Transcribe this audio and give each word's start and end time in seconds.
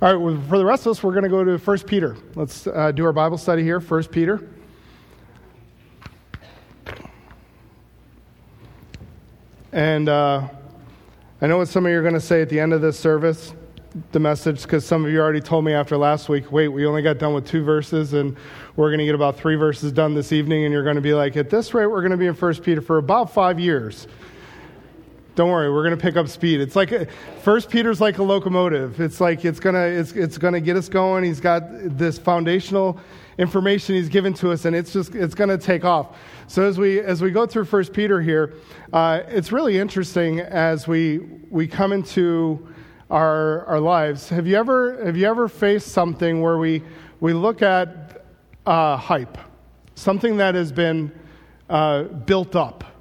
All 0.00 0.08
right, 0.08 0.14
well, 0.14 0.40
for 0.48 0.58
the 0.58 0.64
rest 0.64 0.86
of 0.86 0.92
us, 0.92 1.02
we're 1.02 1.10
going 1.10 1.24
to 1.24 1.28
go 1.28 1.42
to 1.42 1.58
1 1.58 1.78
Peter. 1.80 2.16
Let's 2.36 2.68
uh, 2.68 2.92
do 2.92 3.04
our 3.04 3.12
Bible 3.12 3.36
study 3.36 3.64
here, 3.64 3.80
1 3.80 4.04
Peter. 4.04 4.48
And 9.72 10.08
uh, 10.08 10.46
I 11.40 11.46
know 11.48 11.58
what 11.58 11.66
some 11.66 11.84
of 11.84 11.90
you 11.90 11.98
are 11.98 12.02
going 12.02 12.14
to 12.14 12.20
say 12.20 12.40
at 12.40 12.48
the 12.48 12.60
end 12.60 12.72
of 12.72 12.80
this 12.80 12.96
service, 12.96 13.54
the 14.12 14.20
message, 14.20 14.62
because 14.62 14.86
some 14.86 15.04
of 15.04 15.10
you 15.10 15.18
already 15.18 15.40
told 15.40 15.64
me 15.64 15.72
after 15.72 15.96
last 15.96 16.28
week, 16.28 16.52
wait, 16.52 16.68
we 16.68 16.86
only 16.86 17.02
got 17.02 17.18
done 17.18 17.34
with 17.34 17.48
two 17.48 17.64
verses, 17.64 18.12
and 18.12 18.36
we're 18.76 18.90
going 18.90 19.00
to 19.00 19.04
get 19.04 19.16
about 19.16 19.36
three 19.36 19.56
verses 19.56 19.90
done 19.90 20.14
this 20.14 20.30
evening, 20.30 20.64
and 20.64 20.72
you're 20.72 20.84
going 20.84 20.94
to 20.94 21.02
be 21.02 21.12
like, 21.12 21.36
at 21.36 21.50
this 21.50 21.74
rate, 21.74 21.86
we're 21.86 22.02
going 22.02 22.12
to 22.12 22.16
be 22.16 22.26
in 22.26 22.34
1 22.34 22.54
Peter 22.62 22.80
for 22.80 22.98
about 22.98 23.34
five 23.34 23.58
years. 23.58 24.06
Don't 25.38 25.50
worry, 25.50 25.72
we're 25.72 25.84
going 25.84 25.96
to 25.96 26.02
pick 26.02 26.16
up 26.16 26.26
speed. 26.26 26.60
It's 26.60 26.74
like 26.74 27.08
First 27.42 27.70
Peter's 27.70 28.00
like 28.00 28.18
a 28.18 28.24
locomotive. 28.24 29.00
It's 29.00 29.20
like 29.20 29.44
it's 29.44 29.60
gonna 29.60 29.84
it's 29.84 30.10
it's 30.10 30.36
gonna 30.36 30.58
get 30.60 30.76
us 30.76 30.88
going. 30.88 31.22
He's 31.22 31.38
got 31.38 31.62
this 31.96 32.18
foundational 32.18 32.98
information 33.38 33.94
he's 33.94 34.08
given 34.08 34.34
to 34.34 34.50
us, 34.50 34.64
and 34.64 34.74
it's 34.74 34.92
just 34.92 35.14
it's 35.14 35.36
going 35.36 35.48
to 35.48 35.56
take 35.56 35.84
off. 35.84 36.16
So 36.48 36.64
as 36.64 36.76
we 36.76 36.98
as 36.98 37.22
we 37.22 37.30
go 37.30 37.46
through 37.46 37.66
First 37.66 37.92
Peter 37.92 38.20
here, 38.20 38.54
uh, 38.92 39.20
it's 39.28 39.52
really 39.52 39.78
interesting 39.78 40.40
as 40.40 40.88
we 40.88 41.18
we 41.50 41.68
come 41.68 41.92
into 41.92 42.66
our 43.08 43.64
our 43.66 43.78
lives. 43.78 44.28
Have 44.30 44.48
you 44.48 44.56
ever 44.56 45.04
have 45.04 45.16
you 45.16 45.28
ever 45.28 45.46
faced 45.46 45.92
something 45.92 46.42
where 46.42 46.58
we 46.58 46.82
we 47.20 47.32
look 47.32 47.62
at 47.62 48.24
uh, 48.66 48.96
hype, 48.96 49.38
something 49.94 50.38
that 50.38 50.56
has 50.56 50.72
been 50.72 51.12
uh, 51.70 52.02
built 52.02 52.56
up? 52.56 52.97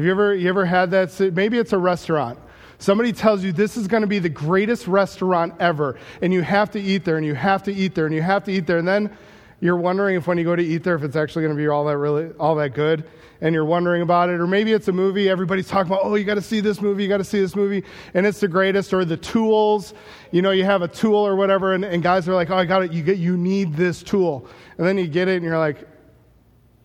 Have 0.00 0.06
you 0.06 0.12
ever, 0.12 0.34
you 0.34 0.48
ever 0.48 0.64
had 0.64 0.90
that? 0.92 1.34
Maybe 1.34 1.58
it's 1.58 1.74
a 1.74 1.78
restaurant. 1.78 2.38
Somebody 2.78 3.12
tells 3.12 3.44
you 3.44 3.52
this 3.52 3.76
is 3.76 3.86
going 3.86 4.00
to 4.00 4.06
be 4.06 4.18
the 4.18 4.30
greatest 4.30 4.86
restaurant 4.86 5.52
ever, 5.60 5.98
and 6.22 6.32
you 6.32 6.40
have 6.40 6.70
to 6.70 6.80
eat 6.80 7.04
there, 7.04 7.18
and 7.18 7.26
you 7.26 7.34
have 7.34 7.62
to 7.64 7.70
eat 7.70 7.94
there, 7.94 8.06
and 8.06 8.14
you 8.14 8.22
have 8.22 8.42
to 8.44 8.50
eat 8.50 8.66
there, 8.66 8.78
and 8.78 8.88
then 8.88 9.14
you're 9.60 9.76
wondering 9.76 10.16
if 10.16 10.26
when 10.26 10.38
you 10.38 10.44
go 10.44 10.56
to 10.56 10.64
eat 10.64 10.84
there, 10.84 10.94
if 10.94 11.02
it's 11.02 11.16
actually 11.16 11.42
going 11.42 11.54
to 11.54 11.62
be 11.62 11.68
all 11.68 11.84
that 11.84 11.98
really 11.98 12.30
all 12.40 12.54
that 12.54 12.72
good, 12.72 13.04
and 13.42 13.54
you're 13.54 13.66
wondering 13.66 14.00
about 14.00 14.30
it, 14.30 14.40
or 14.40 14.46
maybe 14.46 14.72
it's 14.72 14.88
a 14.88 14.92
movie. 14.92 15.28
Everybody's 15.28 15.68
talking 15.68 15.92
about, 15.92 16.06
oh, 16.06 16.14
you 16.14 16.24
got 16.24 16.36
to 16.36 16.40
see 16.40 16.60
this 16.60 16.80
movie, 16.80 17.02
you 17.02 17.08
got 17.10 17.18
to 17.18 17.24
see 17.24 17.38
this 17.38 17.54
movie, 17.54 17.84
and 18.14 18.24
it's 18.24 18.40
the 18.40 18.48
greatest. 18.48 18.94
Or 18.94 19.04
the 19.04 19.18
tools, 19.18 19.92
you 20.30 20.40
know, 20.40 20.52
you 20.52 20.64
have 20.64 20.80
a 20.80 20.88
tool 20.88 21.16
or 21.16 21.36
whatever, 21.36 21.74
and, 21.74 21.84
and 21.84 22.02
guys 22.02 22.26
are 22.26 22.34
like, 22.34 22.48
oh, 22.48 22.56
I 22.56 22.64
got 22.64 22.82
it. 22.82 22.90
You 22.90 23.02
get, 23.02 23.18
you 23.18 23.36
need 23.36 23.74
this 23.74 24.02
tool, 24.02 24.46
and 24.78 24.86
then 24.86 24.96
you 24.96 25.08
get 25.08 25.28
it, 25.28 25.36
and 25.36 25.44
you're 25.44 25.58
like, 25.58 25.86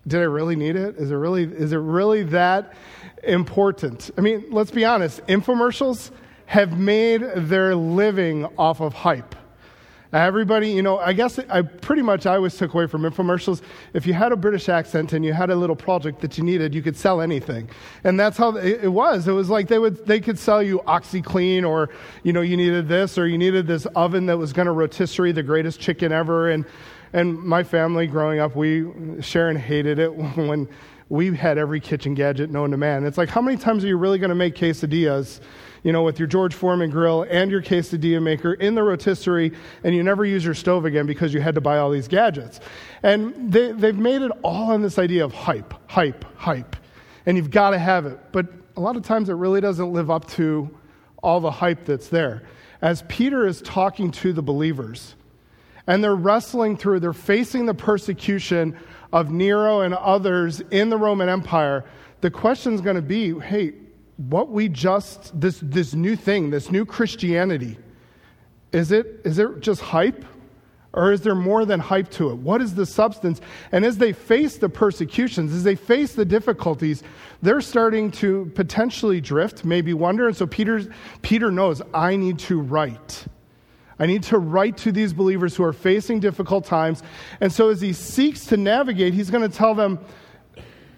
did 0.07 0.21
I 0.21 0.25
really 0.25 0.55
need 0.55 0.75
it? 0.75 0.97
Is 0.97 1.11
it 1.11 1.15
really, 1.15 1.43
is 1.43 1.71
it 1.71 1.77
really 1.77 2.23
that 2.23 2.73
important? 3.23 4.11
I 4.17 4.21
mean, 4.21 4.45
let's 4.51 4.71
be 4.71 4.85
honest. 4.85 5.25
Infomercials 5.27 6.11
have 6.45 6.77
made 6.77 7.21
their 7.35 7.75
living 7.75 8.45
off 8.57 8.81
of 8.81 8.93
hype. 8.93 9.35
Everybody, 10.13 10.69
you 10.69 10.81
know, 10.81 10.97
I 10.97 11.11
guess 11.11 11.39
I 11.49 11.61
pretty 11.61 12.01
much 12.01 12.25
I 12.25 12.35
always 12.35 12.55
took 12.55 12.73
away 12.73 12.87
from 12.87 13.01
infomercials. 13.01 13.61
If 13.93 14.07
you 14.07 14.13
had 14.13 14.31
a 14.31 14.37
British 14.37 14.69
accent 14.69 15.11
and 15.11 15.25
you 15.25 15.33
had 15.33 15.49
a 15.49 15.55
little 15.55 15.75
project 15.75 16.21
that 16.21 16.37
you 16.37 16.43
needed, 16.45 16.73
you 16.73 16.81
could 16.81 16.95
sell 16.95 17.19
anything, 17.19 17.69
and 18.05 18.17
that's 18.17 18.37
how 18.37 18.55
it 18.55 18.87
was. 18.87 19.27
It 19.27 19.33
was 19.33 19.49
like 19.49 19.67
they 19.67 19.79
would 19.79 20.05
they 20.05 20.21
could 20.21 20.39
sell 20.39 20.63
you 20.63 20.81
OxiClean, 20.87 21.67
or 21.67 21.89
you 22.23 22.31
know, 22.31 22.39
you 22.39 22.55
needed 22.55 22.87
this, 22.87 23.17
or 23.17 23.27
you 23.27 23.37
needed 23.37 23.67
this 23.67 23.87
oven 23.87 24.27
that 24.27 24.37
was 24.37 24.53
going 24.53 24.67
to 24.67 24.71
rotisserie 24.71 25.33
the 25.33 25.43
greatest 25.43 25.81
chicken 25.81 26.13
ever, 26.13 26.49
and 26.49 26.65
and 27.15 27.41
my 27.41 27.63
family 27.63 28.07
growing 28.07 28.39
up, 28.39 28.57
we, 28.57 28.85
Sharon 29.21 29.55
hated 29.55 29.99
it 29.99 30.13
when 30.35 30.67
we 31.07 31.33
had 31.33 31.57
every 31.57 31.79
kitchen 31.79 32.13
gadget 32.13 32.49
known 32.49 32.71
to 32.71 32.77
man. 32.77 33.05
It's 33.05 33.17
like, 33.17 33.29
how 33.29 33.41
many 33.41 33.55
times 33.55 33.85
are 33.85 33.87
you 33.87 33.95
really 33.95 34.19
going 34.19 34.29
to 34.29 34.35
make 34.35 34.53
quesadillas, 34.53 35.39
you 35.83 35.93
know, 35.93 36.03
with 36.03 36.19
your 36.19 36.27
George 36.27 36.53
Foreman 36.53 36.89
grill 36.89 37.25
and 37.29 37.49
your 37.49 37.61
quesadilla 37.61 38.21
maker 38.21 38.55
in 38.55 38.75
the 38.75 38.83
rotisserie, 38.83 39.53
and 39.85 39.95
you 39.95 40.03
never 40.03 40.25
use 40.25 40.43
your 40.43 40.53
stove 40.53 40.83
again 40.83 41.05
because 41.05 41.33
you 41.33 41.39
had 41.39 41.55
to 41.55 41.61
buy 41.61 41.77
all 41.77 41.89
these 41.89 42.09
gadgets? 42.09 42.59
And 43.01 43.49
they, 43.49 43.71
they've 43.71 43.97
made 43.97 44.21
it 44.21 44.31
all 44.43 44.71
on 44.71 44.81
this 44.81 44.99
idea 44.99 45.23
of 45.23 45.33
hype, 45.33 45.73
hype, 45.89 46.25
hype. 46.35 46.75
And 47.25 47.37
you've 47.37 47.51
got 47.51 47.69
to 47.69 47.79
have 47.79 48.05
it. 48.07 48.19
But 48.33 48.47
a 48.75 48.81
lot 48.81 48.97
of 48.97 49.03
times 49.03 49.29
it 49.29 49.35
really 49.35 49.61
doesn't 49.61 49.93
live 49.93 50.11
up 50.11 50.27
to 50.31 50.69
all 51.23 51.39
the 51.39 51.51
hype 51.51 51.85
that's 51.85 52.09
there. 52.09 52.43
As 52.81 53.03
Peter 53.07 53.47
is 53.47 53.61
talking 53.61 54.11
to 54.11 54.33
the 54.33 54.43
believers, 54.43 55.15
and 55.87 56.03
they're 56.03 56.15
wrestling 56.15 56.77
through, 56.77 56.99
they're 56.99 57.13
facing 57.13 57.65
the 57.65 57.73
persecution 57.73 58.77
of 59.13 59.31
Nero 59.31 59.81
and 59.81 59.93
others 59.93 60.61
in 60.71 60.89
the 60.89 60.97
Roman 60.97 61.29
Empire. 61.29 61.85
The 62.21 62.31
question 62.31 62.73
is 62.73 62.81
going 62.81 62.95
to 62.95 63.01
be 63.01 63.37
hey, 63.39 63.73
what 64.17 64.49
we 64.49 64.69
just, 64.69 65.39
this, 65.39 65.59
this 65.61 65.93
new 65.93 66.15
thing, 66.15 66.49
this 66.49 66.71
new 66.71 66.85
Christianity, 66.85 67.77
is 68.71 68.91
it, 68.91 69.21
is 69.23 69.39
it 69.39 69.59
just 69.59 69.81
hype? 69.81 70.25
Or 70.93 71.11
is 71.11 71.21
there 71.21 71.35
more 71.35 71.65
than 71.65 71.81
hype 71.81 72.09
to 72.11 72.29
it? 72.29 72.35
What 72.35 72.61
is 72.61 72.75
the 72.75 72.85
substance? 72.85 73.41
And 73.73 73.83
as 73.83 73.97
they 73.97 74.13
face 74.13 74.57
the 74.57 74.69
persecutions, 74.69 75.53
as 75.53 75.65
they 75.65 75.75
face 75.75 76.13
the 76.13 76.23
difficulties, 76.23 77.03
they're 77.41 77.59
starting 77.59 78.11
to 78.11 78.49
potentially 78.55 79.19
drift, 79.19 79.65
maybe 79.65 79.93
wonder. 79.93 80.25
And 80.25 80.37
so 80.37 80.47
Peter, 80.47 80.85
Peter 81.21 81.51
knows, 81.51 81.81
I 81.93 82.15
need 82.15 82.39
to 82.39 82.61
write. 82.61 83.25
I 83.97 84.05
need 84.05 84.23
to 84.23 84.37
write 84.37 84.77
to 84.77 84.91
these 84.91 85.13
believers 85.13 85.55
who 85.55 85.63
are 85.63 85.73
facing 85.73 86.19
difficult 86.19 86.65
times. 86.65 87.01
And 87.39 87.51
so, 87.51 87.69
as 87.69 87.79
he 87.79 87.93
seeks 87.93 88.45
to 88.47 88.57
navigate, 88.57 89.13
he's 89.13 89.29
going 89.29 89.49
to 89.49 89.55
tell 89.55 89.73
them 89.73 89.99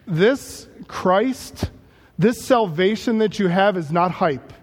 this 0.08 0.68
Christ, 0.88 1.70
this 2.18 2.44
salvation 2.44 3.20
that 3.20 3.38
you 3.38 3.48
have 3.48 3.78
is 3.78 3.92
not 3.92 4.12
hype. 4.12 4.54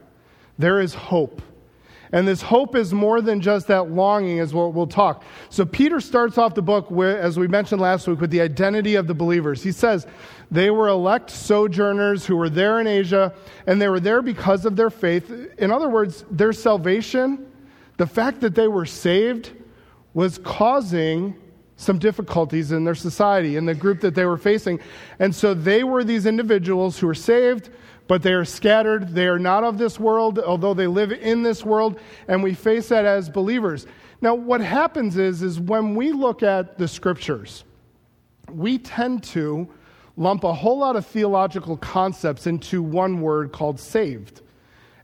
There 0.58 0.80
is 0.80 0.94
hope. 0.94 1.42
And 2.10 2.28
this 2.28 2.42
hope 2.42 2.76
is 2.76 2.92
more 2.92 3.20
than 3.20 3.40
just 3.40 3.66
that 3.66 3.90
longing, 3.90 4.38
as 4.38 4.54
we'll, 4.54 4.70
we'll 4.70 4.86
talk. 4.86 5.24
So, 5.48 5.64
Peter 5.64 6.00
starts 6.00 6.36
off 6.36 6.56
the 6.56 6.62
book, 6.62 6.90
with, 6.90 7.16
as 7.16 7.38
we 7.38 7.46
mentioned 7.46 7.80
last 7.80 8.08
week, 8.08 8.20
with 8.20 8.30
the 8.30 8.40
identity 8.40 8.96
of 8.96 9.06
the 9.06 9.14
believers. 9.14 9.62
He 9.62 9.72
says 9.72 10.08
they 10.50 10.70
were 10.70 10.88
elect 10.88 11.30
sojourners 11.30 12.26
who 12.26 12.36
were 12.36 12.50
there 12.50 12.80
in 12.80 12.88
Asia, 12.88 13.32
and 13.68 13.80
they 13.80 13.88
were 13.88 14.00
there 14.00 14.22
because 14.22 14.64
of 14.64 14.74
their 14.74 14.90
faith. 14.90 15.30
In 15.58 15.70
other 15.70 15.88
words, 15.88 16.24
their 16.32 16.52
salvation 16.52 17.46
the 17.96 18.06
fact 18.06 18.40
that 18.40 18.54
they 18.54 18.68
were 18.68 18.86
saved 18.86 19.52
was 20.12 20.38
causing 20.38 21.36
some 21.76 21.98
difficulties 21.98 22.72
in 22.72 22.84
their 22.84 22.94
society, 22.94 23.56
in 23.56 23.66
the 23.66 23.74
group 23.74 24.00
that 24.00 24.14
they 24.14 24.24
were 24.24 24.38
facing. 24.38 24.78
And 25.18 25.34
so 25.34 25.54
they 25.54 25.82
were 25.82 26.04
these 26.04 26.26
individuals 26.26 26.98
who 26.98 27.08
were 27.08 27.14
saved, 27.14 27.70
but 28.06 28.22
they 28.22 28.32
are 28.32 28.44
scattered. 28.44 29.08
They 29.08 29.26
are 29.26 29.38
not 29.38 29.64
of 29.64 29.78
this 29.78 29.98
world, 29.98 30.38
although 30.38 30.74
they 30.74 30.86
live 30.86 31.10
in 31.12 31.42
this 31.42 31.64
world, 31.64 31.98
and 32.28 32.42
we 32.42 32.54
face 32.54 32.88
that 32.88 33.04
as 33.04 33.28
believers. 33.28 33.86
Now, 34.20 34.34
what 34.34 34.60
happens 34.60 35.16
is, 35.16 35.42
is 35.42 35.58
when 35.58 35.94
we 35.94 36.12
look 36.12 36.42
at 36.42 36.78
the 36.78 36.86
scriptures, 36.86 37.64
we 38.50 38.78
tend 38.78 39.24
to 39.24 39.68
lump 40.16 40.44
a 40.44 40.52
whole 40.52 40.78
lot 40.78 40.96
of 40.96 41.04
theological 41.06 41.76
concepts 41.76 42.46
into 42.46 42.82
one 42.82 43.20
word 43.20 43.52
called 43.52 43.80
saved. 43.80 44.42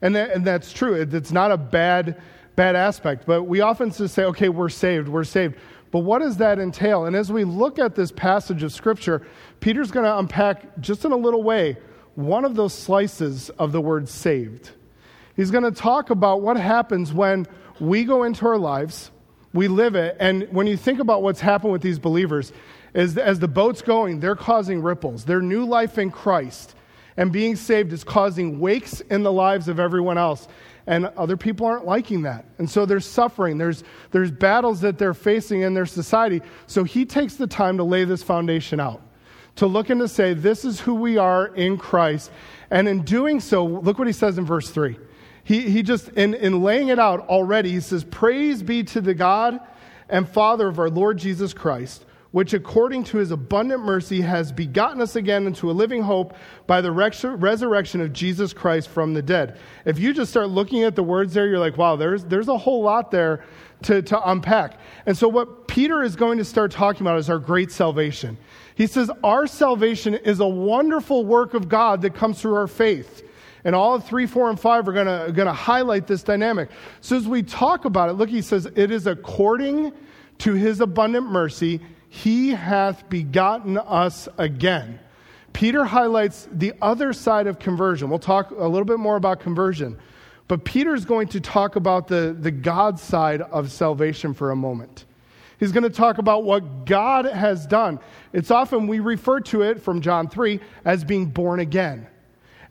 And, 0.03 0.15
that, 0.15 0.31
and 0.31 0.47
that's 0.47 0.73
true. 0.73 0.95
It's 0.95 1.33
not 1.33 1.51
a 1.51 1.57
bad 1.57 2.21
bad 2.61 2.77
aspect. 2.77 3.25
But 3.25 3.45
we 3.45 3.63
often 3.63 3.91
just 3.91 4.15
say, 4.15 4.25
okay, 4.25 4.51
we're 4.51 4.69
saved, 4.69 5.09
we're 5.09 5.25
saved. 5.25 5.57
But 5.91 6.01
what 6.01 6.19
does 6.19 6.37
that 6.37 6.59
entail? 6.59 7.07
And 7.07 7.17
as 7.17 7.33
we 7.33 7.45
look 7.45 7.79
at 7.79 7.95
this 7.95 8.13
passage 8.13 8.63
of 8.63 8.71
Scripture, 8.71 9.27
Peter's 9.61 9.91
going 9.91 10.05
to 10.05 10.19
unpack 10.19 10.79
just 10.79 11.07
in 11.07 11.13
a 11.13 11.17
little 11.17 11.43
way 11.43 11.79
one 12.17 12.45
of 12.45 12.57
those 12.57 12.75
slices 12.75 13.49
of 13.59 13.73
the 13.73 13.81
word 13.81 14.11
saved. 14.11 14.73
He's 15.37 15.51
going 15.51 15.65
to 15.65 15.71
talk 15.71 16.11
about 16.11 16.43
what 16.43 16.59
happens 16.59 17.15
when 17.15 17.47
we 17.81 18.05
go 18.05 18.25
into 18.25 18.47
our 18.47 18.59
lives, 18.59 19.11
we 19.55 19.67
live 19.67 19.95
it, 19.95 20.19
and 20.21 20.47
when 20.51 20.67
you 20.67 20.77
think 20.77 21.01
about 21.01 21.23
what's 21.23 21.41
happened 21.41 21.73
with 21.73 21.81
these 21.81 21.99
believers, 21.99 22.53
is 22.93 23.17
as 23.17 23.39
the 23.39 23.49
boat's 23.49 23.81
going, 23.81 24.21
they're 24.21 24.37
causing 24.37 24.83
ripples. 24.83 25.25
Their 25.25 25.41
new 25.41 25.65
life 25.65 25.97
in 25.97 26.11
Christ 26.11 26.75
and 27.17 27.33
being 27.33 27.57
saved 27.57 27.95
is 27.95 28.05
causing 28.05 28.61
wakes 28.61 29.01
in 29.01 29.23
the 29.23 29.33
lives 29.33 29.67
of 29.67 29.81
everyone 29.81 30.19
else 30.19 30.47
and 30.91 31.07
other 31.17 31.37
people 31.37 31.67
aren't 31.67 31.87
liking 31.87 32.23
that. 32.23 32.45
And 32.59 32.69
so 32.69 32.85
there's 32.85 33.07
suffering, 33.07 33.59
there's, 33.59 33.85
there's 34.11 34.33
battles 34.33 34.81
that 34.81 34.99
they're 34.99 35.15
facing 35.15 35.61
in 35.61 35.73
their 35.73 35.87
society. 35.87 36.43
So 36.67 36.83
he 36.83 37.05
takes 37.05 37.37
the 37.37 37.47
time 37.47 37.77
to 37.77 37.85
lay 37.85 38.03
this 38.03 38.25
foundation 38.25 38.81
out, 38.81 39.01
to 39.55 39.69
look 39.69 39.89
and 39.89 40.01
to 40.01 40.09
say, 40.09 40.35
this 40.35 40.65
is 40.65 40.81
who 40.81 40.97
we 40.97 41.17
are 41.17 41.47
in 41.47 41.79
Christ. 41.79 42.33
And 42.73 42.89
in 42.89 43.05
doing 43.05 43.39
so, 43.39 43.65
look 43.65 44.01
what 44.01 44.09
he 44.09 44.13
says 44.13 44.37
in 44.37 44.45
verse 44.45 44.69
3. 44.69 44.99
He, 45.45 45.71
he 45.71 45.85
just, 45.85 46.09
in, 46.09 46.35
in 46.35 46.61
laying 46.61 46.89
it 46.89 46.99
out 46.99 47.21
already, 47.29 47.71
he 47.71 47.81
says, 47.81 48.03
Praise 48.03 48.61
be 48.61 48.83
to 48.83 49.01
the 49.01 49.15
God 49.15 49.61
and 50.09 50.29
Father 50.29 50.67
of 50.67 50.81
our 50.81 50.91
Lord 50.91 51.19
Jesus 51.19 51.55
Christ 51.55 52.05
which 52.33 52.53
according 52.53 53.05
to 53.05 53.19
his 53.19 53.31
abundant 53.31 53.83
mercy 53.83 54.21
has 54.21 54.53
begotten 54.53 55.01
us 55.01 55.17
again 55.17 55.47
into 55.47 55.71
a 55.71 55.73
living 55.73 56.03
hope 56.03 56.35
by 56.67 56.81
the 56.81 56.91
resurrection 56.93 58.01
of 58.01 58.13
Jesus 58.13 58.53
Christ 58.53 58.89
from 58.89 59.15
the 59.15 59.23
dead. 59.23 59.59
If 59.85 59.99
you 59.99 60.13
just 60.13 60.31
start 60.31 60.49
looking 60.49 60.85
at 60.85 60.95
the 60.95 61.03
words 61.03 61.35
there, 61.35 61.49
you're 61.49 61.59
like, 61.59 61.77
wow, 61.77 61.97
there's, 61.97 62.25
there's 62.25 62.49
a 62.49 62.59
whole 62.59 62.83
lot 62.83 63.11
there 63.11 63.45
to, 63.83 64.03
to 64.03 64.31
unpack. 64.31 64.79
And 65.07 65.17
so, 65.17 65.29
what 65.29 65.67
Peter 65.67 66.03
is 66.03 66.17
going 66.17 66.39
to 66.39 66.45
start 66.45 66.71
talking 66.71 67.03
about 67.03 67.19
is 67.19 67.31
our 67.31 67.39
great 67.39 67.73
salvation. 67.73 68.37
He 68.75 68.87
says, 68.87 69.11
Our 69.23 69.47
salvation 69.47 70.15
is 70.15 70.41
a 70.41 70.47
wonderful 70.47 71.25
work 71.25 71.55
of 71.55 71.69
God 71.69 72.03
that 72.03 72.15
comes 72.15 72.41
through 72.41 72.55
our 72.55 72.67
faith. 72.67 73.27
And 73.65 73.75
all 73.75 73.95
of 73.95 74.07
3, 74.07 74.27
4, 74.27 74.51
and 74.51 74.59
5 74.59 74.89
are 74.89 74.93
going 74.93 75.35
to 75.35 75.53
highlight 75.53 76.07
this 76.07 76.23
dynamic. 76.23 76.71
So 77.03 77.17
as 77.17 77.29
we 77.29 77.43
talk 77.43 77.85
about 77.85 78.09
it, 78.09 78.15
look, 78.15 78.31
he 78.31 78.41
says, 78.41 78.67
It 78.75 78.91
is 78.91 79.07
according 79.07 79.93
to 80.39 80.55
his 80.55 80.81
abundant 80.81 81.27
mercy, 81.27 81.81
he 82.11 82.51
hath 82.51 83.09
begotten 83.09 83.79
us 83.79 84.29
again. 84.37 84.99
Peter 85.53 85.85
highlights 85.85 86.49
the 86.51 86.75
other 86.83 87.13
side 87.13 87.47
of 87.47 87.61
conversion. 87.61 88.11
We'll 88.11 88.19
talk 88.19 88.51
a 88.51 88.67
little 88.67 88.85
bit 88.85 88.99
more 88.99 89.17
about 89.17 89.39
conversion. 89.41 89.97
But 90.49 90.65
Peter's 90.65 91.05
going 91.05 91.29
to 91.29 91.41
talk 91.41 91.77
about 91.77 92.09
the, 92.09 92.37
the 92.39 92.51
God 92.51 92.99
side 92.99 93.41
of 93.41 93.71
salvation 93.71 94.35
for 94.35 94.51
a 94.51 94.57
moment. 94.57 95.05
He's 95.61 95.71
going 95.71 95.85
to 95.85 95.91
talk 95.91 96.19
about 96.19 96.43
what 96.43 96.85
God 96.85 97.27
has 97.27 97.65
done. 97.65 98.01
It's 98.33 98.51
often 98.51 98.89
we 98.89 98.99
refer 98.99 99.39
to 99.41 99.63
it 99.63 99.81
from 99.81 100.01
John 100.01 100.29
3 100.29 100.59
as 100.85 101.05
being 101.05 101.27
born 101.27 101.61
again. 101.61 102.09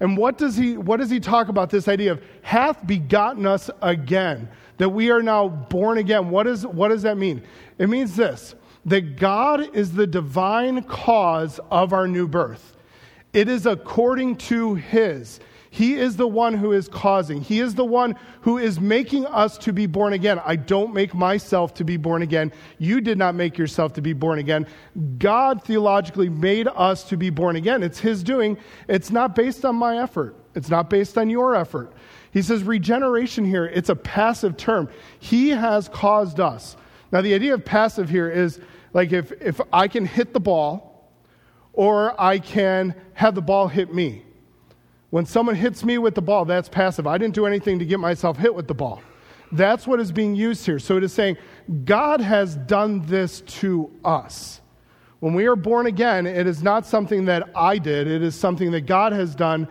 And 0.01 0.17
what 0.17 0.37
does 0.37 0.57
he 0.57 0.77
what 0.77 0.97
does 0.97 1.09
he 1.09 1.19
talk 1.21 1.47
about 1.47 1.69
this 1.69 1.87
idea 1.87 2.13
of 2.13 2.23
hath 2.41 2.85
begotten 2.85 3.45
us 3.45 3.69
again? 3.81 4.49
That 4.79 4.89
we 4.89 5.11
are 5.11 5.21
now 5.21 5.47
born 5.47 5.97
again. 5.97 6.29
What, 6.29 6.47
is, 6.47 6.65
what 6.65 6.89
does 6.89 7.03
that 7.03 7.17
mean? 7.17 7.43
It 7.77 7.89
means 7.89 8.15
this 8.15 8.55
that 8.89 9.17
God 9.17 9.75
is 9.75 9.93
the 9.93 10.07
divine 10.07 10.83
cause 10.83 11.59
of 11.69 11.93
our 11.93 12.07
new 12.07 12.27
birth. 12.27 12.75
It 13.33 13.47
is 13.47 13.65
according 13.65 14.37
to 14.37 14.75
his. 14.75 15.39
He 15.71 15.93
is 15.93 16.17
the 16.17 16.27
one 16.27 16.55
who 16.55 16.71
is 16.71 16.87
causing. 16.87 17.41
He 17.41 17.59
is 17.59 17.75
the 17.75 17.85
one 17.85 18.15
who 18.41 18.57
is 18.57 18.79
making 18.79 19.27
us 19.27 19.55
to 19.59 19.71
be 19.71 19.85
born 19.85 20.13
again. 20.13 20.41
I 20.43 20.55
don't 20.55 20.95
make 20.95 21.13
myself 21.13 21.75
to 21.75 21.83
be 21.83 21.95
born 21.95 22.23
again. 22.23 22.51
You 22.79 23.01
did 23.01 23.19
not 23.19 23.35
make 23.35 23.55
yourself 23.55 23.93
to 23.93 24.01
be 24.01 24.13
born 24.13 24.39
again. 24.39 24.65
God 25.19 25.63
theologically 25.63 26.29
made 26.29 26.67
us 26.67 27.03
to 27.09 27.17
be 27.17 27.29
born 27.29 27.55
again. 27.55 27.83
It's 27.83 27.99
His 27.99 28.23
doing. 28.23 28.57
It's 28.87 29.11
not 29.11 29.35
based 29.35 29.63
on 29.63 29.75
my 29.75 30.01
effort, 30.01 30.35
it's 30.55 30.69
not 30.69 30.89
based 30.89 31.17
on 31.17 31.29
your 31.29 31.55
effort. 31.55 31.93
He 32.31 32.41
says 32.41 32.63
regeneration 32.63 33.45
here, 33.45 33.65
it's 33.65 33.89
a 33.89 33.95
passive 33.95 34.57
term. 34.57 34.89
He 35.19 35.49
has 35.49 35.87
caused 35.89 36.39
us. 36.39 36.77
Now, 37.11 37.21
the 37.21 37.33
idea 37.33 37.53
of 37.55 37.65
passive 37.65 38.09
here 38.09 38.29
is 38.29 38.59
like 38.93 39.11
if, 39.11 39.31
if 39.41 39.61
I 39.71 39.87
can 39.87 40.05
hit 40.05 40.33
the 40.33 40.39
ball 40.39 41.09
or 41.73 42.19
I 42.19 42.39
can 42.39 42.95
have 43.13 43.35
the 43.35 43.41
ball 43.41 43.67
hit 43.67 43.93
me. 43.93 44.23
When 45.09 45.25
someone 45.25 45.55
hits 45.55 45.83
me 45.83 45.97
with 45.97 46.15
the 46.15 46.21
ball, 46.21 46.45
that's 46.45 46.69
passive. 46.69 47.07
I 47.07 47.17
didn't 47.17 47.33
do 47.33 47.45
anything 47.45 47.79
to 47.79 47.85
get 47.85 47.99
myself 47.99 48.37
hit 48.37 48.53
with 48.53 48.67
the 48.67 48.73
ball. 48.73 49.01
That's 49.51 49.87
what 49.87 49.99
is 49.99 50.11
being 50.11 50.35
used 50.35 50.65
here. 50.65 50.77
So 50.77 50.97
it 50.97 51.03
is 51.03 51.13
saying, 51.13 51.37
God 51.85 52.21
has 52.21 52.55
done 52.55 53.05
this 53.07 53.41
to 53.41 53.91
us. 54.05 54.61
When 55.19 55.33
we 55.33 55.47
are 55.47 55.55
born 55.55 55.87
again, 55.87 56.27
it 56.27 56.47
is 56.47 56.61
not 56.63 56.85
something 56.85 57.25
that 57.25 57.49
I 57.55 57.77
did, 57.77 58.07
it 58.07 58.21
is 58.21 58.35
something 58.35 58.71
that 58.71 58.81
God 58.81 59.11
has 59.11 59.35
done 59.35 59.67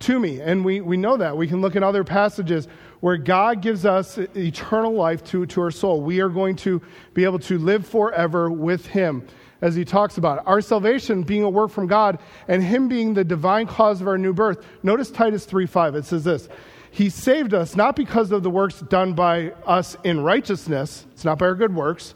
to 0.00 0.18
me. 0.18 0.40
And 0.40 0.64
we, 0.64 0.80
we 0.80 0.96
know 0.96 1.16
that. 1.16 1.36
We 1.36 1.48
can 1.48 1.60
look 1.60 1.74
at 1.74 1.82
other 1.82 2.04
passages 2.04 2.68
where 3.02 3.16
God 3.16 3.62
gives 3.62 3.84
us 3.84 4.16
eternal 4.16 4.92
life 4.92 5.24
to, 5.24 5.44
to 5.44 5.60
our 5.60 5.72
soul. 5.72 6.00
We 6.00 6.20
are 6.20 6.28
going 6.28 6.54
to 6.56 6.80
be 7.14 7.24
able 7.24 7.40
to 7.40 7.58
live 7.58 7.84
forever 7.84 8.48
with 8.48 8.86
Him 8.86 9.26
as 9.60 9.74
he 9.74 9.84
talks 9.84 10.18
about 10.18 10.38
it. 10.38 10.44
Our 10.46 10.60
salvation 10.60 11.24
being 11.24 11.42
a 11.42 11.50
work 11.50 11.72
from 11.72 11.88
God 11.88 12.20
and 12.48 12.62
him 12.62 12.88
being 12.88 13.14
the 13.14 13.24
divine 13.24 13.66
cause 13.66 14.00
of 14.00 14.08
our 14.08 14.18
new 14.18 14.32
birth. 14.32 14.64
Notice 14.82 15.10
Titus 15.10 15.46
3:5. 15.46 15.94
It 15.94 16.04
says 16.04 16.24
this. 16.24 16.48
He 16.90 17.08
saved 17.08 17.54
us 17.54 17.74
not 17.74 17.96
because 17.96 18.32
of 18.32 18.42
the 18.42 18.50
works 18.50 18.80
done 18.80 19.14
by 19.14 19.52
us 19.66 19.96
in 20.04 20.22
righteousness, 20.22 21.06
it's 21.12 21.24
not 21.24 21.38
by 21.38 21.46
our 21.46 21.54
good 21.54 21.74
works, 21.74 22.14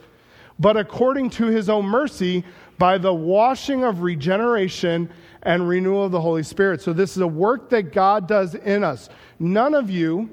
but 0.59 0.77
according 0.77 1.31
to 1.31 1.47
his 1.47 1.71
own 1.71 1.87
mercy 1.87 2.45
by 2.79 2.99
the 2.99 3.15
washing 3.15 3.85
of 3.85 4.03
regeneration 4.03 5.09
and 5.43 5.69
renewal 5.69 6.05
of 6.05 6.13
the 6.13 6.21
Holy 6.21 6.43
Spirit. 6.43 6.83
So 6.83 6.93
this 6.93 7.17
is 7.17 7.23
a 7.23 7.27
work 7.27 7.71
that 7.71 7.93
God 7.93 8.29
does 8.29 8.55
in 8.55 8.85
us. 8.85 9.09
None 9.39 9.75
of 9.75 9.89
you 9.89 10.29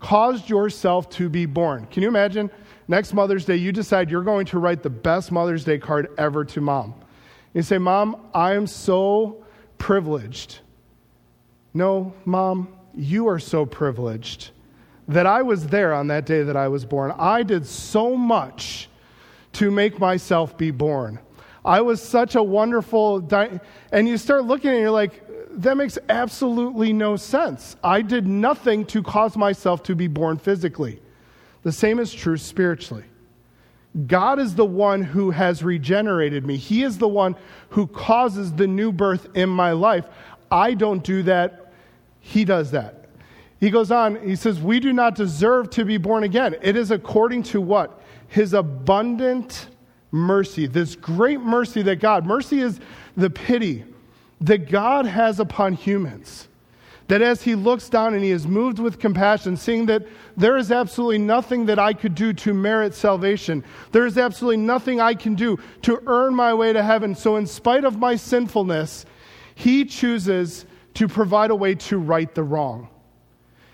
caused 0.00 0.48
yourself 0.48 1.08
to 1.10 1.28
be 1.28 1.46
born. 1.46 1.86
Can 1.86 2.02
you 2.02 2.08
imagine? 2.08 2.50
next 2.88 3.12
Mother's 3.12 3.44
Day, 3.44 3.56
you 3.56 3.72
decide 3.72 4.10
you're 4.10 4.22
going 4.22 4.46
to 4.46 4.58
write 4.58 4.82
the 4.82 4.90
best 4.90 5.32
Mother's 5.32 5.64
Day 5.64 5.78
card 5.78 6.08
ever 6.18 6.44
to 6.44 6.60
mom. 6.60 6.94
You 7.54 7.62
say, 7.62 7.78
Mom, 7.78 8.28
I 8.34 8.54
am 8.54 8.66
so 8.66 9.44
privileged. 9.78 10.60
No, 11.74 12.14
Mom, 12.24 12.68
you 12.94 13.28
are 13.28 13.38
so 13.38 13.66
privileged 13.66 14.50
that 15.08 15.26
I 15.26 15.42
was 15.42 15.68
there 15.68 15.94
on 15.94 16.08
that 16.08 16.26
day 16.26 16.42
that 16.42 16.56
I 16.56 16.68
was 16.68 16.84
born. 16.84 17.12
I 17.16 17.42
did 17.42 17.66
so 17.66 18.16
much 18.16 18.88
to 19.54 19.70
make 19.70 19.98
myself 19.98 20.58
be 20.58 20.70
born. 20.70 21.18
I 21.64 21.80
was 21.80 22.02
such 22.02 22.34
a 22.34 22.42
wonderful, 22.42 23.20
di- 23.20 23.60
and 23.92 24.06
you 24.06 24.18
start 24.18 24.44
looking 24.44 24.70
and 24.70 24.80
you're 24.80 24.90
like, 24.90 25.22
that 25.56 25.76
makes 25.76 25.98
absolutely 26.08 26.92
no 26.92 27.16
sense. 27.16 27.76
I 27.82 28.02
did 28.02 28.26
nothing 28.26 28.84
to 28.86 29.02
cause 29.02 29.36
myself 29.36 29.82
to 29.84 29.94
be 29.94 30.06
born 30.06 30.38
physically. 30.38 31.00
The 31.62 31.72
same 31.72 31.98
is 31.98 32.12
true 32.12 32.36
spiritually. 32.36 33.04
God 34.06 34.38
is 34.38 34.54
the 34.54 34.66
one 34.66 35.02
who 35.02 35.30
has 35.30 35.62
regenerated 35.62 36.46
me. 36.46 36.56
He 36.56 36.82
is 36.82 36.98
the 36.98 37.08
one 37.08 37.34
who 37.70 37.86
causes 37.86 38.52
the 38.52 38.66
new 38.66 38.92
birth 38.92 39.28
in 39.34 39.48
my 39.48 39.72
life. 39.72 40.04
I 40.50 40.74
don't 40.74 41.02
do 41.02 41.22
that. 41.22 41.72
He 42.20 42.44
does 42.44 42.72
that. 42.72 43.06
He 43.58 43.70
goes 43.70 43.90
on, 43.90 44.16
he 44.28 44.36
says, 44.36 44.60
We 44.60 44.80
do 44.80 44.92
not 44.92 45.14
deserve 45.14 45.70
to 45.70 45.84
be 45.86 45.96
born 45.96 46.24
again. 46.24 46.56
It 46.60 46.76
is 46.76 46.90
according 46.90 47.44
to 47.44 47.60
what? 47.60 48.02
His 48.28 48.52
abundant 48.52 49.68
mercy, 50.10 50.66
this 50.66 50.94
great 50.94 51.40
mercy 51.40 51.80
that 51.82 51.96
God, 51.96 52.26
mercy 52.26 52.60
is 52.60 52.80
the 53.16 53.30
pity 53.30 53.84
that 54.40 54.70
God 54.70 55.06
has 55.06 55.40
upon 55.40 55.74
humans. 55.74 56.48
That 57.08 57.22
as 57.22 57.42
he 57.42 57.54
looks 57.54 57.88
down 57.88 58.14
and 58.14 58.24
he 58.24 58.32
is 58.32 58.48
moved 58.48 58.80
with 58.80 58.98
compassion, 58.98 59.56
seeing 59.56 59.86
that 59.86 60.06
there 60.36 60.56
is 60.56 60.72
absolutely 60.72 61.18
nothing 61.18 61.66
that 61.66 61.78
I 61.78 61.92
could 61.92 62.16
do 62.16 62.32
to 62.32 62.52
merit 62.52 62.94
salvation, 62.94 63.64
there 63.92 64.06
is 64.06 64.18
absolutely 64.18 64.56
nothing 64.56 65.00
I 65.00 65.14
can 65.14 65.36
do 65.36 65.58
to 65.82 66.02
earn 66.06 66.34
my 66.34 66.52
way 66.52 66.72
to 66.72 66.82
heaven. 66.82 67.14
So, 67.14 67.36
in 67.36 67.46
spite 67.46 67.84
of 67.84 67.98
my 67.98 68.16
sinfulness, 68.16 69.06
he 69.54 69.84
chooses 69.84 70.66
to 70.94 71.06
provide 71.06 71.50
a 71.50 71.54
way 71.54 71.76
to 71.76 71.98
right 71.98 72.34
the 72.34 72.42
wrong. 72.42 72.88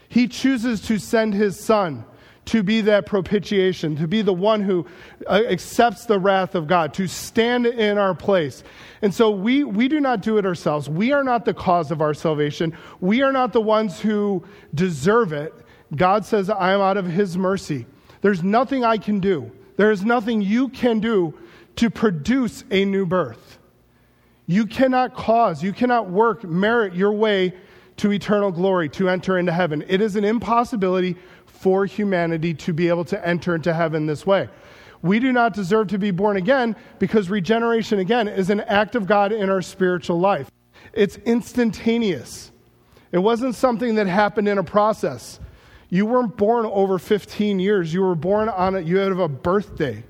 He 0.09 0.29
chooses 0.29 0.83
to 0.83 0.99
send 0.99 1.33
his 1.33 1.59
son 1.59 2.05
to 2.45 2.63
be 2.63 2.81
that 2.81 3.07
propitiation, 3.07 3.97
to 3.97 4.09
be 4.09 4.21
the 4.23 4.33
one 4.33 4.63
who 4.63 4.87
uh, 5.27 5.43
accepts 5.49 6.07
the 6.07 6.19
wrath 6.19 6.55
of 6.55 6.67
God, 6.67 6.93
to 6.95 7.07
stand 7.07 7.67
in 7.67 7.99
our 7.99 8.15
place. 8.15 8.65
And 9.01 9.15
so 9.15 9.31
we, 9.31 9.65
we 9.65 9.89
do 9.89 10.01
not 10.01 10.23
do 10.23 10.39
it 10.39 10.47
ourselves. 10.47 10.89
We 10.89 11.13
are 11.13 11.23
not 11.23 11.45
the 11.45 11.55
cause 11.55 11.91
of 11.91 12.01
our 12.01 12.15
salvation. 12.15 12.77
We 13.01 13.23
are 13.23 13.33
not 13.33 13.53
the 13.53 13.61
ones 13.61 14.01
who 14.01 14.45
deserve 14.75 15.33
it. 15.33 15.55
God 15.95 16.25
says, 16.25 16.51
I 16.51 16.73
am 16.73 16.81
out 16.81 16.97
of 16.97 17.07
his 17.07 17.37
mercy. 17.37 17.87
There's 18.23 18.43
nothing 18.43 18.85
I 18.85 18.99
can 18.99 19.21
do. 19.21 19.51
There 19.77 19.91
is 19.91 20.05
nothing 20.05 20.43
you 20.43 20.69
can 20.69 21.01
do 21.01 21.35
to 21.77 21.91
produce 21.91 22.65
a 22.71 22.85
new 22.85 23.07
birth. 23.07 23.59
You 24.47 24.67
cannot 24.67 25.15
cause, 25.15 25.63
you 25.63 25.73
cannot 25.73 26.11
work, 26.11 26.45
merit 26.45 26.95
your 26.95 27.13
way 27.13 27.55
to 27.99 28.13
eternal 28.13 28.51
glory, 28.51 28.89
to 28.91 29.09
enter 29.09 29.39
into 29.39 29.53
heaven. 29.53 29.85
It 29.87 30.01
is 30.01 30.17
an 30.17 30.25
impossibility 30.25 31.17
for 31.63 31.87
humanity 31.87 32.53
to 32.53 32.73
be 32.73 32.89
able 32.89 33.05
to 33.05 33.27
enter 33.27 33.55
into 33.55 33.73
heaven 33.73 34.05
this 34.05 34.27
way. 34.27 34.49
We 35.01 35.21
do 35.21 35.31
not 35.31 35.55
deserve 35.55 35.87
to 35.89 35.99
be 35.99 36.11
born 36.11 36.37
again 36.37 36.75
because 36.99 37.31
regeneration, 37.31 38.01
again, 38.01 38.27
is 38.27 38.51
an 38.51 38.63
act 38.63 38.97
of 38.97 39.07
God 39.07 39.31
in 39.31 39.49
our 39.49 39.63
spiritual 39.63 40.19
life. 40.19 40.51
It's 40.93 41.19
instantaneous. 41.19 42.51
It 43.13 43.19
wasn't 43.19 43.55
something 43.55 43.95
that 43.95 44.09
happened 44.09 44.49
in 44.49 44.59
a 44.59 44.65
process. 44.65 45.39
You 45.89 46.05
weren't 46.05 46.37
born 46.37 46.67
over 46.67 46.99
15 46.99 47.61
years. 47.61 47.95
You 47.95 48.03
were 48.03 48.17
born 48.17 48.49
on 48.49 48.75
a, 48.75 48.81
you 48.81 48.97
had 48.97 49.13
a 49.13 49.29
birthday. 49.29 50.03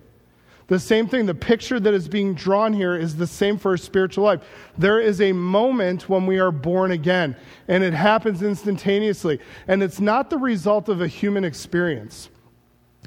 The 0.69 0.79
same 0.79 1.09
thing, 1.09 1.27
the 1.27 1.35
picture 1.35 1.81
that 1.81 1.93
is 1.93 2.09
being 2.09 2.35
drawn 2.35 2.73
here 2.73 2.97
is 2.97 3.17
the 3.17 3.27
same 3.27 3.59
for 3.59 3.75
a 3.75 3.79
spiritual 3.79 4.25
life. 4.25 4.41
There 4.79 5.01
is 5.01 5.21
a 5.21 5.33
moment 5.33 6.09
when 6.09 6.25
we 6.27 6.39
are 6.39 6.53
born 6.53 6.93
again, 6.93 7.37
and 7.69 7.83
it 7.83 7.93
happens 7.93 8.43
instantaneously. 8.43 9.41
And 9.67 9.83
it's 9.83 10.01
not 10.01 10.31
the 10.31 10.39
result 10.39 10.89
of 10.89 11.01
a 11.01 11.09
human 11.09 11.45
experience. 11.45 12.31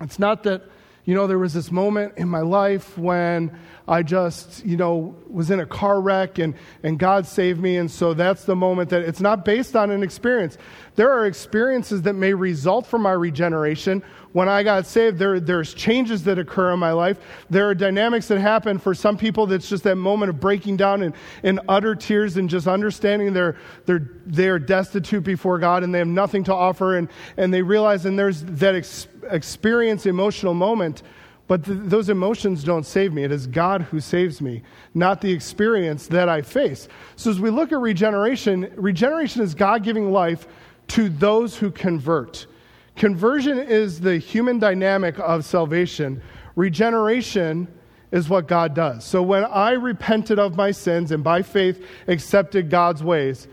It's 0.01 0.19
not 0.19 0.43
that, 0.43 0.63
you 1.05 1.13
know, 1.13 1.27
there 1.27 1.39
was 1.39 1.53
this 1.53 1.71
moment 1.71 2.13
in 2.17 2.27
my 2.27 2.41
life 2.41 2.97
when 2.97 3.57
I 3.87 4.01
just, 4.01 4.65
you 4.65 4.75
know, 4.75 5.15
was 5.29 5.51
in 5.51 5.59
a 5.59 5.65
car 5.65 6.01
wreck 6.01 6.39
and, 6.39 6.55
and 6.81 6.97
God 6.97 7.27
saved 7.27 7.61
me. 7.61 7.77
And 7.77 7.89
so 7.89 8.15
that's 8.15 8.45
the 8.45 8.55
moment 8.55 8.89
that 8.89 9.03
it's 9.03 9.21
not 9.21 9.45
based 9.45 9.75
on 9.75 9.91
an 9.91 10.01
experience. 10.01 10.57
There 10.95 11.11
are 11.11 11.27
experiences 11.27 12.01
that 12.03 12.13
may 12.13 12.33
result 12.33 12.87
from 12.87 13.03
my 13.03 13.11
regeneration 13.11 14.03
when 14.35 14.49
I 14.49 14.63
got 14.63 14.85
saved, 14.85 15.17
there, 15.17 15.39
there's 15.39 15.73
changes 15.73 16.25
that 16.25 16.37
occur 16.37 16.73
in 16.73 16.79
my 16.79 16.91
life. 16.91 17.17
There 17.49 17.69
are 17.69 17.73
dynamics 17.73 18.27
that 18.27 18.37
happen. 18.37 18.79
For 18.79 18.93
some 18.93 19.15
people, 19.15 19.45
that's 19.45 19.69
just 19.69 19.85
that 19.85 19.95
moment 19.95 20.29
of 20.29 20.41
breaking 20.41 20.75
down 20.75 21.03
in, 21.03 21.13
in 21.41 21.61
utter 21.69 21.95
tears 21.95 22.35
and 22.35 22.49
just 22.49 22.67
understanding 22.67 23.31
they're, 23.31 23.55
they're, 23.85 24.09
they're 24.25 24.59
destitute 24.59 25.23
before 25.23 25.57
God 25.57 25.83
and 25.83 25.95
they 25.95 25.99
have 25.99 26.07
nothing 26.09 26.43
to 26.43 26.53
offer. 26.53 26.97
And, 26.97 27.07
and 27.37 27.53
they 27.53 27.61
realize, 27.61 28.05
and 28.05 28.19
there's 28.19 28.43
that 28.43 28.75
ex- 28.75 29.07
experience, 29.29 30.05
emotional 30.05 30.53
moment 30.53 31.03
But 31.47 31.63
th- 31.63 31.77
those 31.83 32.09
emotions 32.09 32.63
don't 32.63 32.85
save 32.85 33.13
me. 33.13 33.23
It 33.23 33.31
is 33.31 33.47
God 33.47 33.83
who 33.83 33.99
saves 33.99 34.41
me, 34.41 34.63
not 34.93 35.21
the 35.21 35.31
experience 35.31 36.07
that 36.07 36.27
I 36.27 36.41
face. 36.41 36.87
So 37.15 37.29
as 37.29 37.39
we 37.39 37.49
look 37.49 37.71
at 37.71 37.79
regeneration, 37.79 38.71
regeneration 38.75 39.41
is 39.41 39.53
God 39.53 39.83
giving 39.83 40.11
life 40.11 40.47
to 40.89 41.09
those 41.09 41.55
who 41.55 41.71
convert. 41.71 42.47
Conversion 42.95 43.59
is 43.59 43.99
the 43.99 44.17
human 44.17 44.57
dynamic 44.57 45.19
of 45.19 45.45
salvation. 45.45 46.21
Regeneration 46.55 47.67
is 48.11 48.29
what 48.29 48.47
God 48.47 48.73
does. 48.73 49.03
So 49.03 49.21
when 49.21 49.43
I 49.43 49.71
repented 49.71 50.39
of 50.39 50.55
my 50.55 50.71
sins 50.71 51.11
and 51.11 51.23
by 51.23 51.41
faith 51.41 51.85
accepted 52.07 52.69
God's 52.69 53.03
ways, 53.03 53.47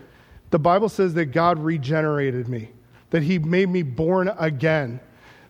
the 0.51 0.59
Bible 0.59 0.89
says 0.89 1.13
that 1.15 1.25
God 1.25 1.59
regenerated 1.59 2.47
me, 2.47 2.71
that 3.09 3.23
He 3.23 3.39
made 3.39 3.69
me 3.69 3.83
born 3.83 4.31
again. 4.39 4.99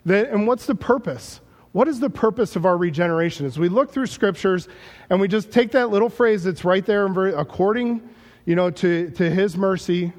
That, 0.06 0.30
and 0.30 0.48
what's 0.48 0.66
the 0.66 0.76
purpose? 0.76 1.40
What 1.72 1.88
is 1.88 2.00
the 2.00 2.10
purpose 2.10 2.56
of 2.56 2.66
our 2.66 2.78
regeneration? 2.78 3.46
As 3.46 3.58
we 3.58 3.68
look 3.68 3.92
through 3.92 4.06
scriptures 4.06 4.68
and 5.10 5.20
we 5.20 5.28
just 5.28 5.52
take 5.52 5.72
that 5.72 5.90
little 5.90 6.10
phrase 6.10 6.44
that's 6.44 6.64
right 6.64 6.86
there, 6.86 7.08
according 7.30 8.08
you 8.46 8.56
know, 8.56 8.70
to, 8.70 9.10
to 9.12 9.30
His 9.30 9.58
mercy, 9.58 10.14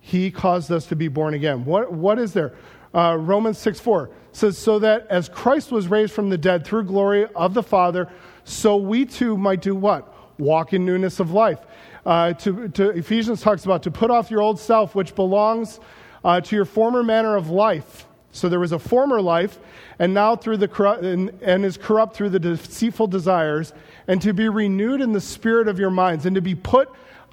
He 0.00 0.30
caused 0.30 0.72
us 0.72 0.86
to 0.86 0.96
be 0.96 1.08
born 1.08 1.34
again. 1.34 1.64
What, 1.64 1.92
what 1.92 2.18
is 2.18 2.32
there? 2.32 2.54
Uh, 2.92 3.16
Romans 3.20 3.58
6 3.58 3.78
4 3.78 4.10
says, 4.32 4.58
So 4.58 4.78
that 4.80 5.06
as 5.08 5.28
Christ 5.28 5.70
was 5.70 5.88
raised 5.88 6.12
from 6.12 6.30
the 6.30 6.38
dead 6.38 6.64
through 6.64 6.84
glory 6.84 7.26
of 7.34 7.54
the 7.54 7.62
Father, 7.62 8.08
so 8.44 8.76
we 8.76 9.04
too 9.04 9.36
might 9.36 9.60
do 9.60 9.74
what? 9.74 10.12
Walk 10.40 10.72
in 10.72 10.84
newness 10.84 11.20
of 11.20 11.30
life. 11.30 11.60
Uh, 12.04 12.32
to, 12.32 12.68
to, 12.68 12.90
Ephesians 12.90 13.42
talks 13.42 13.64
about 13.64 13.82
to 13.82 13.90
put 13.90 14.10
off 14.10 14.30
your 14.30 14.40
old 14.40 14.58
self, 14.58 14.94
which 14.94 15.14
belongs 15.14 15.78
uh, 16.24 16.40
to 16.40 16.56
your 16.56 16.64
former 16.64 17.02
manner 17.02 17.36
of 17.36 17.50
life. 17.50 18.06
So 18.32 18.48
there 18.48 18.60
was 18.60 18.72
a 18.72 18.78
former 18.78 19.20
life, 19.20 19.58
and 19.98 20.14
now 20.14 20.36
through 20.36 20.58
the 20.58 20.98
and, 21.02 21.30
and 21.42 21.64
is 21.64 21.76
corrupt 21.76 22.14
through 22.14 22.30
the 22.30 22.38
deceitful 22.38 23.08
desires, 23.08 23.72
and 24.06 24.22
to 24.22 24.32
be 24.32 24.48
renewed 24.48 25.00
in 25.00 25.12
the 25.12 25.20
spirit 25.20 25.66
of 25.66 25.78
your 25.78 25.90
minds, 25.90 26.26
and 26.26 26.34
to 26.36 26.40
be 26.40 26.54
put 26.54 26.88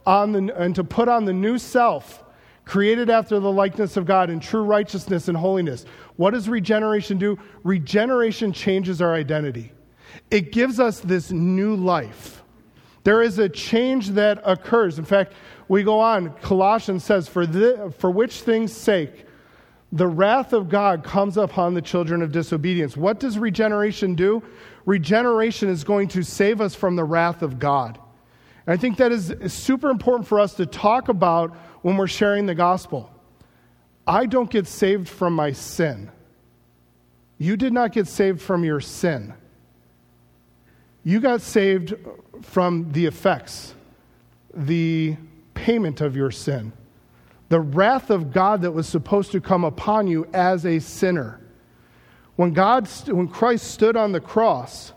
on 0.06 0.32
the, 0.32 0.56
and 0.58 0.74
to 0.76 0.84
put 0.84 1.08
on 1.08 1.26
the 1.26 1.34
new 1.34 1.58
self 1.58 2.24
created 2.66 3.10
after 3.10 3.40
the 3.40 3.52
likeness 3.52 3.96
of 3.96 4.06
God 4.06 4.30
in 4.30 4.40
true 4.40 4.64
righteousness 4.64 5.30
and 5.30 5.38
holiness. 5.38 5.86
What 6.18 6.32
does 6.32 6.50
regeneration 6.50 7.18
do? 7.18 7.40
Regeneration 7.64 8.52
changes 8.52 9.02
our 9.02 9.14
identity, 9.14 9.72
it 10.32 10.52
gives 10.52 10.80
us 10.80 11.00
this 11.00 11.32
new 11.32 11.76
life. 11.76 12.44
There 13.04 13.22
is 13.22 13.40
a 13.40 13.48
change 13.48 14.10
that 14.10 14.42
occurs. 14.44 15.00
In 15.00 15.06
fact, 15.06 15.32
we 15.70 15.82
go 15.82 16.02
on, 16.02 16.34
Colossians 16.42 17.06
says, 17.06 17.30
For, 17.30 17.46
the, 17.46 17.94
for 18.00 18.12
which 18.12 18.42
things' 18.42 18.74
sake 18.74 19.27
the 19.92 20.08
wrath 20.08 20.54
of 20.54 20.70
God 20.70 21.04
comes 21.04 21.38
upon 21.38 21.74
the 21.74 21.82
children 21.82 22.22
of 22.22 22.32
disobedience. 22.32 22.98
What 22.98 23.20
does 23.20 23.40
regeneration 23.40 24.16
do? 24.16 24.44
Regeneration 24.86 25.70
is 25.70 25.84
going 25.84 26.10
to 26.10 26.24
save 26.24 26.60
us 26.62 26.76
from 26.76 26.96
the 26.96 27.04
wrath 27.04 27.42
of 27.42 27.60
God. 27.60 27.98
And 28.66 28.74
I 28.74 28.78
think 28.78 28.98
that 28.98 29.12
is 29.12 29.34
super 29.54 29.90
important 29.90 30.28
for 30.28 30.40
us 30.40 30.56
to 30.56 30.66
talk 30.66 31.08
about 31.08 31.56
when 31.84 31.96
we're 31.96 32.08
sharing 32.08 32.46
the 32.46 32.56
gospel. 32.56 33.10
I 34.06 34.26
don't 34.26 34.50
get 34.50 34.68
saved 34.68 35.08
from 35.08 35.34
my 35.34 35.54
sin. 35.54 36.12
You 37.38 37.56
did 37.56 37.72
not 37.72 37.92
get 37.92 38.08
saved 38.08 38.42
from 38.42 38.64
your 38.64 38.82
sin. 38.82 39.34
You 41.04 41.22
got 41.22 41.42
saved 41.42 41.94
from 42.42 42.92
the 42.92 43.06
effects, 43.06 43.74
the 44.54 45.16
payment 45.54 46.02
of 46.02 46.16
your 46.16 46.32
sin, 46.32 46.74
the 47.50 47.60
wrath 47.60 48.10
of 48.10 48.32
God 48.32 48.62
that 48.62 48.72
was 48.72 48.88
supposed 48.88 49.32
to 49.32 49.42
come 49.42 49.64
upon 49.64 50.08
you 50.08 50.28
as 50.34 50.66
a 50.66 50.80
sinner. 50.80 51.40
When, 52.36 52.54
God, 52.54 52.88
when 53.08 53.28
Christ 53.28 53.72
stood 53.72 53.96
on 53.96 54.12
the 54.12 54.20
cross 54.20 54.94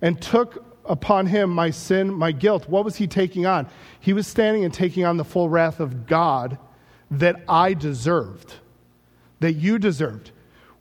and 0.00 0.20
took 0.20 0.64
upon 0.90 1.26
him 1.26 1.50
my 1.50 1.70
sin, 1.70 2.12
my 2.12 2.32
guilt. 2.32 2.68
What 2.68 2.84
was 2.84 2.96
he 2.96 3.06
taking 3.06 3.46
on? 3.46 3.68
He 4.00 4.12
was 4.12 4.26
standing 4.26 4.64
and 4.64 4.74
taking 4.74 5.04
on 5.04 5.16
the 5.16 5.24
full 5.24 5.48
wrath 5.48 5.80
of 5.80 6.06
God 6.06 6.58
that 7.10 7.42
I 7.48 7.74
deserved, 7.74 8.54
that 9.40 9.52
you 9.52 9.78
deserved. 9.78 10.32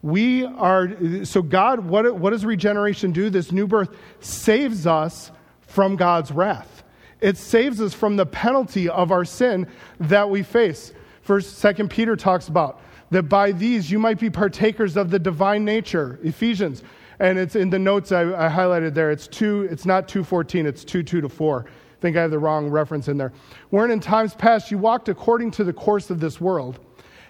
We 0.02 0.46
are, 0.46 1.26
so 1.26 1.42
God, 1.42 1.82
what, 1.82 2.16
what 2.16 2.30
does 2.32 2.46
regeneration 2.46 3.12
do? 3.12 3.30
This 3.30 3.52
new 3.52 3.68
birth 3.68 3.96
saves 4.20 4.88
us 4.88 5.32
from 5.62 5.96
God's 5.96 6.32
wrath. 6.32 6.84
It 7.20 7.38
saves 7.38 7.82
us 7.82 7.94
from 7.94 8.16
the 8.16 8.26
penalty 8.26 8.88
of 8.88 9.12
our 9.12 9.26
sin 9.26 9.68
that 10.00 10.30
we 10.30 10.42
face. 10.42 10.94
First, 11.30 11.60
Second 11.60 11.92
Peter 11.92 12.16
talks 12.16 12.48
about 12.48 12.82
that 13.12 13.30
by 13.30 13.52
these 13.52 13.92
you 13.92 14.00
might 14.00 14.18
be 14.18 14.32
partakers 14.32 14.98
of 14.98 15.12
the 15.12 15.20
divine 15.20 15.64
nature. 15.64 16.18
Ephesians, 16.24 16.82
and 17.20 17.38
it's 17.38 17.56
in 17.56 17.70
the 17.70 17.78
notes 17.78 18.12
I, 18.12 18.22
I 18.22 18.50
highlighted 18.50 18.96
there. 18.96 19.12
It's 19.12 19.28
two. 19.28 19.68
It's 19.70 19.86
not 19.86 20.08
two 20.08 20.24
fourteen. 20.24 20.66
It's 20.66 20.84
two 20.84 21.04
two 21.04 21.22
to 21.22 21.30
four. 21.30 21.68
I 21.68 22.02
think 22.02 22.18
I 22.18 22.22
have 22.24 22.32
the 22.32 22.40
wrong 22.40 22.68
reference 22.68 23.10
in 23.10 23.18
there. 23.18 23.32
Wherein 23.70 23.92
in 23.92 24.00
times 24.00 24.34
past 24.34 24.72
you 24.72 24.80
walked 24.80 25.08
according 25.08 25.52
to 25.52 25.64
the 25.64 25.72
course 25.72 26.10
of 26.10 26.20
this 26.20 26.42
world, 26.42 26.80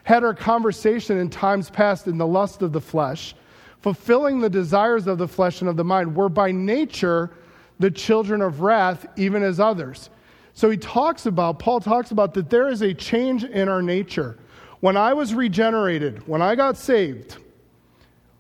had 0.04 0.24
our 0.24 0.34
conversation 0.34 1.18
in 1.18 1.30
times 1.30 1.70
past 1.70 2.08
in 2.08 2.18
the 2.18 2.26
lust 2.26 2.62
of 2.62 2.72
the 2.72 2.80
flesh, 2.80 3.36
fulfilling 3.82 4.40
the 4.40 4.50
desires 4.50 5.08
of 5.08 5.18
the 5.18 5.28
flesh 5.28 5.60
and 5.60 5.70
of 5.70 5.76
the 5.76 5.84
mind, 5.84 6.16
were 6.16 6.30
by 6.30 6.54
nature 6.54 7.32
the 7.80 7.92
children 7.92 8.42
of 8.42 8.62
wrath, 8.62 9.06
even 9.18 9.44
as 9.44 9.60
others. 9.60 10.10
So 10.60 10.70
he 10.70 10.76
talks 10.76 11.26
about, 11.26 11.58
Paul 11.58 11.80
talks 11.80 12.12
about 12.12 12.34
that 12.34 12.50
there 12.50 12.68
is 12.68 12.82
a 12.82 12.94
change 12.94 13.46
in 13.46 13.70
our 13.70 13.82
nature. 13.82 14.38
When 14.82 14.98
I 14.98 15.14
was 15.14 15.34
regenerated, 15.34 16.28
when 16.28 16.42
I 16.42 16.56
got 16.56 16.76
saved, 16.76 17.38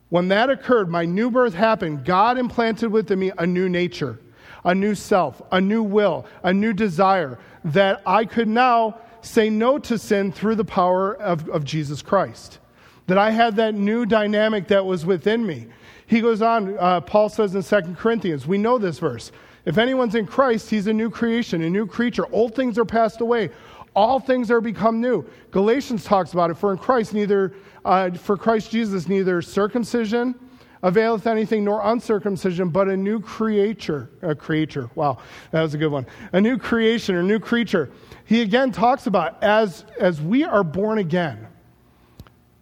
when 0.09 0.27
that 0.27 0.49
occurred, 0.49 0.89
my 0.89 1.05
new 1.05 1.31
birth 1.31 1.53
happened, 1.53 2.03
God 2.03 2.37
implanted 2.37 2.91
within 2.91 3.19
me 3.19 3.31
a 3.37 3.47
new 3.47 3.69
nature, 3.69 4.19
a 4.65 4.75
new 4.75 4.95
self, 4.95 5.41
a 5.53 5.61
new 5.61 5.81
will, 5.81 6.25
a 6.43 6.51
new 6.51 6.73
desire 6.73 7.39
that 7.63 8.01
I 8.05 8.25
could 8.25 8.49
now 8.49 8.97
say 9.21 9.49
no 9.49 9.79
to 9.79 9.97
sin 9.97 10.33
through 10.33 10.55
the 10.55 10.65
power 10.65 11.15
of, 11.15 11.47
of 11.47 11.63
Jesus 11.63 12.01
Christ. 12.01 12.59
That 13.07 13.17
I 13.17 13.31
had 13.31 13.55
that 13.55 13.75
new 13.75 14.05
dynamic 14.05 14.67
that 14.67 14.85
was 14.85 15.05
within 15.05 15.47
me. 15.47 15.67
He 16.05 16.19
goes 16.19 16.41
on, 16.41 16.77
uh, 16.77 16.99
Paul 16.99 17.29
says 17.29 17.55
in 17.55 17.63
2 17.63 17.93
Corinthians, 17.93 18.45
we 18.45 18.57
know 18.57 18.77
this 18.77 18.99
verse. 18.99 19.31
If 19.69 19.77
anyone's 19.77 20.15
in 20.15 20.25
Christ, 20.25 20.67
he's 20.71 20.87
a 20.87 20.93
new 20.93 21.11
creation, 21.11 21.61
a 21.61 21.69
new 21.69 21.85
creature. 21.85 22.25
Old 22.31 22.55
things 22.55 22.79
are 22.79 22.85
passed 22.85 23.21
away. 23.21 23.51
All 23.95 24.19
things 24.19 24.49
are 24.49 24.61
become 24.61 24.99
new. 24.99 25.23
Galatians 25.51 26.03
talks 26.03 26.33
about 26.33 26.49
it. 26.49 26.55
For 26.55 26.71
in 26.71 26.79
Christ, 26.79 27.13
neither 27.13 27.53
uh, 27.85 28.09
for 28.09 28.35
Christ 28.35 28.71
Jesus, 28.71 29.07
neither 29.07 29.43
circumcision 29.43 30.33
availeth 30.81 31.27
anything 31.27 31.63
nor 31.63 31.81
uncircumcision, 31.83 32.69
but 32.69 32.87
a 32.87 32.97
new 32.97 33.19
creature. 33.19 34.09
A 34.23 34.33
creature. 34.33 34.89
Wow, 34.95 35.19
that 35.51 35.61
was 35.61 35.75
a 35.75 35.77
good 35.77 35.91
one. 35.91 36.07
A 36.33 36.41
new 36.41 36.57
creation 36.57 37.13
or 37.13 37.21
new 37.21 37.39
creature. 37.39 37.91
He 38.25 38.41
again 38.41 38.71
talks 38.71 39.05
about 39.05 39.43
as 39.43 39.85
as 39.99 40.19
we 40.19 40.43
are 40.43 40.63
born 40.63 40.97
again, 40.97 41.45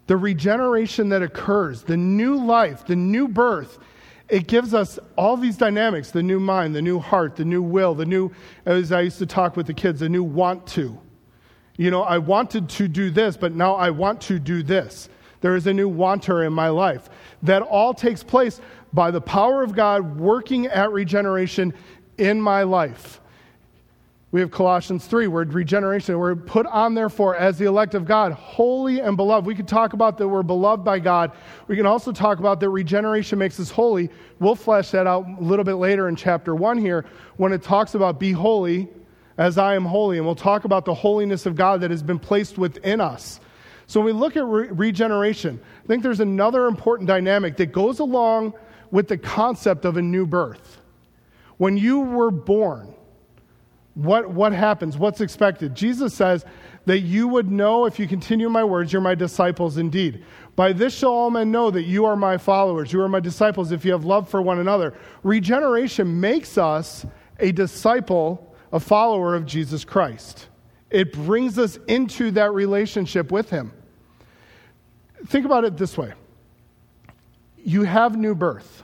the 0.07 0.17
regeneration 0.17 1.07
that 1.07 1.21
occurs, 1.21 1.83
the 1.83 1.95
new 1.95 2.35
life, 2.35 2.85
the 2.85 2.97
new 2.97 3.29
birth. 3.29 3.79
It 4.29 4.47
gives 4.47 4.73
us 4.73 4.99
all 5.17 5.37
these 5.37 5.57
dynamics 5.57 6.11
the 6.11 6.23
new 6.23 6.39
mind, 6.39 6.75
the 6.75 6.81
new 6.81 6.99
heart, 6.99 7.35
the 7.35 7.45
new 7.45 7.61
will, 7.61 7.95
the 7.95 8.05
new, 8.05 8.31
as 8.65 8.91
I 8.91 9.01
used 9.01 9.19
to 9.19 9.25
talk 9.25 9.55
with 9.55 9.67
the 9.67 9.73
kids, 9.73 10.01
the 10.01 10.09
new 10.09 10.23
want 10.23 10.67
to. 10.67 10.99
You 11.77 11.91
know, 11.91 12.03
I 12.03 12.17
wanted 12.17 12.69
to 12.69 12.87
do 12.87 13.09
this, 13.09 13.37
but 13.37 13.53
now 13.53 13.75
I 13.75 13.91
want 13.91 14.19
to 14.21 14.39
do 14.39 14.63
this. 14.63 15.09
There 15.41 15.55
is 15.55 15.67
a 15.67 15.73
new 15.73 15.87
wanter 15.87 16.43
in 16.43 16.51
my 16.51 16.69
life. 16.69 17.09
That 17.43 17.61
all 17.61 17.93
takes 17.93 18.23
place 18.23 18.59
by 18.91 19.11
the 19.11 19.21
power 19.21 19.63
of 19.63 19.75
God 19.75 20.19
working 20.19 20.65
at 20.65 20.91
regeneration 20.91 21.73
in 22.17 22.41
my 22.41 22.63
life. 22.63 23.21
We 24.37 24.41
have 24.41 24.51
Colossians 24.51 25.07
3, 25.07 25.25
where 25.25 25.45
regeneration, 25.45 26.19
we're 26.19 26.35
put 26.35 26.67
on, 26.67 26.93
therefore, 26.93 27.35
as 27.35 27.57
the 27.57 27.65
elect 27.65 27.95
of 27.95 28.05
God, 28.05 28.33
holy 28.33 28.99
and 28.99 29.17
beloved. 29.17 29.47
We 29.47 29.55
could 29.55 29.67
talk 29.67 29.93
about 29.93 30.19
that 30.19 30.27
we're 30.27 30.43
beloved 30.43 30.85
by 30.85 30.99
God. 30.99 31.31
We 31.67 31.75
can 31.75 31.87
also 31.87 32.11
talk 32.11 32.37
about 32.37 32.59
that 32.59 32.69
regeneration 32.69 33.39
makes 33.39 33.59
us 33.59 33.71
holy. 33.71 34.11
We'll 34.39 34.53
flesh 34.53 34.91
that 34.91 35.07
out 35.07 35.25
a 35.25 35.41
little 35.43 35.65
bit 35.65 35.77
later 35.77 36.07
in 36.07 36.15
chapter 36.15 36.53
1 36.53 36.77
here 36.77 37.03
when 37.37 37.51
it 37.51 37.63
talks 37.63 37.95
about 37.95 38.19
be 38.19 38.31
holy 38.31 38.89
as 39.39 39.57
I 39.57 39.73
am 39.73 39.85
holy. 39.85 40.17
And 40.17 40.25
we'll 40.27 40.35
talk 40.35 40.65
about 40.65 40.85
the 40.85 40.93
holiness 40.93 41.47
of 41.47 41.55
God 41.55 41.81
that 41.81 41.89
has 41.89 42.03
been 42.03 42.19
placed 42.19 42.59
within 42.59 43.01
us. 43.01 43.39
So 43.87 44.01
when 44.01 44.13
we 44.13 44.21
look 44.21 44.37
at 44.37 44.45
re- 44.45 44.67
regeneration, 44.67 45.59
I 45.83 45.87
think 45.87 46.03
there's 46.03 46.19
another 46.19 46.67
important 46.67 47.07
dynamic 47.07 47.57
that 47.57 47.71
goes 47.71 47.97
along 47.97 48.53
with 48.91 49.07
the 49.07 49.17
concept 49.17 49.83
of 49.83 49.97
a 49.97 50.01
new 50.03 50.27
birth. 50.27 50.77
When 51.57 51.75
you 51.75 52.01
were 52.01 52.29
born, 52.29 52.93
what, 53.97 54.29
what 54.29 54.53
happens? 54.53 54.95
What's 54.95 55.21
expected? 55.21 55.73
Jesus 55.73 56.13
says 56.13 56.45
that 56.85 56.99
you 56.99 57.27
would 57.27 57.49
know 57.49 57.85
if 57.85 57.97
you 57.97 58.07
continue 58.07 58.47
my 58.47 58.63
words, 58.63 58.93
you're 58.93 59.01
my 59.01 59.15
disciples 59.15 59.77
indeed. 59.77 60.23
By 60.55 60.71
this 60.71 60.95
shall 60.95 61.11
all 61.11 61.31
men 61.31 61.51
know 61.51 61.71
that 61.71 61.83
you 61.83 62.05
are 62.05 62.15
my 62.15 62.37
followers, 62.37 62.93
you 62.93 63.01
are 63.01 63.09
my 63.09 63.19
disciples 63.19 63.71
if 63.71 63.83
you 63.83 63.91
have 63.93 64.05
love 64.05 64.29
for 64.29 64.41
one 64.41 64.59
another. 64.59 64.93
Regeneration 65.23 66.19
makes 66.19 66.59
us 66.59 67.05
a 67.39 67.51
disciple 67.51 68.55
a 68.71 68.79
follower 68.79 69.33
of 69.33 69.45
Jesus 69.45 69.85
Christ. 69.85 70.47
It 70.89 71.13
brings 71.13 71.57
us 71.57 71.79
into 71.87 72.31
that 72.31 72.53
relationship 72.53 73.31
with 73.31 73.49
Him. 73.49 73.71
Think 75.25 75.45
about 75.45 75.63
it 75.63 75.77
this 75.77 75.97
way 75.97 76.13
you 77.57 77.83
have 77.83 78.15
new 78.15 78.35
birth. 78.35 78.83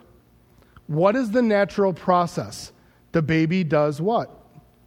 What 0.88 1.16
is 1.16 1.32
the 1.32 1.42
natural 1.42 1.94
process? 1.94 2.72
The 3.12 3.22
baby 3.22 3.64
does 3.64 4.02
what? 4.02 4.43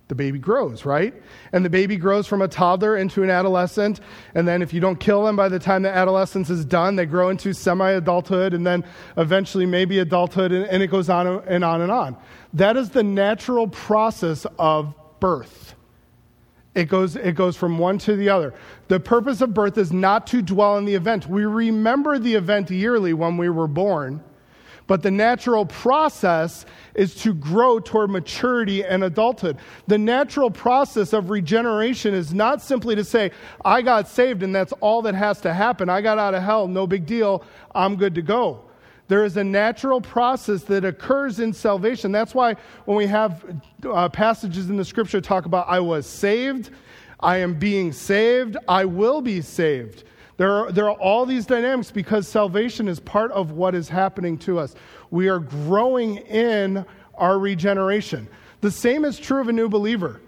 The 0.09 0.15
baby 0.15 0.39
grows, 0.39 0.85
right? 0.85 1.13
And 1.53 1.65
the 1.65 1.71
baby 1.71 1.97
grows 1.97 2.29
from 2.29 2.41
a 2.41 2.47
toddler 2.47 2.97
into 2.97 3.25
an 3.25 3.31
adolescent. 3.31 4.01
And 4.35 4.47
then, 4.47 4.63
if 4.63 4.73
you 4.73 4.81
don't 4.81 5.01
kill 5.01 5.25
them 5.25 5.35
by 5.35 5.49
the 5.49 5.59
time 5.59 5.83
the 5.83 5.91
adolescence 5.91 6.49
is 6.49 6.65
done, 6.65 6.95
they 6.95 7.07
grow 7.07 7.29
into 7.29 7.53
semi 7.53 7.91
adulthood 7.91 8.55
and 8.55 8.65
then 8.65 8.85
eventually 9.17 9.67
maybe 9.67 9.99
adulthood, 9.99 10.53
and, 10.53 10.65
and, 10.67 10.83
it 10.83 10.89
goes 10.89 11.11
on 11.11 11.27
and 11.27 11.65
on 11.65 11.81
and 11.81 11.91
on. 11.91 12.17
That 12.55 12.77
is 12.77 12.91
the 12.91 13.03
natural 13.03 13.67
process 13.67 14.47
of 14.59 14.95
birth. 15.19 15.75
It 16.77 16.85
goes, 16.85 17.17
it 17.17 17.35
goes 17.35 17.57
from 17.57 17.79
one 17.79 17.99
to 18.01 18.17
the 18.17 18.29
other. 18.29 18.55
The 18.89 19.01
purpose 19.01 19.41
of 19.41 19.55
birth 19.55 19.79
is 19.79 19.93
not 19.93 20.27
to 20.29 20.43
dwell 20.43 20.77
in 20.77 20.85
the 20.85 20.95
event. 20.95 21.27
We 21.27 21.47
remember 21.47 22.19
the 22.19 22.35
event 22.35 22.71
yearly 22.71 23.15
when 23.15 23.39
we 23.39 23.49
were 23.49 23.67
born 23.67 24.23
but 24.87 25.03
the 25.03 25.11
natural 25.11 25.67
process 25.67 26.65
is 26.95 27.15
to 27.17 27.35
grow 27.35 27.79
toward 27.79 28.11
maturity 28.11 28.85
and 28.85 29.05
adulthood. 29.05 29.59
The 29.87 29.99
natural 29.99 30.51
process 30.51 31.13
of 31.13 31.31
regeneration 31.31 32.15
is 32.15 32.33
not 32.33 32.63
simply 32.63 32.95
to 32.97 33.05
say, 33.05 33.33
I 33.65 33.83
got 33.83 34.09
saved 34.09 34.43
and 34.43 34.55
that's 34.55 34.73
all 34.81 35.03
that 35.03 35.15
has 35.15 35.41
to 35.43 35.53
happen. 35.53 35.89
I 35.89 36.01
got 36.01 36.19
out 36.19 36.35
of 36.35 36.43
hell, 36.43 36.69
no 36.69 36.87
big 36.87 37.07
deal, 37.07 37.45
I'm 37.75 37.97
good 37.97 38.15
to 38.15 38.23
go. 38.23 38.63
There 39.09 39.25
is 39.25 39.37
a 39.37 39.45
natural 39.45 40.01
process 40.01 40.63
that 40.65 40.85
occurs 40.85 41.39
in 41.39 41.53
salvation. 41.53 42.11
That's 42.11 42.35
why 42.35 42.57
when 42.87 42.97
we 42.97 43.07
have 43.07 43.45
uh, 43.85 44.09
passages 44.09 44.69
in 44.69 44.77
the 44.77 44.85
scripture 44.85 45.21
talk 45.21 45.47
about, 45.47 45.69
I 45.69 45.79
was 45.79 46.07
saved, 46.07 46.71
I 47.21 47.37
am 47.39 47.55
being 47.55 47.93
saved, 47.93 48.57
I 48.67 48.85
will 48.85 49.21
be 49.21 49.41
saved. 49.41 50.05
There 50.37 50.53
are, 50.53 50.73
there 50.73 50.91
are 50.91 50.99
all 50.99 51.25
these 51.25 51.47
dynamics 51.47 51.91
because 51.91 52.29
salvation 52.29 52.89
is 52.89 53.01
part 53.01 53.33
of 53.33 53.53
what 53.53 53.75
is 53.75 53.89
happening 53.89 54.37
to 54.39 54.59
us. 54.59 54.75
We 55.11 55.29
are 55.29 55.39
growing 55.39 56.17
in 56.19 56.85
our 57.15 57.39
regeneration. 57.39 58.29
The 58.61 58.71
same 58.71 59.05
is 59.05 59.19
true 59.19 59.41
of 59.41 59.49
a 59.49 59.53
new 59.53 59.69
believer. 59.69 60.21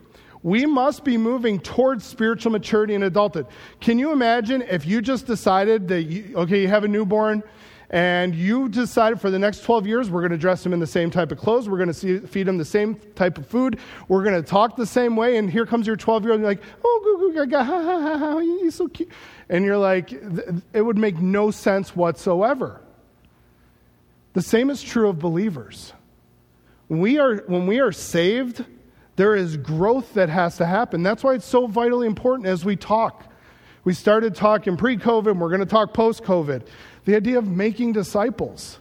We 0.43 0.67
must 0.67 1.05
be 1.05 1.19
moving 1.19 1.59
towards 1.59 2.05
spiritual 2.05 2.53
maturity 2.53 2.95
and 2.95 3.05
adulthood. 3.05 3.47
Can 3.81 3.99
you 3.99 4.13
imagine 4.13 4.63
if 4.63 4.87
you 4.87 5.03
just 5.03 5.27
decided 5.27 5.89
that, 5.89 6.03
you, 6.03 6.37
okay, 6.37 6.63
you 6.63 6.69
have 6.69 6.85
a 6.85 6.89
newborn, 6.89 7.43
and 7.91 8.35
you 8.35 8.69
decided 8.69 9.19
for 9.19 9.31
the 9.31 9.39
next 9.39 9.63
12 9.63 9.87
years 9.87 10.11
we're 10.11 10.21
going 10.21 10.31
to 10.31 10.39
dress 10.39 10.65
him 10.65 10.73
in 10.73 10.81
the 10.81 10.87
same 10.87 11.11
type 11.11 11.33
of 11.33 11.39
clothes 11.39 11.69
we're 11.69 11.79
going 11.79 11.93
to 11.93 12.27
feed 12.27 12.47
him 12.47 12.59
the 12.59 12.65
same 12.65 12.95
type 13.15 13.39
of 13.39 13.47
food 13.47 13.79
we're 14.09 14.23
going 14.23 14.35
to 14.35 14.43
talk 14.43 14.77
the 14.77 14.85
same 14.85 15.17
way 15.17 15.39
and 15.39 15.51
here 15.51 15.65
comes 15.65 15.87
your 15.87 15.97
12 15.97 16.25
year 16.25 16.33
old 16.33 16.43
like 16.43 16.61
oh 16.85 17.19
goo, 17.33 17.47
goo, 17.47 17.57
ha, 17.57 17.65
ha, 17.65 18.01
ha, 18.01 18.19
ha 18.19 18.39
he's 18.39 18.75
so 18.75 18.89
cute 18.89 19.11
and 19.49 19.65
you're 19.65 19.79
like, 19.79 20.13
it 20.73 20.83
would 20.83 20.99
make 20.99 21.19
no 21.19 21.51
sense 21.51 21.97
whatsoever. 21.97 22.81
The 24.35 24.43
same 24.43 24.71
is 24.71 24.83
true 24.83 25.09
of 25.09 25.19
believers. 25.19 25.93
We 26.89 27.19
are, 27.19 27.39
when 27.47 27.67
we 27.67 27.81
are 27.81 27.93
saved, 27.93 28.65
there 29.17 29.35
is 29.35 29.57
growth 29.57 30.15
that 30.15 30.29
has 30.29 30.59
to 30.59 30.67
happen. 30.67 31.03
That's 31.03 31.25
why 31.25 31.35
it's 31.35 31.47
so 31.47 31.67
vitally 31.67 32.07
important 32.07 32.47
as 32.47 32.65
we 32.65 32.77
talk. 32.77 33.25
We 33.85 33.95
started 33.95 34.35
talking 34.35 34.77
pre 34.77 34.99
COVID, 34.99 35.39
we're 35.39 35.49
going 35.49 35.61
to 35.61 35.67
talk 35.67 35.95
post 35.95 36.23
COVID. 36.25 36.67
The 37.09 37.17
idea 37.17 37.39
of 37.39 37.49
making 37.49 37.95
disciples. 37.95 38.79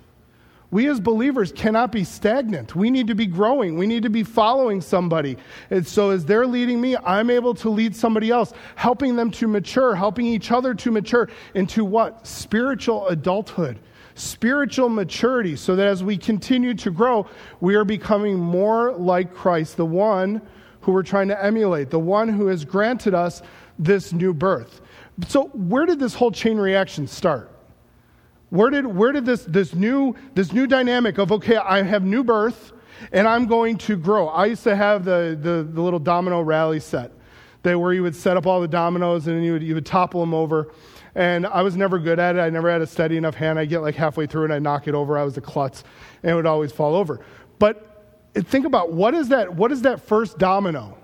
We 0.69 0.89
as 0.89 1.00
believers 1.00 1.53
cannot 1.53 1.93
be 1.93 2.03
stagnant. 2.03 2.75
We 2.75 2.89
need 2.89 3.07
to 3.07 3.15
be 3.15 3.25
growing. 3.25 3.77
We 3.77 3.88
need 3.88 4.03
to 4.03 4.10
be 4.10 4.24
following 4.24 4.81
somebody. 4.81 5.38
And 5.69 5.88
so, 5.88 6.10
as 6.10 6.25
they're 6.25 6.46
leading 6.46 6.81
me, 6.81 6.98
I'm 6.98 7.29
able 7.29 7.53
to 7.53 7.69
lead 7.69 7.96
somebody 7.96 8.29
else, 8.29 8.51
helping 8.75 9.15
them 9.15 9.31
to 9.31 9.48
mature, 9.48 9.96
helping 9.96 10.25
each 10.25 10.51
other 10.51 10.74
to 10.74 10.91
mature 10.91 11.29
into 11.53 11.86
what? 11.86 12.27
Spiritual 12.27 13.07
adulthood, 13.07 13.79
spiritual 14.15 14.89
maturity, 14.89 15.55
so 15.55 15.77
that 15.77 15.88
as 15.88 16.03
we 16.03 16.17
continue 16.17 16.74
to 16.74 16.91
grow, 16.91 17.27
we 17.62 17.75
are 17.75 17.86
becoming 17.86 18.38
more 18.38 18.91
like 18.91 19.34
Christ, 19.34 19.77
the 19.77 19.86
one 19.86 20.41
who 20.81 20.91
we're 20.91 21.01
trying 21.01 21.29
to 21.29 21.41
emulate, 21.41 21.91
the 21.91 22.00
one 22.00 22.27
who 22.27 22.48
has 22.48 22.65
granted 22.65 23.13
us 23.13 23.41
this 23.79 24.12
new 24.12 24.34
birth. 24.34 24.81
So, 25.29 25.46
where 25.53 25.86
did 25.86 26.00
this 26.00 26.13
whole 26.13 26.31
chain 26.31 26.57
reaction 26.57 27.07
start? 27.07 27.53
Where 28.50 28.70
did, 28.70 28.88
where 28.88 29.12
did 29.12 29.25
this, 29.25 29.44
this, 29.44 29.75
new, 29.75 30.16
this 30.34 30.54
new 30.54 30.68
dynamic 30.68 31.18
of, 31.18 31.32
okay, 31.34 31.58
I 31.58 31.84
have 31.84 32.04
new 32.04 32.24
birth 32.24 32.72
and 33.12 33.27
I'm 33.27 33.46
going 33.46 33.77
to 33.80 33.98
grow? 33.98 34.30
I 34.30 34.46
used 34.46 34.63
to 34.63 34.75
have 34.75 35.03
the, 35.03 35.38
the, 35.40 35.68
the 35.70 35.81
little 35.81 36.00
domino 36.00 36.42
rally 36.42 36.79
set 36.79 37.12
that 37.64 37.77
where 37.77 37.92
you 37.92 38.03
would 38.03 38.16
set 38.16 38.38
up 38.38 38.46
all 38.46 38.62
the 38.62 38.68
dominoes 38.68 39.27
and 39.27 39.44
you 39.44 39.53
would, 39.53 39.64
you 39.64 39.75
would 39.75 39.86
topple 39.86 40.22
them 40.22 40.33
over. 40.33 40.72
And 41.16 41.46
I 41.46 41.62
was 41.64 41.75
never 41.75 42.00
good 42.00 42.20
at 42.20 42.36
it. 42.36 42.40
I 42.40 42.50
never 42.50 42.72
had 42.72 42.81
a 42.81 42.88
steady 42.88 43.18
enough 43.18 43.36
hand. 43.36 43.60
I'd 43.60 43.70
get 43.70 43.79
like 43.79 43.96
halfway 43.96 44.27
through 44.27 44.46
and 44.46 44.53
I'd 44.53 44.64
knock 44.64 44.88
it 44.88 44.96
over. 44.96 45.18
I 45.18 45.24
was 45.24 45.36
a 45.36 45.42
klutz 45.42 45.83
and 46.24 46.31
it 46.31 46.36
would 46.36 46.46
always 46.46 46.72
fall 46.72 46.96
over. 46.96 47.20
But 47.60 48.31
think 48.33 48.66
about 48.66 48.94
what 48.94 49.14
is 49.14 49.29
that, 49.29 49.55
what 49.55 49.72
is 49.72 49.81
that 49.81 50.01
first 50.01 50.38
domino 50.38 50.98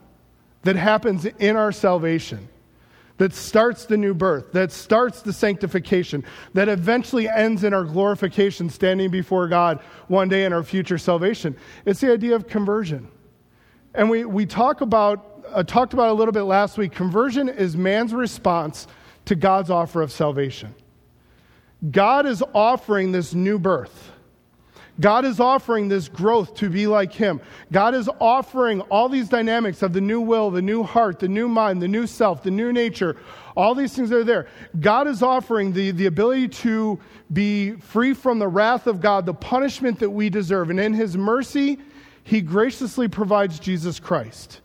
that 0.62 0.78
happens 0.78 1.26
in 1.26 1.58
our 1.58 1.72
salvation? 1.72 2.48
That 3.24 3.34
starts 3.34 3.86
the 3.86 3.96
new 3.96 4.14
birth, 4.14 4.52
that 4.52 4.70
starts 4.70 5.22
the 5.22 5.32
sanctification, 5.32 6.26
that 6.54 6.68
eventually 6.68 7.30
ends 7.30 7.64
in 7.64 7.74
our 7.74 7.86
glorification, 7.86 8.70
standing 8.70 9.10
before 9.10 9.48
God 9.48 9.80
one 10.10 10.28
day 10.28 10.44
in 10.44 10.52
our 10.52 10.62
future 10.62 10.98
salvation. 10.98 11.56
It's 11.86 12.02
the 12.02 12.12
idea 12.12 12.36
of 12.36 12.50
conversion. 12.50 13.08
And 13.94 14.10
we, 14.10 14.26
we 14.26 14.46
talk 14.46 14.82
about, 14.82 15.46
uh, 15.54 15.64
talked 15.64 15.94
about 15.94 16.10
a 16.10 16.14
little 16.14 16.34
bit 16.34 16.42
last 16.42 16.78
week. 16.78 16.92
Conversion 16.92 17.48
is 17.48 17.78
man's 17.78 18.14
response 18.14 18.88
to 19.24 19.36
God's 19.36 19.70
offer 19.70 20.02
of 20.02 20.12
salvation. 20.12 20.76
God 21.90 22.26
is 22.26 22.44
offering 22.54 23.14
this 23.14 23.34
new 23.34 23.58
birth. 23.58 24.12
God 25.00 25.26
is 25.26 25.40
offering 25.40 25.88
this 25.88 26.08
growth 26.08 26.54
to 26.56 26.70
be 26.70 26.86
like 26.86 27.12
Him. 27.12 27.42
God 27.72 27.96
is 27.96 28.10
offering 28.20 28.82
all 28.82 29.10
these 29.10 29.28
dynamics 29.28 29.82
of 29.82 29.92
the 29.92 30.02
new 30.02 30.22
will, 30.22 30.52
the 30.52 30.62
new 30.62 30.84
heart, 30.84 31.20
the 31.20 31.28
new 31.28 31.48
mind, 31.48 31.82
the 31.82 31.88
new 31.88 32.06
self, 32.06 32.44
the 32.44 32.52
new 32.52 32.72
nature. 32.72 33.18
All 33.58 33.74
these 33.74 33.96
things 33.96 34.12
are 34.12 34.24
there. 34.24 34.48
God 34.80 35.08
is 35.08 35.24
offering 35.24 35.74
the, 35.74 35.92
the 35.92 36.06
ability 36.06 36.50
to 36.50 37.00
be 37.32 37.72
free 37.72 38.14
from 38.14 38.38
the 38.38 38.48
wrath 38.48 38.86
of 38.86 39.02
God, 39.02 39.26
the 39.26 39.34
punishment 39.34 40.00
that 40.00 40.10
we 40.10 40.30
deserve. 40.30 40.70
And 40.70 40.80
in 40.80 40.94
His 40.94 41.18
mercy, 41.18 41.80
He 42.24 42.42
graciously 42.42 43.08
provides 43.08 43.60
Jesus 43.60 44.00
Christ. 44.00 44.62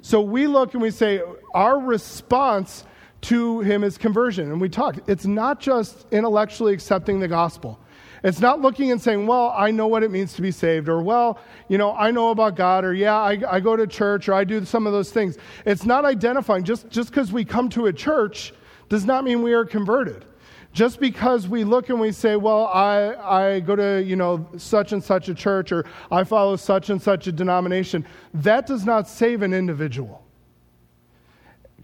So 0.00 0.22
we 0.22 0.46
look 0.46 0.72
and 0.72 0.82
we 0.82 0.90
say, 0.90 1.20
our 1.52 1.78
response 1.78 2.84
to 3.22 3.60
Him 3.60 3.84
is 3.84 3.98
conversion. 3.98 4.50
And 4.50 4.60
we 4.60 4.70
talk, 4.70 4.96
it's 5.06 5.26
not 5.26 5.60
just 5.60 6.06
intellectually 6.12 6.72
accepting 6.72 7.20
the 7.20 7.28
gospel. 7.28 7.78
It's 8.26 8.40
not 8.40 8.60
looking 8.60 8.90
and 8.90 9.00
saying, 9.00 9.28
well, 9.28 9.54
I 9.56 9.70
know 9.70 9.86
what 9.86 10.02
it 10.02 10.10
means 10.10 10.32
to 10.32 10.42
be 10.42 10.50
saved, 10.50 10.88
or 10.88 11.00
well, 11.00 11.38
you 11.68 11.78
know, 11.78 11.94
I 11.94 12.10
know 12.10 12.30
about 12.30 12.56
God, 12.56 12.84
or 12.84 12.92
yeah, 12.92 13.14
I, 13.14 13.40
I 13.48 13.60
go 13.60 13.76
to 13.76 13.86
church, 13.86 14.28
or 14.28 14.34
I 14.34 14.42
do 14.42 14.64
some 14.64 14.84
of 14.84 14.92
those 14.92 15.12
things. 15.12 15.38
It's 15.64 15.84
not 15.86 16.04
identifying. 16.04 16.64
Just 16.64 16.90
because 16.90 17.30
we 17.30 17.44
come 17.44 17.68
to 17.68 17.86
a 17.86 17.92
church 17.92 18.52
does 18.88 19.04
not 19.04 19.22
mean 19.22 19.42
we 19.42 19.52
are 19.52 19.64
converted. 19.64 20.24
Just 20.72 20.98
because 20.98 21.46
we 21.46 21.62
look 21.62 21.88
and 21.88 22.00
we 22.00 22.10
say, 22.10 22.34
well, 22.34 22.66
I, 22.66 23.14
I 23.14 23.60
go 23.60 23.76
to, 23.76 24.02
you 24.02 24.16
know, 24.16 24.44
such 24.56 24.90
and 24.90 25.04
such 25.04 25.28
a 25.28 25.34
church, 25.34 25.70
or 25.70 25.84
I 26.10 26.24
follow 26.24 26.56
such 26.56 26.90
and 26.90 27.00
such 27.00 27.28
a 27.28 27.32
denomination, 27.32 28.04
that 28.34 28.66
does 28.66 28.84
not 28.84 29.06
save 29.06 29.42
an 29.42 29.54
individual. 29.54 30.26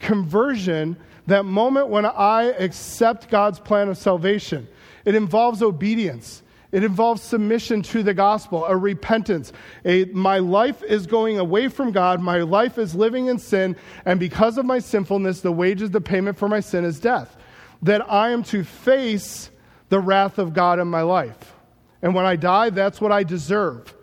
Conversion, 0.00 0.96
that 1.28 1.44
moment 1.44 1.86
when 1.86 2.04
I 2.04 2.46
accept 2.58 3.30
God's 3.30 3.60
plan 3.60 3.88
of 3.88 3.96
salvation, 3.96 4.66
it 5.04 5.14
involves 5.14 5.62
obedience. 5.62 6.42
It 6.72 6.84
involves 6.84 7.20
submission 7.20 7.82
to 7.82 8.02
the 8.02 8.14
gospel, 8.14 8.64
a 8.64 8.74
repentance. 8.74 9.52
A, 9.84 10.06
my 10.06 10.38
life 10.38 10.82
is 10.82 11.06
going 11.06 11.38
away 11.38 11.68
from 11.68 11.92
God. 11.92 12.20
My 12.22 12.38
life 12.38 12.78
is 12.78 12.94
living 12.94 13.26
in 13.26 13.38
sin. 13.38 13.76
And 14.06 14.18
because 14.18 14.56
of 14.56 14.64
my 14.64 14.78
sinfulness, 14.78 15.42
the 15.42 15.52
wages, 15.52 15.90
the 15.90 16.00
payment 16.00 16.38
for 16.38 16.48
my 16.48 16.60
sin 16.60 16.86
is 16.86 16.98
death. 16.98 17.36
That 17.82 18.10
I 18.10 18.30
am 18.30 18.42
to 18.44 18.64
face 18.64 19.50
the 19.90 20.00
wrath 20.00 20.38
of 20.38 20.54
God 20.54 20.78
in 20.78 20.88
my 20.88 21.02
life. 21.02 21.52
And 22.00 22.14
when 22.14 22.24
I 22.24 22.36
die, 22.36 22.70
that's 22.70 23.00
what 23.00 23.12
I 23.12 23.22
deserve. 23.22 23.94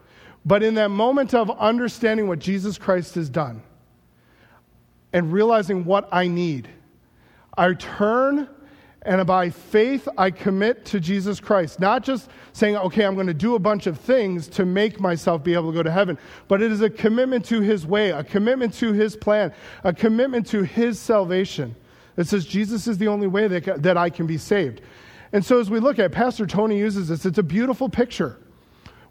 But 0.45 0.62
in 0.62 0.75
that 0.75 0.89
moment 0.89 1.33
of 1.33 1.49
understanding 1.59 2.27
what 2.27 2.38
Jesus 2.38 2.77
Christ 2.77 3.15
has 3.15 3.29
done 3.29 3.63
and 5.12 5.33
realizing 5.33 5.85
what 5.85 6.07
I 6.12 6.27
need, 6.27 6.69
I 7.57 7.73
turn 7.73 8.47
and 9.03 9.25
by 9.25 9.49
faith, 9.49 10.09
I 10.17 10.29
commit 10.29 10.83
to 10.85 10.99
Jesus 10.99 11.39
Christ. 11.39 11.79
Not 11.79 12.03
just 12.03 12.29
saying, 12.51 12.75
okay, 12.75 13.05
I'm 13.05 13.15
going 13.15 13.27
to 13.27 13.33
do 13.33 13.55
a 13.55 13.59
bunch 13.59 13.88
of 13.88 13.97
things 13.97 14.47
to 14.49 14.65
make 14.65 14.99
myself 14.99 15.41
be 15.41 15.53
able 15.53 15.71
to 15.71 15.77
go 15.77 15.83
to 15.83 15.91
heaven, 15.91 16.17
but 16.49 16.62
it 16.62 16.71
is 16.71 16.81
a 16.81 16.89
commitment 16.89 17.45
to 17.45 17.62
His 17.62 17.85
way, 17.88 18.12
a 18.12 18.23
commitment 18.23 18.73
to 18.75 18.91
His 18.91 19.15
plan, 19.15 19.53
a 19.85 19.93
commitment 19.93 20.47
to 20.47 20.63
His 20.63 20.99
salvation. 20.99 21.75
It 22.17 22.27
says 22.27 22.45
Jesus 22.45 22.88
is 22.88 22.97
the 22.97 23.07
only 23.07 23.27
way 23.27 23.47
that, 23.47 23.81
that 23.83 23.95
I 23.95 24.09
can 24.09 24.27
be 24.27 24.38
saved. 24.38 24.81
And 25.31 25.45
so 25.45 25.59
as 25.59 25.69
we 25.69 25.79
look 25.79 25.97
at, 25.97 26.12
Pastor 26.12 26.45
Tony 26.45 26.77
uses 26.77 27.07
this, 27.07 27.25
it's 27.25 27.38
a 27.38 27.43
beautiful 27.43 27.88
picture 27.88 28.38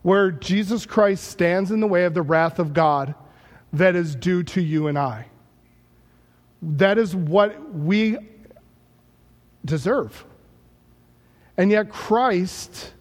where 0.02 0.30
Jesus 0.30 0.84
Christ 0.84 1.24
stands 1.24 1.70
in 1.70 1.80
the 1.80 1.86
way 1.86 2.04
of 2.04 2.12
the 2.12 2.22
wrath 2.22 2.58
of 2.58 2.74
God 2.74 3.14
that 3.72 3.96
is 3.96 4.14
due 4.14 4.42
to 4.42 4.60
you 4.60 4.88
and 4.88 4.98
I. 4.98 5.26
That 6.60 6.98
is 6.98 7.14
what 7.16 7.72
we 7.72 8.18
deserve. 9.68 10.24
And 11.56 11.70
yet, 11.70 11.90
Christ 11.90 12.92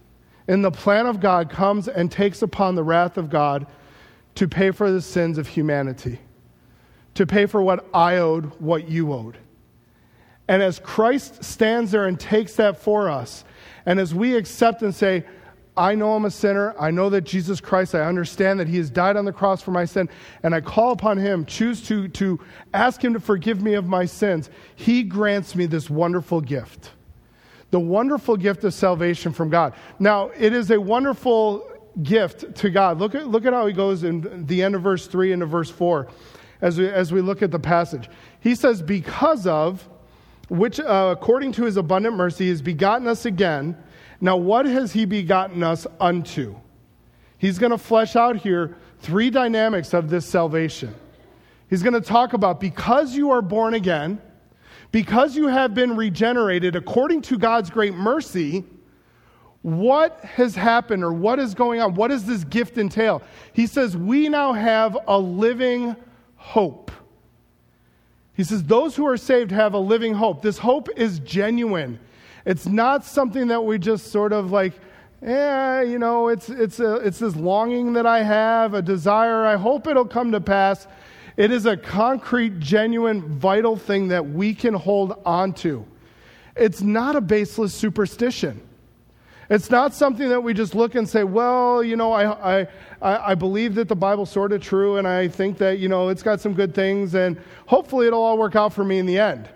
in 0.48 0.62
the 0.62 0.72
plan 0.72 1.06
of 1.06 1.20
God, 1.20 1.50
comes 1.50 1.88
and 1.88 2.12
takes 2.12 2.42
upon 2.42 2.76
the 2.76 2.84
wrath 2.84 3.18
of 3.18 3.30
God 3.30 3.68
to 4.36 4.48
pay 4.48 4.72
for 4.72 4.92
the 4.92 5.02
sins 5.02 5.38
of 5.38 5.48
humanity, 5.48 6.20
to 7.16 7.26
pay 7.26 7.46
for 7.46 7.62
what 7.62 7.86
I 7.94 8.18
owed, 8.18 8.46
what 8.60 8.88
you 8.88 9.12
owed. 9.12 9.38
And 10.48 10.64
as 10.64 10.80
Christ 10.80 11.44
stands 11.44 11.92
there 11.92 12.08
and 12.08 12.18
takes 12.18 12.56
that 12.56 12.78
for 12.78 13.10
us, 13.10 13.44
and 13.86 14.00
as 14.00 14.16
we 14.16 14.36
accept 14.36 14.82
and 14.82 14.96
say, 14.96 15.26
I 15.78 15.94
know 15.96 16.16
I'm 16.16 16.26
a 16.26 16.32
sinner. 16.32 16.76
I 16.80 16.92
know 16.92 17.10
that 17.12 17.22
Jesus 17.22 17.62
Christ, 17.62 17.94
I 17.94 18.02
understand 18.02 18.60
that 18.60 18.68
He 18.68 18.78
has 18.78 18.90
died 18.90 19.16
on 19.16 19.26
the 19.26 19.32
cross 19.32 19.62
for 19.62 19.72
my 19.72 19.86
sin, 19.86 20.10
and 20.44 20.56
I 20.56 20.62
call 20.62 20.92
upon 20.92 21.18
Him, 21.18 21.46
choose 21.46 21.82
to, 21.88 22.08
to 22.10 22.40
ask 22.74 23.04
Him 23.04 23.14
to 23.14 23.20
forgive 23.20 23.62
me 23.62 23.76
of 23.76 23.86
my 23.86 24.06
sins. 24.06 24.50
He 24.76 25.04
grants 25.04 25.56
me 25.56 25.66
this 25.68 25.90
wonderful 25.90 26.42
gift 26.42 26.92
the 27.70 27.80
wonderful 27.80 28.38
gift 28.38 28.64
of 28.64 28.74
salvation 28.74 29.34
from 29.34 29.50
God. 29.50 29.74
Now, 30.00 30.32
it 30.38 30.54
is 30.54 30.72
a 30.72 30.80
wonderful 30.80 31.70
gift 32.02 32.56
to 32.56 32.70
God. 32.70 32.98
Look 32.98 33.14
at, 33.14 33.28
look 33.28 33.46
at 33.46 33.52
how 33.52 33.68
He 33.68 33.74
goes 33.74 34.04
in 34.04 34.46
the 34.46 34.64
end 34.64 34.74
of 34.74 34.82
verse 34.82 35.06
3 35.08 35.34
into 35.34 35.46
verse 35.46 35.70
4 35.70 36.08
as 36.62 36.78
we, 36.78 36.90
as 36.90 37.12
we 37.12 37.22
look 37.22 37.42
at 37.42 37.52
the 37.52 37.60
passage. 37.60 38.10
He 38.40 38.56
says, 38.56 38.82
Because 38.82 39.46
of 39.46 39.88
which, 40.48 40.80
uh, 40.80 41.14
according 41.18 41.52
to 41.54 41.66
His 41.66 41.78
abundant 41.78 42.16
mercy, 42.16 42.48
has 42.50 42.62
begotten 42.62 43.08
us 43.08 43.26
again 43.26 43.78
now, 44.20 44.38
what 44.38 44.66
has 44.66 44.94
he 44.94 45.06
begotten 45.06 45.64
us 45.64 45.86
unto? 46.00 46.56
He's 47.38 47.60
going 47.60 47.72
to 47.72 47.78
flesh 47.78 48.16
out 48.16 48.36
here 48.38 48.76
three 49.00 49.30
dynamics 49.30 49.94
of 49.94 50.10
this 50.10 50.26
salvation. 50.26 50.94
He's 51.70 51.84
going 51.84 51.94
to 51.94 52.02
talk 52.02 52.34
about 52.34 52.60
because 52.60 53.16
you 53.16 53.30
are 53.32 53.42
born 53.42 53.76
again, 53.76 54.20
because 54.92 55.36
you 55.36 55.48
have 55.48 55.74
been 55.76 55.96
regenerated 55.96 56.76
according 56.76 57.22
to 57.24 57.38
God's 57.38 57.70
great 57.70 57.94
mercy, 57.94 58.64
what 59.62 60.20
has 60.24 60.56
happened 60.56 61.04
or 61.04 61.12
what 61.12 61.40
is 61.40 61.54
going 61.54 61.82
on? 61.82 61.94
What 61.94 62.08
does 62.08 62.26
this 62.26 62.44
gift 62.44 62.78
entail? 62.78 63.22
He 63.54 63.68
says, 63.68 63.98
We 63.98 64.30
now 64.30 64.54
have 64.54 64.98
a 65.08 65.20
living 65.20 65.96
hope. 66.38 66.90
He 68.34 68.44
says, 68.44 68.64
Those 68.64 68.96
who 68.96 69.06
are 69.06 69.18
saved 69.18 69.52
have 69.52 69.74
a 69.74 69.80
living 69.80 70.14
hope. 70.14 70.42
This 70.42 70.58
hope 70.58 70.88
is 70.96 71.20
genuine. 71.20 72.00
It's 72.48 72.66
not 72.66 73.04
something 73.04 73.50
that 73.50 73.66
we 73.66 73.78
just 73.78 74.10
sort 74.10 74.32
of 74.32 74.52
like, 74.52 74.72
yeah, 75.22 75.82
you 75.82 76.00
know, 76.00 76.30
it's, 76.30 76.48
it's, 76.48 76.80
a, 76.80 76.96
it's 76.96 77.20
this 77.20 77.36
longing 77.36 77.92
that 77.94 78.06
I 78.06 78.24
have, 78.24 78.74
a 78.74 78.82
desire. 78.82 79.46
I 79.46 79.58
hope 79.58 79.86
it'll 79.86 80.06
come 80.06 80.32
to 80.32 80.40
pass. 80.40 80.88
It 81.36 81.52
is 81.52 81.66
a 81.66 81.76
concrete, 81.76 82.62
genuine, 82.62 83.38
vital 83.38 83.76
thing 83.76 84.08
that 84.08 84.30
we 84.30 84.56
can 84.56 84.74
hold 84.74 85.22
on 85.26 85.52
to. 85.56 85.86
It's 86.56 86.80
not 86.80 87.18
a 87.18 87.22
baseless 87.22 87.74
superstition. 87.74 88.62
It's 89.50 89.70
not 89.70 89.94
something 89.94 90.30
that 90.30 90.40
we 90.40 90.54
just 90.54 90.74
look 90.74 90.96
and 90.96 91.08
say, 91.08 91.26
well, 91.26 91.84
you 91.84 91.98
know, 91.98 92.14
I, 92.14 92.62
I, 92.62 92.68
I 93.02 93.36
believe 93.36 93.76
that 93.76 93.90
the 93.90 93.96
Bible's 93.96 94.32
sort 94.32 94.54
of 94.54 94.62
true, 94.62 94.96
and 94.96 95.06
I 95.06 95.28
think 95.28 95.58
that, 95.58 95.80
you 95.80 95.90
know, 95.90 96.08
it's 96.08 96.24
got 96.24 96.40
some 96.40 96.54
good 96.54 96.74
things, 96.74 97.14
and 97.14 97.42
hopefully 97.66 98.08
it'll 98.08 98.24
all 98.24 98.38
work 98.38 98.56
out 98.56 98.72
for 98.72 98.86
me 98.86 99.00
in 99.00 99.06
the 99.06 99.20
end. 99.20 99.50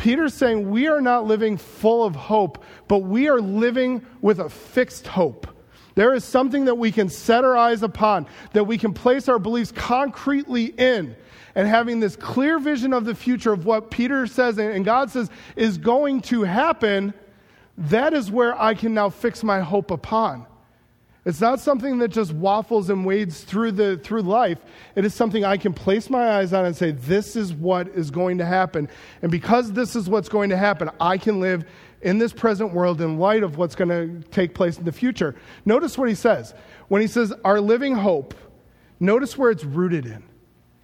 Peter's 0.00 0.32
saying 0.32 0.70
we 0.70 0.88
are 0.88 1.02
not 1.02 1.26
living 1.26 1.58
full 1.58 2.04
of 2.04 2.16
hope, 2.16 2.64
but 2.88 3.00
we 3.00 3.28
are 3.28 3.38
living 3.38 4.00
with 4.22 4.40
a 4.40 4.48
fixed 4.48 5.06
hope. 5.06 5.46
There 5.94 6.14
is 6.14 6.24
something 6.24 6.64
that 6.64 6.76
we 6.76 6.90
can 6.90 7.10
set 7.10 7.44
our 7.44 7.54
eyes 7.54 7.82
upon, 7.82 8.26
that 8.54 8.64
we 8.64 8.78
can 8.78 8.94
place 8.94 9.28
our 9.28 9.38
beliefs 9.38 9.72
concretely 9.72 10.66
in. 10.78 11.14
And 11.54 11.68
having 11.68 12.00
this 12.00 12.16
clear 12.16 12.58
vision 12.58 12.94
of 12.94 13.04
the 13.04 13.14
future 13.14 13.52
of 13.52 13.66
what 13.66 13.90
Peter 13.90 14.26
says 14.26 14.56
and 14.56 14.86
God 14.86 15.10
says 15.10 15.28
is 15.54 15.76
going 15.76 16.22
to 16.22 16.44
happen, 16.44 17.12
that 17.76 18.14
is 18.14 18.30
where 18.30 18.58
I 18.58 18.72
can 18.72 18.94
now 18.94 19.10
fix 19.10 19.44
my 19.44 19.60
hope 19.60 19.90
upon. 19.90 20.46
It's 21.26 21.40
not 21.40 21.60
something 21.60 21.98
that 21.98 22.08
just 22.08 22.32
waffles 22.32 22.88
and 22.88 23.04
wades 23.04 23.44
through, 23.44 23.72
the, 23.72 23.98
through 23.98 24.22
life. 24.22 24.58
It 24.94 25.04
is 25.04 25.12
something 25.12 25.44
I 25.44 25.58
can 25.58 25.74
place 25.74 26.08
my 26.08 26.38
eyes 26.38 26.54
on 26.54 26.64
and 26.64 26.74
say, 26.74 26.92
this 26.92 27.36
is 27.36 27.52
what 27.52 27.88
is 27.88 28.10
going 28.10 28.38
to 28.38 28.46
happen. 28.46 28.88
And 29.20 29.30
because 29.30 29.72
this 29.72 29.94
is 29.94 30.08
what's 30.08 30.30
going 30.30 30.48
to 30.48 30.56
happen, 30.56 30.90
I 30.98 31.18
can 31.18 31.38
live 31.38 31.66
in 32.00 32.16
this 32.16 32.32
present 32.32 32.72
world 32.72 33.02
in 33.02 33.18
light 33.18 33.42
of 33.42 33.58
what's 33.58 33.74
going 33.74 33.90
to 33.90 34.26
take 34.30 34.54
place 34.54 34.78
in 34.78 34.84
the 34.84 34.92
future. 34.92 35.36
Notice 35.66 35.98
what 35.98 36.08
he 36.08 36.14
says. 36.14 36.54
When 36.88 37.02
he 37.02 37.06
says, 37.06 37.34
our 37.44 37.60
living 37.60 37.94
hope, 37.94 38.34
notice 38.98 39.36
where 39.36 39.50
it's 39.50 39.64
rooted 39.64 40.06
in. 40.06 40.22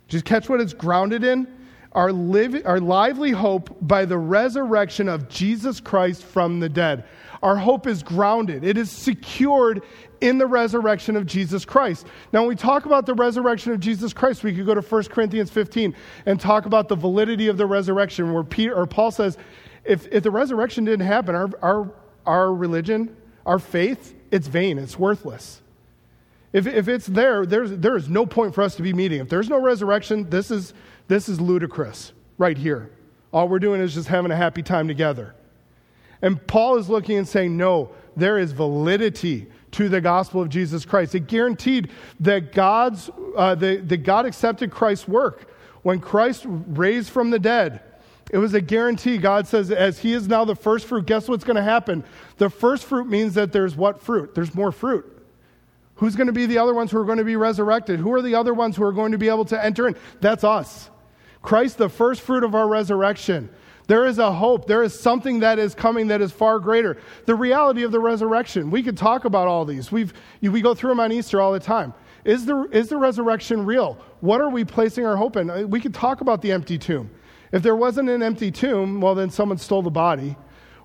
Just 0.09 0.27
catch 0.27 0.51
what 0.51 0.61
it's 0.61 0.75
grounded 0.75 1.25
in. 1.25 1.49
Our, 1.93 2.13
live, 2.13 2.61
our 2.67 2.79
lively 2.79 3.31
hope 3.31 3.75
by 3.81 4.05
the 4.05 4.19
resurrection 4.19 5.09
of 5.09 5.31
Jesus 5.31 5.81
Christ 5.81 6.23
from 6.23 6.61
the 6.61 6.69
dead. 6.69 7.05
Our 7.43 7.57
hope 7.57 7.87
is 7.87 8.03
grounded, 8.03 8.65
it 8.65 8.77
is 8.77 8.91
secured 8.91 9.83
in 10.21 10.39
the 10.39 10.47
resurrection 10.47 11.17
of 11.17 11.27
Jesus 11.27 11.65
Christ. 11.65 12.07
Now, 12.33 12.41
when 12.41 12.49
we 12.49 12.57
talk 12.57 12.87
about 12.87 13.07
the 13.07 13.15
resurrection 13.15 13.73
of 13.73 13.81
Jesus 13.81 14.13
Christ, 14.13 14.43
we 14.43 14.55
could 14.55 14.67
go 14.67 14.75
to 14.75 14.81
1 14.81 15.05
Corinthians 15.05 15.51
15 15.51 15.95
and 16.25 16.41
talk 16.41 16.67
about 16.67 16.89
the 16.89 16.97
validity 16.97 17.49
of 17.49 17.57
the 17.57 17.67
resurrection, 17.67 18.33
where 18.33 18.45
Peter, 18.45 18.75
or 18.75 18.87
Paul 18.87 19.11
says, 19.11 19.37
if, 19.85 20.07
if 20.11 20.23
the 20.23 20.31
resurrection 20.31 20.85
didn't 20.85 21.07
happen, 21.07 21.35
our, 21.35 21.51
our, 21.63 21.93
our 22.25 22.55
religion, 22.55 23.17
our 23.45 23.59
faith, 23.59 24.15
it's 24.31 24.49
vain, 24.49 24.79
it's 24.79 24.99
worthless. 24.99 25.63
If, 26.53 26.67
if 26.67 26.89
it's 26.89 27.07
there, 27.07 27.45
there's, 27.45 27.71
there 27.71 27.97
is 27.97 28.09
no 28.09 28.25
point 28.25 28.55
for 28.55 28.63
us 28.63 28.77
to 28.77 28.83
be 28.83 28.93
meeting. 28.93 29.21
If 29.21 29.29
there's 29.29 29.49
no 29.49 29.61
resurrection, 29.61 30.31
this 30.31 30.51
is, 30.51 30.73
this 31.07 31.29
is 31.29 31.41
ludicrous 31.41 32.13
right 32.39 32.57
here. 32.57 32.91
All 33.33 33.49
we're 33.49 33.59
doing 33.59 33.81
is 33.81 33.95
just 33.95 34.09
having 34.09 34.31
a 34.31 34.37
happy 34.37 34.63
time 34.63 34.89
together. 34.89 35.35
And 36.23 36.45
Paul 36.47 36.77
is 36.77 36.89
looking 36.89 37.19
and 37.19 37.29
saying, 37.29 37.57
no, 37.57 37.91
there 38.17 38.39
is 38.39 38.53
validity 38.53 39.47
to 39.73 39.89
the 39.89 40.01
gospel 40.01 40.41
of 40.41 40.49
Jesus 40.49 40.85
Christ. 40.85 41.15
It 41.15 41.27
guaranteed 41.27 41.91
that 42.21 42.53
God's 42.53 43.11
uh, 43.37 43.55
the, 43.55 43.77
the 43.77 43.97
God 43.97 44.25
accepted 44.25 44.71
Christ's 44.71 45.07
work 45.07 45.53
when 45.83 46.01
Christ 46.01 46.45
raised 46.47 47.11
from 47.11 47.31
the 47.31 47.39
dead. 47.39 47.83
It 48.31 48.39
was 48.39 48.55
a 48.55 48.61
guarantee. 48.61 49.19
God 49.19 49.47
says, 49.47 49.71
as 49.71 49.99
He 49.99 50.13
is 50.13 50.27
now 50.27 50.45
the 50.45 50.57
first 50.57 50.87
fruit, 50.87 51.07
guess 51.07 51.29
what's 51.29 51.45
going 51.45 51.57
to 51.57 51.63
happen? 51.63 52.03
The 52.39 52.51
first 52.51 52.85
fruit 52.85 53.07
means 53.07 53.35
that 53.35 53.53
there's 53.53 53.77
what 53.77 54.03
fruit? 54.03 54.35
There's 54.35 54.55
more 54.55 54.73
fruit. 54.73 55.13
Who's 55.97 56.17
going 56.17 56.27
to 56.27 56.33
be 56.33 56.47
the 56.47 56.59
other 56.59 56.75
ones 56.75 56.91
who 56.91 56.99
are 56.99 57.05
going 57.05 57.19
to 57.19 57.25
be 57.25 57.37
resurrected? 57.37 58.01
Who 58.01 58.13
are 58.13 58.23
the 58.23 58.35
other 58.35 58.53
ones 58.53 58.77
who 58.77 58.83
are 58.85 58.93
going 58.93 59.13
to 59.13 59.19
be 59.19 59.29
able 59.29 59.45
to 59.47 59.65
enter 59.65 59.89
in? 59.89 59.97
That's 60.21 60.45
us. 60.45 60.91
Christ, 61.43 61.79
the 61.79 61.89
first 61.89 62.21
fruit 62.23 62.45
of 62.45 62.55
our 62.55 62.67
resurrection. 62.67 63.49
There 63.87 64.07
is 64.07 64.19
a 64.19 64.33
hope. 64.33 64.67
There 64.67 64.83
is 64.83 64.99
something 64.99 65.41
that 65.41 65.59
is 65.59 65.75
coming 65.75 66.09
that 66.09 66.21
is 66.21 66.33
far 66.33 66.59
greater. 66.59 66.99
The 67.25 67.35
reality 67.35 67.85
of 67.85 67.93
the 67.93 68.01
resurrection. 68.01 68.71
We 68.71 68.83
could 68.83 68.97
talk 68.97 69.25
about 69.25 69.47
all 69.47 69.65
these. 69.65 69.93
We've, 69.93 70.13
we 70.43 70.61
go 70.61 70.75
through 70.75 70.91
them 70.91 71.01
on 71.01 71.13
Easter 71.13 71.41
all 71.41 71.53
the 71.53 71.61
time. 71.61 71.95
Is 72.25 72.45
the, 72.45 72.69
is 72.73 72.89
the 72.89 72.97
resurrection 72.97 73.65
real? 73.65 73.99
What 74.21 74.41
are 74.41 74.49
we 74.49 74.65
placing 74.65 75.07
our 75.07 75.17
hope 75.17 75.37
in? 75.37 75.71
We 75.71 75.81
could 75.81 75.95
talk 75.95 76.21
about 76.21 76.43
the 76.43 76.51
empty 76.51 76.79
tomb. 76.79 77.11
If 77.53 77.63
there 77.63 77.77
wasn't 77.77 78.09
an 78.09 78.23
empty 78.23 78.51
tomb, 78.51 79.01
well, 79.01 79.15
then 79.15 79.31
someone 79.31 79.59
stole 79.59 79.83
the 79.83 79.91
body 79.91 80.37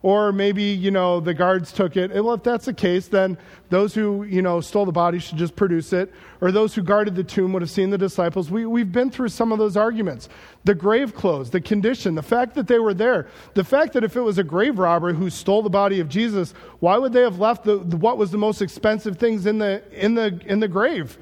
or 0.03 0.31
maybe 0.31 0.63
you 0.63 0.91
know 0.91 1.19
the 1.19 1.33
guards 1.33 1.71
took 1.71 1.95
it. 1.95 2.11
Well 2.11 2.33
if 2.33 2.43
that's 2.43 2.65
the 2.65 2.73
case 2.73 3.07
then 3.07 3.37
those 3.69 3.93
who 3.93 4.23
you 4.23 4.41
know 4.41 4.61
stole 4.61 4.85
the 4.85 4.91
body 4.91 5.19
should 5.19 5.37
just 5.37 5.55
produce 5.55 5.93
it. 5.93 6.11
Or 6.41 6.51
those 6.51 6.73
who 6.73 6.81
guarded 6.81 7.15
the 7.15 7.23
tomb 7.23 7.53
would 7.53 7.61
have 7.61 7.69
seen 7.69 7.91
the 7.91 7.97
disciples. 7.97 8.49
We, 8.49 8.65
we've 8.65 8.91
been 8.91 9.11
through 9.11 9.29
some 9.29 9.51
of 9.51 9.59
those 9.59 9.77
arguments. 9.77 10.27
The 10.63 10.73
grave 10.73 11.15
clothes 11.15 11.49
the 11.51 11.61
condition 11.61 12.15
the 12.15 12.23
fact 12.23 12.55
that 12.55 12.67
they 12.67 12.79
were 12.79 12.93
there. 12.93 13.27
The 13.53 13.63
fact 13.63 13.93
that 13.93 14.03
if 14.03 14.15
it 14.15 14.21
was 14.21 14.37
a 14.37 14.43
grave 14.43 14.79
robber 14.79 15.13
who 15.13 15.29
stole 15.29 15.61
the 15.61 15.69
body 15.69 15.99
of 15.99 16.09
jesus 16.09 16.53
why 16.79 16.97
would 16.97 17.13
they 17.13 17.21
have 17.21 17.39
left 17.39 17.63
the, 17.63 17.77
what 17.77 18.17
was 18.17 18.31
the 18.31 18.37
most 18.37 18.61
expensive 18.61 19.17
things 19.17 19.45
in 19.45 19.57
the 19.57 19.83
in 19.91 20.15
the 20.15 20.39
in 20.45 20.59
the 20.59 20.67
grave 20.67 21.17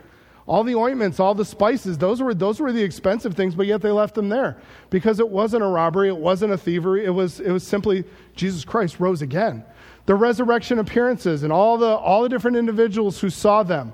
all 0.49 0.63
the 0.63 0.73
ointments, 0.73 1.19
all 1.19 1.35
the 1.35 1.45
spices, 1.45 1.99
those 1.99 2.23
were, 2.23 2.33
those 2.33 2.59
were 2.59 2.71
the 2.71 2.81
expensive 2.81 3.35
things, 3.35 3.53
but 3.53 3.67
yet 3.67 3.83
they 3.83 3.91
left 3.91 4.15
them 4.15 4.29
there 4.29 4.57
because 4.89 5.19
it 5.19 5.29
wasn't 5.29 5.61
a 5.61 5.67
robbery, 5.67 6.07
it 6.07 6.17
wasn't 6.17 6.51
a 6.51 6.57
thievery, 6.57 7.05
it 7.05 7.11
was, 7.11 7.39
it 7.39 7.51
was 7.51 7.65
simply 7.65 8.03
Jesus 8.35 8.65
Christ 8.65 8.99
rose 8.99 9.21
again. 9.21 9.63
The 10.07 10.15
resurrection 10.15 10.79
appearances 10.79 11.43
and 11.43 11.53
all 11.53 11.77
the, 11.77 11.85
all 11.85 12.23
the 12.23 12.29
different 12.29 12.57
individuals 12.57 13.19
who 13.19 13.29
saw 13.29 13.61
them. 13.61 13.93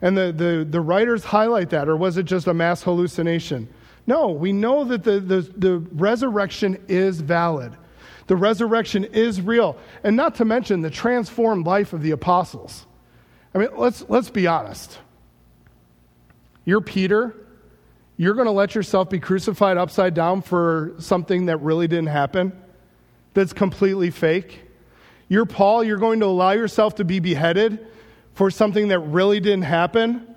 And 0.00 0.16
the, 0.16 0.30
the, 0.30 0.64
the 0.70 0.80
writers 0.80 1.24
highlight 1.24 1.70
that, 1.70 1.88
or 1.88 1.96
was 1.96 2.18
it 2.18 2.22
just 2.22 2.46
a 2.46 2.54
mass 2.54 2.84
hallucination? 2.84 3.68
No, 4.06 4.28
we 4.28 4.52
know 4.52 4.84
that 4.84 5.02
the, 5.02 5.18
the, 5.18 5.40
the 5.56 5.78
resurrection 5.90 6.80
is 6.86 7.20
valid. 7.20 7.72
The 8.28 8.36
resurrection 8.36 9.06
is 9.06 9.40
real. 9.40 9.76
And 10.04 10.14
not 10.14 10.36
to 10.36 10.44
mention 10.44 10.82
the 10.82 10.90
transformed 10.90 11.66
life 11.66 11.92
of 11.92 12.02
the 12.02 12.12
apostles. 12.12 12.86
I 13.52 13.58
mean, 13.58 13.70
let's, 13.76 14.04
let's 14.08 14.30
be 14.30 14.46
honest. 14.46 15.00
You're 16.66 16.82
Peter. 16.82 17.34
You're 18.18 18.34
going 18.34 18.46
to 18.46 18.52
let 18.52 18.74
yourself 18.74 19.08
be 19.08 19.20
crucified 19.20 19.78
upside 19.78 20.14
down 20.14 20.42
for 20.42 20.94
something 20.98 21.46
that 21.46 21.58
really 21.58 21.86
didn't 21.86 22.08
happen, 22.08 22.52
that's 23.34 23.52
completely 23.52 24.10
fake. 24.10 24.62
You're 25.28 25.46
Paul. 25.46 25.84
You're 25.84 25.98
going 25.98 26.20
to 26.20 26.26
allow 26.26 26.52
yourself 26.52 26.96
to 26.96 27.04
be 27.04 27.20
beheaded 27.20 27.86
for 28.34 28.50
something 28.50 28.88
that 28.88 28.98
really 29.00 29.40
didn't 29.40 29.62
happen. 29.62 30.34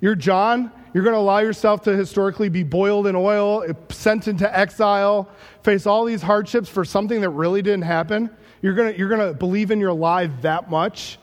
You're 0.00 0.14
John. 0.14 0.70
You're 0.92 1.04
going 1.04 1.14
to 1.14 1.20
allow 1.20 1.38
yourself 1.38 1.82
to 1.82 1.96
historically 1.96 2.48
be 2.48 2.62
boiled 2.62 3.06
in 3.06 3.16
oil, 3.16 3.64
sent 3.90 4.28
into 4.28 4.58
exile, 4.58 5.28
face 5.62 5.86
all 5.86 6.04
these 6.04 6.22
hardships 6.22 6.68
for 6.68 6.84
something 6.84 7.20
that 7.20 7.30
really 7.30 7.62
didn't 7.62 7.82
happen. 7.82 8.30
You're 8.62 8.74
going 8.74 8.92
to, 8.92 8.98
you're 8.98 9.08
going 9.08 9.26
to 9.26 9.34
believe 9.34 9.70
in 9.70 9.80
your 9.80 9.92
lie 9.92 10.26
that 10.42 10.70
much. 10.70 11.18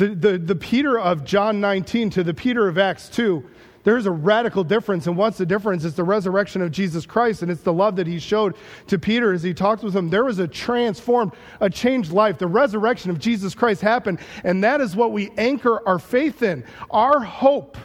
The, 0.00 0.14
the, 0.14 0.38
the 0.38 0.56
Peter 0.56 0.98
of 0.98 1.24
John 1.24 1.60
19 1.60 2.08
to 2.08 2.24
the 2.24 2.32
Peter 2.32 2.66
of 2.66 2.78
Acts 2.78 3.10
2, 3.10 3.44
there's 3.84 4.06
a 4.06 4.10
radical 4.10 4.64
difference. 4.64 5.06
And 5.06 5.14
what's 5.14 5.36
the 5.36 5.44
difference? 5.44 5.84
It's 5.84 5.94
the 5.94 6.04
resurrection 6.04 6.62
of 6.62 6.70
Jesus 6.70 7.04
Christ, 7.04 7.42
and 7.42 7.50
it's 7.50 7.60
the 7.60 7.74
love 7.74 7.96
that 7.96 8.06
he 8.06 8.18
showed 8.18 8.56
to 8.86 8.98
Peter 8.98 9.34
as 9.34 9.42
he 9.42 9.52
talked 9.52 9.82
with 9.82 9.94
him. 9.94 10.08
There 10.08 10.24
was 10.24 10.38
a 10.38 10.48
transformed, 10.48 11.32
a 11.60 11.68
changed 11.68 12.12
life. 12.12 12.38
The 12.38 12.46
resurrection 12.46 13.10
of 13.10 13.18
Jesus 13.18 13.54
Christ 13.54 13.82
happened, 13.82 14.20
and 14.42 14.64
that 14.64 14.80
is 14.80 14.96
what 14.96 15.12
we 15.12 15.32
anchor 15.36 15.86
our 15.86 15.98
faith 15.98 16.42
in. 16.42 16.64
Our 16.90 17.20
hope, 17.20 17.76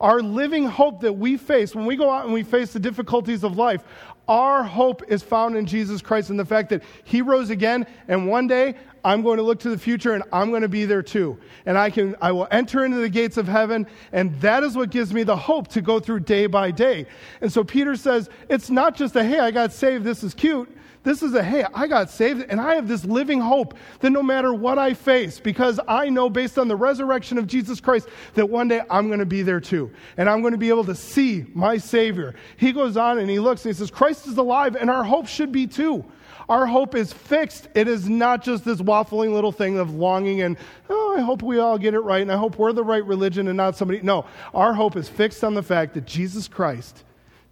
our 0.00 0.22
living 0.22 0.64
hope 0.64 1.02
that 1.02 1.12
we 1.12 1.36
face 1.36 1.74
when 1.74 1.84
we 1.84 1.96
go 1.96 2.08
out 2.08 2.24
and 2.24 2.32
we 2.32 2.44
face 2.44 2.72
the 2.72 2.80
difficulties 2.80 3.44
of 3.44 3.58
life, 3.58 3.84
our 4.26 4.62
hope 4.62 5.02
is 5.08 5.22
found 5.22 5.54
in 5.54 5.66
Jesus 5.66 6.00
Christ 6.00 6.30
and 6.30 6.40
the 6.40 6.46
fact 6.46 6.70
that 6.70 6.82
He 7.04 7.20
rose 7.20 7.50
again, 7.50 7.86
and 8.08 8.26
one 8.26 8.46
day 8.46 8.74
I'm 9.08 9.22
going 9.22 9.38
to 9.38 9.42
look 9.42 9.60
to 9.60 9.70
the 9.70 9.78
future 9.78 10.12
and 10.12 10.22
I'm 10.34 10.50
going 10.50 10.60
to 10.60 10.68
be 10.68 10.84
there 10.84 11.02
too. 11.02 11.38
And 11.64 11.78
I 11.78 11.88
can 11.88 12.14
I 12.20 12.30
will 12.30 12.46
enter 12.50 12.84
into 12.84 12.98
the 12.98 13.08
gates 13.08 13.38
of 13.38 13.48
heaven, 13.48 13.86
and 14.12 14.38
that 14.42 14.62
is 14.62 14.76
what 14.76 14.90
gives 14.90 15.14
me 15.14 15.22
the 15.22 15.34
hope 15.34 15.68
to 15.68 15.80
go 15.80 15.98
through 15.98 16.20
day 16.20 16.46
by 16.46 16.70
day. 16.72 17.06
And 17.40 17.50
so 17.50 17.64
Peter 17.64 17.96
says, 17.96 18.28
it's 18.50 18.68
not 18.68 18.94
just 18.94 19.16
a 19.16 19.24
hey, 19.24 19.38
I 19.38 19.50
got 19.50 19.72
saved, 19.72 20.04
this 20.04 20.22
is 20.22 20.34
cute. 20.34 20.68
This 21.04 21.22
is 21.22 21.32
a 21.32 21.42
hey, 21.42 21.64
I 21.74 21.86
got 21.86 22.10
saved, 22.10 22.44
and 22.50 22.60
I 22.60 22.74
have 22.74 22.86
this 22.86 23.06
living 23.06 23.40
hope 23.40 23.72
that 24.00 24.10
no 24.10 24.22
matter 24.22 24.52
what 24.52 24.76
I 24.78 24.92
face, 24.92 25.40
because 25.40 25.80
I 25.88 26.10
know 26.10 26.28
based 26.28 26.58
on 26.58 26.68
the 26.68 26.76
resurrection 26.76 27.38
of 27.38 27.46
Jesus 27.46 27.80
Christ 27.80 28.08
that 28.34 28.50
one 28.50 28.68
day 28.68 28.82
I'm 28.90 29.06
going 29.06 29.20
to 29.20 29.24
be 29.26 29.40
there 29.40 29.60
too. 29.60 29.90
And 30.18 30.28
I'm 30.28 30.42
going 30.42 30.52
to 30.52 30.58
be 30.58 30.68
able 30.68 30.84
to 30.84 30.94
see 30.94 31.46
my 31.54 31.78
Savior. 31.78 32.34
He 32.58 32.72
goes 32.72 32.98
on 32.98 33.18
and 33.18 33.30
he 33.30 33.38
looks 33.38 33.64
and 33.64 33.74
he 33.74 33.78
says, 33.78 33.90
Christ 33.90 34.26
is 34.26 34.36
alive, 34.36 34.76
and 34.76 34.90
our 34.90 35.02
hope 35.02 35.28
should 35.28 35.50
be 35.50 35.66
too. 35.66 36.04
Our 36.48 36.66
hope 36.66 36.94
is 36.94 37.12
fixed. 37.12 37.68
It 37.74 37.88
is 37.88 38.08
not 38.08 38.42
just 38.42 38.64
this 38.64 38.80
waffling 38.80 39.32
little 39.34 39.52
thing 39.52 39.78
of 39.78 39.94
longing 39.94 40.40
and, 40.40 40.56
oh, 40.88 41.14
I 41.16 41.20
hope 41.20 41.42
we 41.42 41.58
all 41.58 41.78
get 41.78 41.94
it 41.94 42.00
right, 42.00 42.22
and 42.22 42.32
I 42.32 42.36
hope 42.36 42.58
we're 42.58 42.72
the 42.72 42.84
right 42.84 43.04
religion 43.04 43.48
and 43.48 43.56
not 43.56 43.76
somebody. 43.76 44.00
No, 44.00 44.24
our 44.54 44.72
hope 44.72 44.96
is 44.96 45.08
fixed 45.08 45.44
on 45.44 45.54
the 45.54 45.62
fact 45.62 45.94
that 45.94 46.06
Jesus 46.06 46.48
Christ 46.48 47.04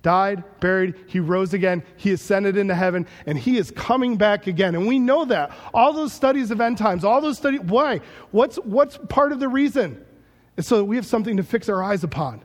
died, 0.03 0.45
buried, 0.61 0.95
he 1.09 1.19
rose 1.19 1.53
again, 1.53 1.83
he 1.97 2.13
ascended 2.13 2.57
into 2.57 2.75
heaven, 2.75 3.07
and 3.27 3.37
he 3.37 3.59
is 3.59 3.73
coming 3.73 4.17
back 4.17 4.47
again. 4.47 4.77
And 4.77 4.87
we 4.87 5.01
know 5.01 5.25
that. 5.25 5.51
All 5.75 5.93
those 5.93 6.13
studies 6.13 6.53
of 6.53 6.61
end 6.61 6.79
times, 6.79 7.05
all 7.05 7.21
those 7.21 7.37
studies, 7.37 7.61
why? 7.61 8.01
What's, 8.31 8.57
what's 8.59 8.99
part 9.09 9.33
of 9.33 9.41
the 9.41 9.49
reason? 9.49 10.03
It's 10.57 10.69
so 10.69 10.77
that 10.79 10.85
we 10.85 10.97
have 10.97 11.07
something 11.07 11.37
to 11.39 11.43
fix 11.43 11.69
our 11.69 11.83
eyes 11.83 12.05
upon, 12.05 12.43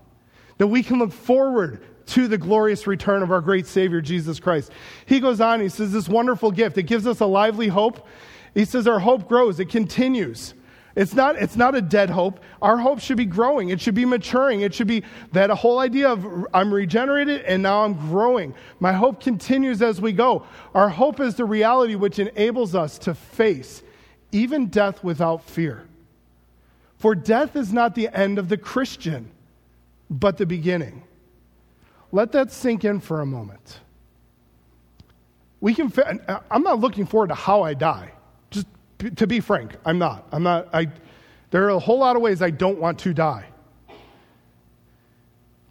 that 0.58 0.68
we 0.68 0.82
can 0.82 0.98
look 0.98 1.14
forward 1.14 1.82
to 2.08 2.28
the 2.28 2.38
glorious 2.38 2.88
return 2.88 3.24
of 3.24 3.32
our 3.32 3.42
great 3.42 3.68
Savior, 3.68 4.02
Jesus 4.02 4.40
Christ. 4.40 4.72
He 5.06 5.20
goes 5.20 5.42
on, 5.42 5.60
he 5.60 5.70
says, 5.70 5.92
This 5.92 6.10
wonderful 6.10 6.52
gift, 6.52 6.78
it 6.78 6.84
gives 6.84 7.08
us 7.08 7.20
a 7.20 7.26
lively 7.26 7.68
hope. 7.68 8.08
He 8.54 8.66
says, 8.66 8.88
Our 8.88 9.00
hope 9.00 9.28
grows, 9.28 9.60
it 9.60 9.70
continues. 9.70 10.54
It's 10.94 11.14
not, 11.14 11.38
it's 11.38 11.56
not 11.56 11.74
a 11.74 11.82
dead 11.82 12.10
hope. 12.10 12.42
Our 12.62 12.78
hope 12.78 13.00
should 13.00 13.16
be 13.16 13.26
growing. 13.26 13.70
It 13.70 13.80
should 13.80 13.96
be 13.96 14.04
maturing. 14.04 14.60
It 14.60 14.74
should 14.74 14.88
be 14.88 15.04
that 15.32 15.50
whole 15.50 15.80
idea 15.80 16.10
of 16.10 16.48
I'm 16.54 16.74
regenerated 16.74 17.44
and 17.44 17.64
now 17.64 17.86
I'm 17.86 17.94
growing. 17.94 18.54
My 18.82 18.92
hope 18.92 19.22
continues 19.22 19.82
as 19.82 20.02
we 20.02 20.12
go. 20.12 20.46
Our 20.76 20.90
hope 20.90 21.22
is 21.22 21.36
the 21.36 21.46
reality 21.46 21.96
which 21.96 22.20
enables 22.20 22.76
us 22.76 22.98
to 23.00 23.14
face 23.14 23.84
even 24.32 24.68
death 24.68 25.04
without 25.04 25.44
fear. 25.44 25.86
For 26.98 27.16
death 27.16 27.56
is 27.56 27.74
not 27.74 27.96
the 27.96 28.10
end 28.16 28.38
of 28.38 28.50
the 28.50 28.58
Christian, 28.58 29.32
but 30.10 30.38
the 30.38 30.46
beginning. 30.46 31.04
Let 32.12 32.32
that 32.34 32.52
sink 32.52 32.84
in 32.84 33.00
for 33.00 33.22
a 33.22 33.26
moment. 33.26 33.80
We 35.62 35.74
can, 35.74 35.94
uh, 36.28 36.40
I'm 36.50 36.64
not 36.64 36.80
looking 36.80 37.06
forward 37.06 37.28
to 37.28 37.36
how 37.36 37.62
I 37.62 37.74
die 37.74 38.12
Just 38.50 38.68
to 39.16 39.28
be 39.28 39.40
frank, 39.40 39.76
I'm 39.86 40.00
not. 40.00 40.28
I'm 40.32 40.44
not. 40.44 40.68
I, 40.74 40.88
there 41.52 41.66
are 41.66 41.70
a 41.70 41.80
whole 41.80 42.00
lot 42.00 42.16
of 42.16 42.22
ways 42.22 42.42
I 42.42 42.50
don't 42.50 42.80
want 42.80 43.00
to 43.00 43.14
die. 43.14 43.46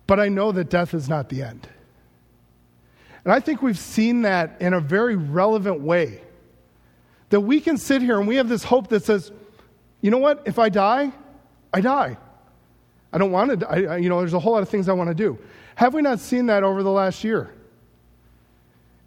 But 0.07 0.21
I 0.21 0.29
know 0.29 0.53
that 0.53 0.71
death 0.71 0.95
is 0.95 1.09
not 1.09 1.29
the 1.29 1.43
end. 1.43 1.69
And 3.25 3.33
I 3.33 3.41
think 3.41 3.63
we've 3.63 3.79
seen 3.79 4.23
that 4.23 4.57
in 4.61 4.73
a 4.73 4.81
very 4.81 5.17
relevant 5.17 5.81
way. 5.81 6.23
That 7.29 7.41
we 7.41 7.61
can 7.61 7.77
sit 7.77 8.03
here 8.03 8.19
and 8.19 8.27
we 8.27 8.37
have 8.37 8.49
this 8.49 8.65
hope 8.65 8.89
that 8.89 9.05
says, 9.05 9.31
you 10.01 10.11
know 10.11 10.19
what? 10.19 10.43
If 10.47 10.59
I 10.59 10.69
die, 10.69 11.13
I 11.73 11.81
die. 11.81 12.17
I 13.13 13.19
don't 13.19 13.31
want 13.31 13.61
to, 13.61 13.69
I, 13.69 13.97
you 13.99 14.09
know, 14.09 14.19
there's 14.21 14.35
a 14.35 14.39
whole 14.39 14.53
lot 14.53 14.63
of 14.63 14.69
things 14.69 14.89
I 14.89 14.93
want 14.93 15.09
to 15.09 15.15
do. 15.15 15.39
Have 15.81 15.95
we 15.95 16.03
not 16.03 16.21
seen 16.21 16.47
that 16.47 16.63
over 16.63 16.83
the 16.83 16.91
last 16.91 17.25
year? 17.25 17.51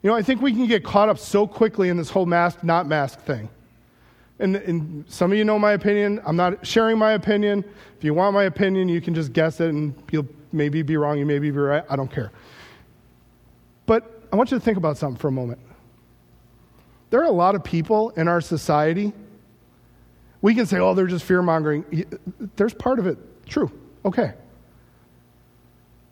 You 0.01 0.09
know, 0.09 0.15
I 0.15 0.21
think 0.21 0.41
we 0.41 0.51
can 0.51 0.67
get 0.67 0.83
caught 0.83 1.07
up 1.07 1.17
so 1.17 1.47
quickly 1.47 1.88
in 1.88 1.95
this 1.95 2.09
whole 2.09 2.25
mask, 2.25 2.63
not 2.63 2.88
mask 2.88 3.21
thing 3.21 3.47
and, 4.39 4.57
and 4.57 5.05
some 5.07 5.31
of 5.31 5.38
you 5.38 5.45
know 5.45 5.57
my 5.57 5.71
opinion. 5.71 6.21
I'm 6.25 6.36
not 6.36 6.65
sharing 6.65 6.97
my 6.97 7.13
opinion. 7.13 7.63
If 7.97 8.03
you 8.03 8.13
want 8.13 8.33
my 8.33 8.43
opinion, 8.43 8.89
you 8.89 9.01
can 9.01 9.15
just 9.15 9.33
guess 9.33 9.59
it 9.59 9.69
and 9.69 9.95
you'll 10.12 10.27
maybe 10.51 10.81
be 10.81 10.97
wrong, 10.97 11.17
you 11.17 11.25
maybe 11.25 11.49
be 11.49 11.57
right. 11.57 11.83
I 11.89 11.95
don't 11.95 12.12
care. 12.12 12.31
But 13.86 14.23
I 14.31 14.36
want 14.36 14.51
you 14.51 14.57
to 14.57 14.63
think 14.63 14.77
about 14.77 14.97
something 14.97 15.17
for 15.17 15.29
a 15.29 15.31
moment. 15.31 15.59
There 17.09 17.21
are 17.21 17.27
a 17.27 17.31
lot 17.31 17.55
of 17.55 17.63
people 17.63 18.09
in 18.12 18.27
our 18.27 18.41
society. 18.41 19.13
We 20.41 20.55
can 20.55 20.65
say, 20.65 20.79
oh, 20.79 20.93
they're 20.93 21.07
just 21.07 21.25
fear 21.25 21.41
mongering. 21.41 22.05
There's 22.55 22.73
part 22.73 22.99
of 22.99 23.07
it 23.07 23.17
true. 23.47 23.71
Okay. 24.03 24.33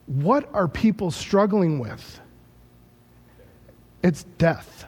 What 0.06 0.48
are 0.52 0.68
people 0.68 1.10
struggling 1.10 1.78
with? 1.78 2.20
It's 4.02 4.24
death. 4.38 4.84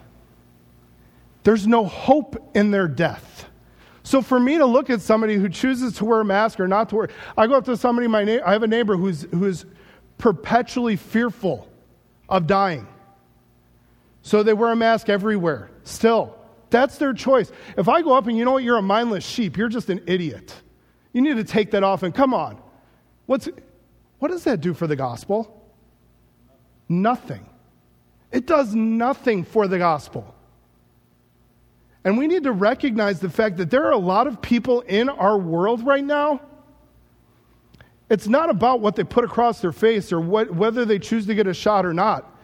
There's 1.45 1.67
no 1.67 1.85
hope 1.85 2.51
in 2.55 2.71
their 2.71 2.89
death. 2.89 3.47
So 4.03 4.21
for 4.21 4.39
me 4.39 4.59
to 4.59 4.67
look 4.67 4.91
at 4.91 5.01
somebody 5.01 5.37
who 5.37 5.49
chooses 5.49 5.95
to 5.95 6.05
wear 6.05 6.21
a 6.21 6.25
mask 6.25 6.61
or 6.61 6.69
not 6.69 6.91
to 6.91 6.97
wear, 6.97 7.09
I 7.37 7.47
go 7.47 7.55
up 7.55 7.65
to 7.67 7.77
somebody, 7.77 8.07
my 8.07 8.25
na- 8.25 8.45
I 8.45 8.53
have 8.53 8.63
a 8.63 8.67
neighbor 8.67 8.97
who's, 8.97 9.23
who's 9.31 9.65
perpetually 10.19 10.97
fearful 10.97 11.69
of 12.29 12.47
dying. 12.47 12.87
So 14.23 14.43
they 14.43 14.53
wear 14.53 14.73
a 14.73 14.77
mask 14.77 15.09
everywhere. 15.09 15.71
Still, 15.85 16.35
that's 16.71 16.99
their 16.99 17.13
choice. 17.13 17.53
If 17.77 17.89
I 17.89 18.03
go 18.03 18.17
up 18.17 18.27
and 18.27 18.37
you 18.37 18.45
know 18.45 18.53
what, 18.53 18.63
you're 18.63 18.79
a 18.79 18.83
mindless 18.83 19.25
sheep, 19.25 19.57
you're 19.57 19.69
just 19.69 19.91
an 19.91 20.03
idiot. 20.07 20.55
You 21.13 21.23
need 21.23 21.37
to 21.37 21.45
take 21.45 21.71
that 21.71 21.83
off 21.83 22.03
and 22.03 22.15
come 22.15 22.35
on. 22.35 22.59
What's, 23.27 23.49
what 24.25 24.31
does 24.31 24.45
that 24.45 24.63
do 24.63 24.73
for 24.73 24.87
the 24.87 24.97
gospel? 24.97 25.71
Nothing. 26.89 27.45
It 28.33 28.47
does 28.47 28.75
nothing 28.75 29.45
for 29.45 29.69
the 29.69 29.77
gospel. 29.77 30.35
And 32.05 32.17
we 32.17 32.27
need 32.27 32.45
to 32.45 32.53
recognize 32.53 33.21
the 33.21 33.29
fact 33.29 33.59
that 33.59 33.71
there 33.71 33.85
are 33.85 33.93
a 33.93 33.99
lot 33.99 34.27
of 34.27 34.41
people 34.41 34.81
in 34.81 35.11
our 35.11 35.37
world 35.37 35.85
right 35.85 36.03
now. 36.03 36.41
It's 38.09 38.27
not 38.27 38.49
about 38.49 38.81
what 38.81 38.97
they 38.97 39.05
put 39.05 39.25
across 39.25 39.61
their 39.61 39.73
face 39.73 40.11
or 40.11 40.23
what, 40.23 40.51
whether 40.55 40.87
they 40.87 40.99
choose 40.99 41.27
to 41.27 41.35
get 41.35 41.47
a 41.47 41.53
shot 41.53 41.85
or 41.85 41.93
not. 41.93 42.35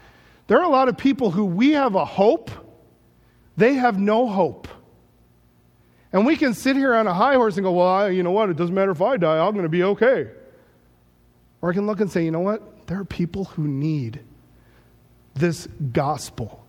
There 0.48 0.58
are 0.58 0.64
a 0.64 0.68
lot 0.68 0.90
of 0.90 0.98
people 0.98 1.30
who 1.30 1.46
we 1.46 1.70
have 1.70 1.94
a 1.94 2.04
hope, 2.04 2.50
they 3.56 3.72
have 3.72 3.98
no 3.98 4.28
hope. 4.28 4.68
And 6.12 6.26
we 6.26 6.36
can 6.36 6.52
sit 6.52 6.76
here 6.76 6.94
on 6.94 7.06
a 7.06 7.14
high 7.14 7.36
horse 7.36 7.56
and 7.56 7.64
go, 7.64 7.72
well, 7.72 7.86
I, 7.86 8.08
you 8.10 8.22
know 8.22 8.32
what? 8.32 8.50
It 8.50 8.58
doesn't 8.58 8.74
matter 8.74 8.90
if 8.90 9.00
I 9.00 9.16
die, 9.16 9.38
I'm 9.38 9.54
going 9.54 9.62
to 9.62 9.70
be 9.70 9.82
okay. 9.84 10.32
Or 11.62 11.70
I 11.70 11.74
can 11.74 11.86
look 11.86 12.00
and 12.00 12.10
say, 12.10 12.24
you 12.24 12.30
know 12.30 12.40
what? 12.40 12.86
There 12.86 12.98
are 12.98 13.04
people 13.04 13.44
who 13.44 13.68
need 13.68 14.20
this 15.34 15.66
gospel. 15.92 16.64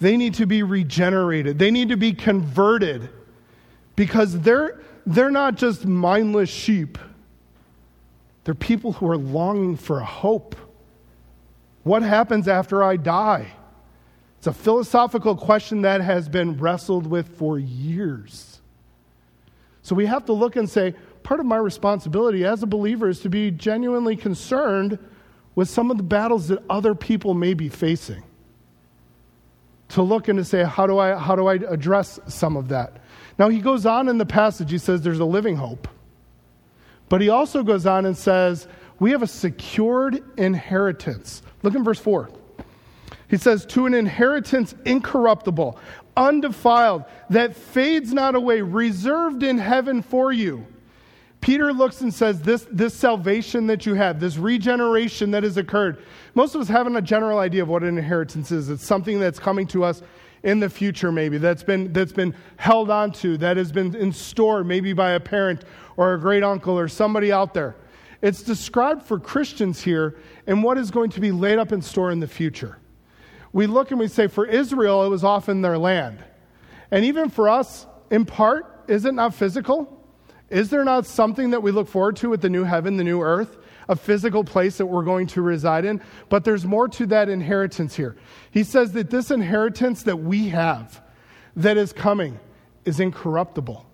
They 0.00 0.16
need 0.16 0.34
to 0.34 0.46
be 0.46 0.62
regenerated. 0.62 1.58
They 1.58 1.70
need 1.70 1.90
to 1.90 1.96
be 1.96 2.12
converted 2.12 3.08
because 3.94 4.40
they're, 4.40 4.80
they're 5.06 5.30
not 5.30 5.56
just 5.56 5.86
mindless 5.86 6.50
sheep. 6.50 6.98
They're 8.44 8.54
people 8.54 8.92
who 8.94 9.08
are 9.08 9.16
longing 9.16 9.76
for 9.76 10.00
a 10.00 10.04
hope. 10.04 10.56
What 11.84 12.02
happens 12.02 12.48
after 12.48 12.82
I 12.82 12.96
die? 12.96 13.52
It's 14.38 14.48
a 14.48 14.52
philosophical 14.52 15.36
question 15.36 15.82
that 15.82 16.00
has 16.00 16.28
been 16.28 16.58
wrestled 16.58 17.06
with 17.06 17.38
for 17.38 17.60
years. 17.60 18.60
So 19.82 19.94
we 19.94 20.06
have 20.06 20.24
to 20.26 20.32
look 20.32 20.56
and 20.56 20.68
say, 20.68 20.94
part 21.22 21.40
of 21.40 21.46
my 21.46 21.56
responsibility 21.56 22.44
as 22.44 22.62
a 22.62 22.66
believer 22.66 23.08
is 23.08 23.20
to 23.20 23.28
be 23.28 23.50
genuinely 23.50 24.16
concerned 24.16 24.98
with 25.54 25.68
some 25.68 25.90
of 25.90 25.96
the 25.96 26.02
battles 26.02 26.48
that 26.48 26.62
other 26.70 26.94
people 26.94 27.34
may 27.34 27.54
be 27.54 27.68
facing 27.68 28.22
to 29.90 30.02
look 30.02 30.28
and 30.28 30.38
to 30.38 30.44
say, 30.44 30.64
how 30.64 30.86
do 30.86 30.98
I, 30.98 31.16
how 31.16 31.36
do 31.36 31.46
I 31.46 31.54
address 31.54 32.18
some 32.26 32.56
of 32.56 32.68
that? 32.68 33.02
Now, 33.38 33.48
he 33.50 33.60
goes 33.60 33.84
on 33.84 34.08
in 34.08 34.18
the 34.18 34.26
passage, 34.26 34.70
he 34.70 34.78
says 34.78 35.02
there's 35.02 35.18
a 35.18 35.24
living 35.24 35.56
hope. 35.56 35.86
But 37.08 37.20
he 37.20 37.28
also 37.28 37.62
goes 37.62 37.84
on 37.84 38.06
and 38.06 38.16
says, 38.16 38.66
we 38.98 39.10
have 39.10 39.22
a 39.22 39.26
secured 39.26 40.22
inheritance. 40.38 41.42
Look 41.62 41.74
in 41.74 41.84
verse 41.84 41.98
4. 41.98 42.30
He 43.28 43.36
says, 43.36 43.66
to 43.66 43.84
an 43.86 43.92
inheritance 43.92 44.74
incorruptible, 44.86 45.78
undefiled, 46.16 47.04
that 47.30 47.54
fades 47.54 48.14
not 48.14 48.34
away, 48.34 48.62
reserved 48.62 49.42
in 49.42 49.58
heaven 49.58 50.02
for 50.02 50.32
you 50.32 50.66
Peter 51.42 51.72
looks 51.72 52.00
and 52.00 52.14
says, 52.14 52.40
this, 52.40 52.66
this 52.70 52.94
salvation 52.94 53.66
that 53.66 53.84
you 53.84 53.94
have, 53.94 54.20
this 54.20 54.36
regeneration 54.36 55.32
that 55.32 55.42
has 55.42 55.56
occurred, 55.56 56.02
most 56.34 56.54
of 56.54 56.60
us 56.60 56.68
haven't 56.68 56.96
a 56.96 57.02
general 57.02 57.40
idea 57.40 57.62
of 57.62 57.68
what 57.68 57.82
an 57.82 57.98
inheritance 57.98 58.52
is. 58.52 58.70
It's 58.70 58.86
something 58.86 59.18
that's 59.18 59.40
coming 59.40 59.66
to 59.66 59.82
us 59.82 60.02
in 60.44 60.60
the 60.60 60.70
future, 60.70 61.10
maybe, 61.10 61.38
that's 61.38 61.64
been, 61.64 61.92
that's 61.92 62.12
been 62.12 62.34
held 62.56 62.90
onto, 62.90 63.36
that 63.38 63.56
has 63.56 63.72
been 63.72 63.94
in 63.94 64.12
store, 64.12 64.62
maybe 64.62 64.92
by 64.92 65.10
a 65.12 65.20
parent 65.20 65.64
or 65.96 66.14
a 66.14 66.20
great 66.20 66.44
uncle 66.44 66.78
or 66.78 66.86
somebody 66.86 67.32
out 67.32 67.54
there. 67.54 67.76
It's 68.22 68.42
described 68.42 69.02
for 69.02 69.18
Christians 69.18 69.82
here 69.82 70.16
and 70.46 70.62
what 70.62 70.78
is 70.78 70.92
going 70.92 71.10
to 71.10 71.20
be 71.20 71.32
laid 71.32 71.58
up 71.58 71.72
in 71.72 71.82
store 71.82 72.12
in 72.12 72.20
the 72.20 72.28
future. 72.28 72.78
We 73.52 73.66
look 73.66 73.90
and 73.90 73.98
we 73.98 74.06
say, 74.06 74.28
for 74.28 74.46
Israel, 74.46 75.04
it 75.04 75.08
was 75.08 75.24
often 75.24 75.60
their 75.60 75.76
land. 75.76 76.22
And 76.92 77.04
even 77.04 77.30
for 77.30 77.48
us, 77.48 77.86
in 78.12 78.26
part, 78.26 78.84
is 78.86 79.04
it 79.04 79.14
not 79.14 79.34
physical? 79.34 80.01
Is 80.52 80.68
there 80.68 80.84
not 80.84 81.06
something 81.06 81.50
that 81.50 81.62
we 81.62 81.70
look 81.70 81.88
forward 81.88 82.16
to 82.16 82.28
with 82.28 82.42
the 82.42 82.50
new 82.50 82.64
heaven, 82.64 82.96
the 82.98 83.04
new 83.04 83.22
earth? 83.22 83.56
a 83.88 83.96
physical 83.96 84.44
place 84.44 84.78
that 84.78 84.86
we're 84.86 85.02
going 85.02 85.26
to 85.26 85.42
reside 85.42 85.84
in, 85.84 86.00
but 86.28 86.44
there's 86.44 86.64
more 86.64 86.86
to 86.88 87.04
that 87.06 87.28
inheritance 87.28 87.96
here. 87.96 88.16
He 88.52 88.62
says 88.62 88.92
that 88.92 89.10
this 89.10 89.30
inheritance 89.30 90.04
that 90.04 90.20
we 90.20 90.50
have 90.50 91.02
that 91.56 91.76
is 91.76 91.92
coming 91.92 92.38
is 92.84 93.00
incorruptible. 93.00 93.84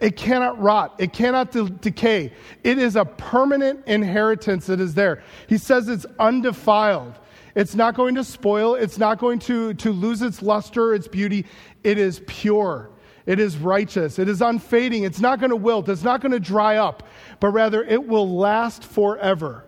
It 0.00 0.16
cannot 0.16 0.60
rot. 0.60 0.94
It 0.98 1.12
cannot 1.12 1.50
de- 1.50 1.68
decay. 1.70 2.32
It 2.62 2.78
is 2.78 2.94
a 2.94 3.04
permanent 3.04 3.86
inheritance 3.86 4.66
that 4.66 4.80
is 4.80 4.94
there. 4.94 5.22
He 5.48 5.58
says 5.58 5.88
it's 5.88 6.06
undefiled. 6.18 7.18
It's 7.56 7.74
not 7.74 7.94
going 7.94 8.14
to 8.14 8.22
spoil. 8.22 8.76
It's 8.76 8.98
not 8.98 9.18
going 9.18 9.40
to, 9.40 9.74
to 9.74 9.90
lose 9.90 10.22
its 10.22 10.42
luster, 10.42 10.94
its 10.94 11.08
beauty. 11.08 11.46
It 11.82 11.98
is 11.98 12.22
pure. 12.28 12.90
It 13.28 13.38
is 13.38 13.58
righteous. 13.58 14.18
It 14.18 14.26
is 14.26 14.40
unfading. 14.40 15.04
It's 15.04 15.20
not 15.20 15.38
going 15.38 15.50
to 15.50 15.56
wilt. 15.56 15.90
It's 15.90 16.02
not 16.02 16.22
going 16.22 16.32
to 16.32 16.40
dry 16.40 16.78
up, 16.78 17.02
but 17.40 17.48
rather 17.48 17.84
it 17.84 18.08
will 18.08 18.26
last 18.38 18.82
forever. 18.82 19.66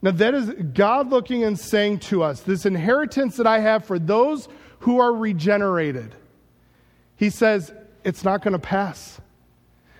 Now, 0.00 0.12
that 0.12 0.32
is 0.32 0.50
God 0.74 1.10
looking 1.10 1.42
and 1.42 1.58
saying 1.58 1.98
to 2.00 2.22
us, 2.22 2.42
this 2.42 2.66
inheritance 2.66 3.36
that 3.38 3.48
I 3.48 3.58
have 3.58 3.84
for 3.84 3.98
those 3.98 4.48
who 4.78 5.00
are 5.00 5.12
regenerated. 5.12 6.14
He 7.16 7.30
says, 7.30 7.72
it's 8.04 8.22
not 8.22 8.42
going 8.42 8.52
to 8.52 8.60
pass. 8.60 9.20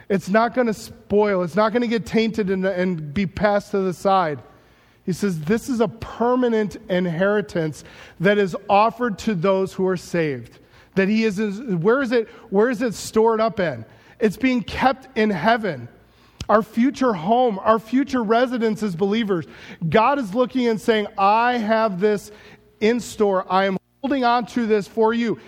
It's 0.09 0.29
not 0.29 0.55
going 0.55 0.69
to 0.69 0.75
spoil. 0.75 1.43
It's 1.43 1.57
not 1.57 1.73
going 1.73 1.83
to 1.83 1.89
get 1.89 2.07
tainted 2.07 2.49
and, 2.49 2.65
and 2.65 3.13
be 3.13 3.27
passed 3.27 3.73
to 3.73 3.81
the 3.81 3.93
side. 3.93 4.41
He 5.05 5.13
says, 5.13 5.41
This 5.41 5.69
is 5.69 5.81
a 5.81 5.89
permanent 5.89 6.77
inheritance 6.89 7.83
that 8.21 8.39
is 8.39 8.57
offered 8.69 9.19
to 9.21 9.35
those 9.35 9.73
who 9.73 9.89
are 9.89 9.97
saved. 9.97 10.61
That 10.95 11.09
he 11.09 11.25
is, 11.25 11.39
where 11.61 12.03
is 12.03 12.13
it, 12.13 12.29
where 12.51 12.71
is 12.71 12.83
it 12.83 12.95
stored 12.95 13.41
up 13.41 13.59
in? 13.59 13.85
It's 14.21 14.37
being 14.37 14.63
kept 14.63 15.17
in 15.19 15.31
heaven. 15.31 15.89
Our 16.49 16.63
future 16.63 17.13
home, 17.15 17.59
our 17.59 17.79
future 17.79 18.23
residence 18.23 18.83
as 18.83 18.95
believers. 18.95 19.47
God 19.89 20.19
is 20.19 20.35
looking 20.35 20.67
and 20.67 20.81
saying, 20.81 21.07
I 21.17 21.59
have 21.59 22.01
this 22.01 22.31
in 22.81 23.01
store. 23.01 23.51
I 23.51 23.65
am 23.65 23.79
holding 24.03 24.25
on 24.25 24.47
to 24.47 24.67
this 24.67 24.87
for 24.87 25.15
you. 25.15 25.41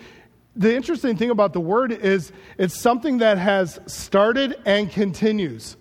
The 0.57 0.75
interesting 0.75 1.17
thing 1.17 1.29
about 1.29 1.53
the 1.53 1.61
word 1.61 1.93
is 1.93 2.33
it's 2.57 2.75
something 2.75 3.19
that 3.19 3.37
has 3.37 3.79
started 3.87 4.57
and 4.65 4.91
continues. 4.91 5.77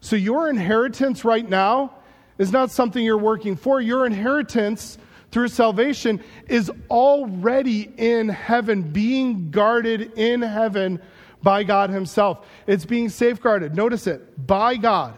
So 0.00 0.16
your 0.16 0.48
inheritance 0.48 1.24
right 1.24 1.46
now 1.46 1.92
is 2.38 2.50
not 2.50 2.70
something 2.70 3.04
you're 3.04 3.18
working 3.18 3.56
for. 3.56 3.80
Your 3.80 4.06
inheritance 4.06 4.96
through 5.30 5.48
salvation 5.48 6.22
is 6.48 6.70
already 6.90 7.92
in 7.96 8.28
heaven, 8.28 8.82
being 8.82 9.50
guarded 9.50 10.12
in 10.16 10.42
heaven 10.42 11.00
by 11.42 11.62
God 11.62 11.90
Himself. 11.90 12.46
It's 12.66 12.84
being 12.84 13.08
safeguarded, 13.08 13.74
notice 13.74 14.06
it, 14.06 14.46
by 14.46 14.76
God, 14.76 15.16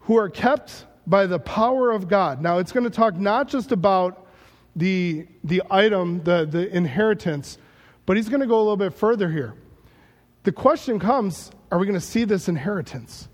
who 0.00 0.16
are 0.16 0.28
kept 0.28 0.84
by 1.06 1.26
the 1.26 1.38
power 1.38 1.90
of 1.90 2.08
God. 2.08 2.42
Now, 2.42 2.58
it's 2.58 2.72
going 2.72 2.84
to 2.84 2.90
talk 2.90 3.16
not 3.16 3.48
just 3.48 3.72
about 3.72 4.26
the, 4.76 5.26
the 5.42 5.62
item, 5.70 6.22
the, 6.22 6.46
the 6.46 6.74
inheritance, 6.74 7.58
but 8.06 8.16
he's 8.16 8.28
going 8.28 8.40
to 8.40 8.46
go 8.46 8.56
a 8.56 8.62
little 8.62 8.76
bit 8.76 8.94
further 8.94 9.30
here. 9.30 9.54
The 10.44 10.52
question 10.52 10.98
comes 10.98 11.50
are 11.70 11.78
we 11.78 11.86
going 11.86 11.98
to 11.98 12.06
see 12.06 12.24
this 12.24 12.48
inheritance? 12.48 13.28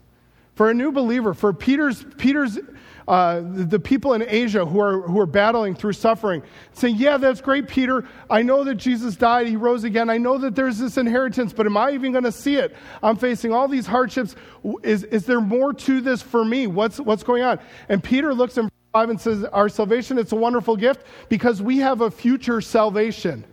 For 0.55 0.71
a 0.71 0.75
new 0.75 0.91
believer, 0.93 1.35
for 1.35 1.53
Peter's, 1.53 2.05
Peter's 2.17 2.59
uh, 3.07 3.43
the 3.45 3.79
people 3.79 4.15
in 4.15 4.25
Asia 4.27 4.65
who 4.65 4.81
are, 4.81 5.03
who 5.03 5.21
are 5.21 5.27
battling 5.27 5.75
through 5.75 5.93
suffering, 5.93 6.43
saying, 6.73 6.97
Yeah, 6.97 7.17
that's 7.17 7.41
great, 7.41 7.69
Peter. 7.69 8.07
I 8.31 8.43
know 8.43 8.65
that 8.65 8.77
Jesus 8.77 9.17
died, 9.17 9.47
he 9.47 9.57
rose 9.57 9.85
again. 9.85 10.09
I 10.09 10.19
know 10.19 10.39
that 10.39 10.55
there's 10.55 10.79
this 10.79 10.97
inheritance, 10.97 11.53
but 11.53 11.67
am 11.67 11.77
I 11.77 11.93
even 11.93 12.13
going 12.13 12.25
to 12.25 12.33
see 12.33 12.57
it? 12.57 12.75
I'm 13.03 13.17
facing 13.17 13.53
all 13.53 13.69
these 13.69 13.87
hardships. 13.87 14.37
Is, 14.83 15.05
is 15.05 15.27
there 15.27 15.41
more 15.41 15.73
to 15.73 16.01
this 16.01 16.23
for 16.23 16.45
me? 16.45 16.67
What's, 16.67 16.99
what's 16.99 17.23
going 17.23 17.43
on? 17.43 17.59
And 17.89 18.03
Peter 18.03 18.33
looks 18.33 18.57
in 18.57 18.71
5 18.93 19.11
and 19.11 19.21
says, 19.21 19.45
Our 19.45 19.69
salvation, 19.69 20.19
it's 20.19 20.33
a 20.33 20.37
wonderful 20.37 20.77
gift 20.77 21.05
because 21.29 21.61
we 21.61 21.79
have 21.79 22.01
a 22.01 22.11
future 22.11 22.61
salvation. 22.61 23.45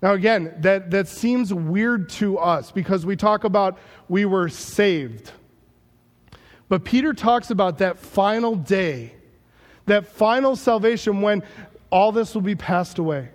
Now, 0.00 0.12
again, 0.12 0.54
that, 0.60 0.90
that 0.92 1.08
seems 1.08 1.52
weird 1.52 2.08
to 2.10 2.38
us 2.38 2.70
because 2.70 3.04
we 3.04 3.16
talk 3.16 3.44
about 3.44 3.78
we 4.08 4.24
were 4.24 4.48
saved. 4.48 5.32
But 6.68 6.84
Peter 6.84 7.12
talks 7.12 7.50
about 7.50 7.78
that 7.78 7.98
final 7.98 8.54
day, 8.54 9.14
that 9.86 10.06
final 10.06 10.54
salvation 10.54 11.20
when 11.22 11.42
all 11.90 12.12
this 12.12 12.34
will 12.34 12.42
be 12.42 12.54
passed 12.54 12.98
away. 12.98 13.30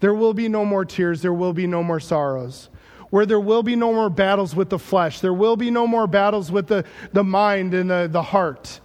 There 0.00 0.14
will 0.14 0.34
be 0.34 0.48
no 0.48 0.64
more 0.64 0.84
tears, 0.84 1.22
there 1.22 1.32
will 1.32 1.52
be 1.52 1.66
no 1.66 1.82
more 1.82 2.00
sorrows. 2.00 2.68
Where 3.10 3.24
there 3.24 3.40
will 3.40 3.62
be 3.62 3.74
no 3.74 3.92
more 3.92 4.10
battles 4.10 4.54
with 4.54 4.68
the 4.68 4.78
flesh, 4.78 5.20
there 5.20 5.32
will 5.32 5.56
be 5.56 5.70
no 5.70 5.86
more 5.86 6.06
battles 6.06 6.52
with 6.52 6.66
the, 6.66 6.84
the 7.12 7.24
mind 7.24 7.72
and 7.72 7.90
the, 7.90 8.08
the 8.10 8.22
heart. 8.22 8.80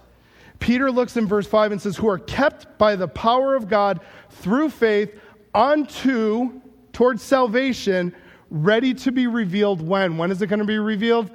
Peter 0.58 0.90
looks 0.90 1.18
in 1.18 1.26
verse 1.26 1.46
5 1.46 1.72
and 1.72 1.82
says, 1.82 1.96
Who 1.98 2.08
are 2.08 2.18
kept 2.18 2.78
by 2.78 2.96
the 2.96 3.08
power 3.08 3.54
of 3.54 3.68
God 3.68 4.00
through 4.30 4.70
faith 4.70 5.14
unto, 5.54 6.60
towards 6.92 7.22
salvation, 7.22 8.14
ready 8.50 8.94
to 8.94 9.12
be 9.12 9.26
revealed 9.26 9.86
when? 9.86 10.16
When 10.16 10.30
is 10.30 10.40
it 10.40 10.46
going 10.46 10.60
to 10.60 10.64
be 10.64 10.78
revealed? 10.78 11.30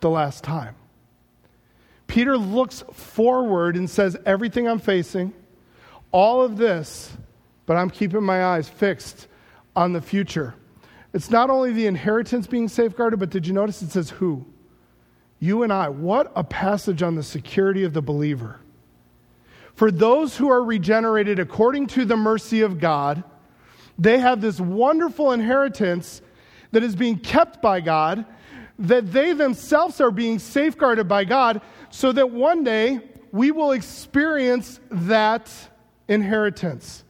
The 0.00 0.08
last 0.08 0.42
time. 0.42 0.76
Peter 2.10 2.36
looks 2.36 2.82
forward 2.92 3.76
and 3.76 3.88
says, 3.88 4.16
Everything 4.26 4.66
I'm 4.66 4.80
facing, 4.80 5.32
all 6.10 6.42
of 6.42 6.56
this, 6.56 7.16
but 7.66 7.76
I'm 7.76 7.88
keeping 7.88 8.24
my 8.24 8.46
eyes 8.46 8.68
fixed 8.68 9.28
on 9.76 9.92
the 9.92 10.00
future. 10.00 10.56
It's 11.14 11.30
not 11.30 11.50
only 11.50 11.72
the 11.72 11.86
inheritance 11.86 12.48
being 12.48 12.66
safeguarded, 12.66 13.20
but 13.20 13.30
did 13.30 13.46
you 13.46 13.52
notice 13.52 13.80
it 13.80 13.92
says 13.92 14.10
who? 14.10 14.44
You 15.38 15.62
and 15.62 15.72
I. 15.72 15.88
What 15.88 16.32
a 16.34 16.42
passage 16.42 17.00
on 17.00 17.14
the 17.14 17.22
security 17.22 17.84
of 17.84 17.92
the 17.92 18.02
believer. 18.02 18.58
For 19.74 19.92
those 19.92 20.36
who 20.36 20.50
are 20.50 20.64
regenerated 20.64 21.38
according 21.38 21.86
to 21.88 22.04
the 22.04 22.16
mercy 22.16 22.62
of 22.62 22.80
God, 22.80 23.22
they 24.00 24.18
have 24.18 24.40
this 24.40 24.60
wonderful 24.60 25.30
inheritance 25.30 26.22
that 26.72 26.82
is 26.82 26.96
being 26.96 27.20
kept 27.20 27.62
by 27.62 27.80
God, 27.80 28.24
that 28.80 29.12
they 29.12 29.32
themselves 29.32 30.00
are 30.00 30.10
being 30.10 30.38
safeguarded 30.38 31.06
by 31.06 31.24
God, 31.24 31.60
so 31.90 32.10
that 32.12 32.30
one 32.30 32.64
day 32.64 33.00
we 33.30 33.50
will 33.50 33.72
experience 33.72 34.80
that 34.90 35.50
inheritance. 36.08 37.04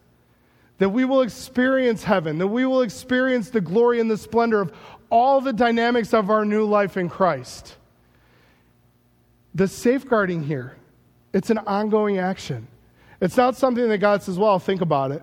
That 0.79 0.91
we 0.91 1.05
will 1.05 1.23
experience 1.23 2.05
heaven, 2.05 2.39
that 2.39 2.49
we 2.49 2.67
will 2.67 2.83
experience 2.83 3.51
the 3.51 3.61
glory 3.61 4.01
and 4.01 4.11
the 4.11 4.19
splendor 4.19 4.61
of 4.61 4.73
all 5.11 5.41
the 5.41 5.53
dynamics 5.53 6.13
of 6.13 6.31
our 6.31 6.45
new 6.45 6.65
life 6.65 6.97
in 6.97 7.09
Christ. 7.09 7.77
The 9.55 9.69
safeguarding 9.69 10.43
here, 10.43 10.77
it's 11.33 11.51
an 11.51 11.59
ongoing 11.59 12.19
action. 12.19 12.67
It's 13.21 13.37
not 13.37 13.57
something 13.57 13.89
that 13.89 13.99
God 13.99 14.23
says, 14.23 14.39
well, 14.39 14.51
I'll 14.51 14.59
think 14.59 14.81
about 14.81 15.13
it. 15.13 15.23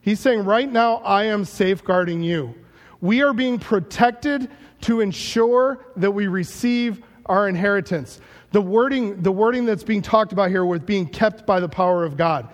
He's 0.00 0.20
saying, 0.20 0.44
right 0.44 0.70
now, 0.70 0.96
I 0.96 1.24
am 1.24 1.44
safeguarding 1.44 2.22
you. 2.22 2.54
We 3.00 3.22
are 3.22 3.32
being 3.32 3.58
protected 3.58 4.50
to 4.82 5.00
ensure 5.00 5.86
that 5.96 6.10
we 6.10 6.26
receive 6.26 7.02
our 7.26 7.48
inheritance. 7.48 8.20
The 8.52 8.62
wording, 8.62 9.22
the 9.22 9.32
wording 9.32 9.66
that's 9.66 9.84
being 9.84 10.02
talked 10.02 10.32
about 10.32 10.50
here 10.50 10.64
with 10.64 10.86
being 10.86 11.06
kept 11.06 11.46
by 11.46 11.60
the 11.60 11.68
power 11.68 12.04
of 12.04 12.16
God 12.16 12.48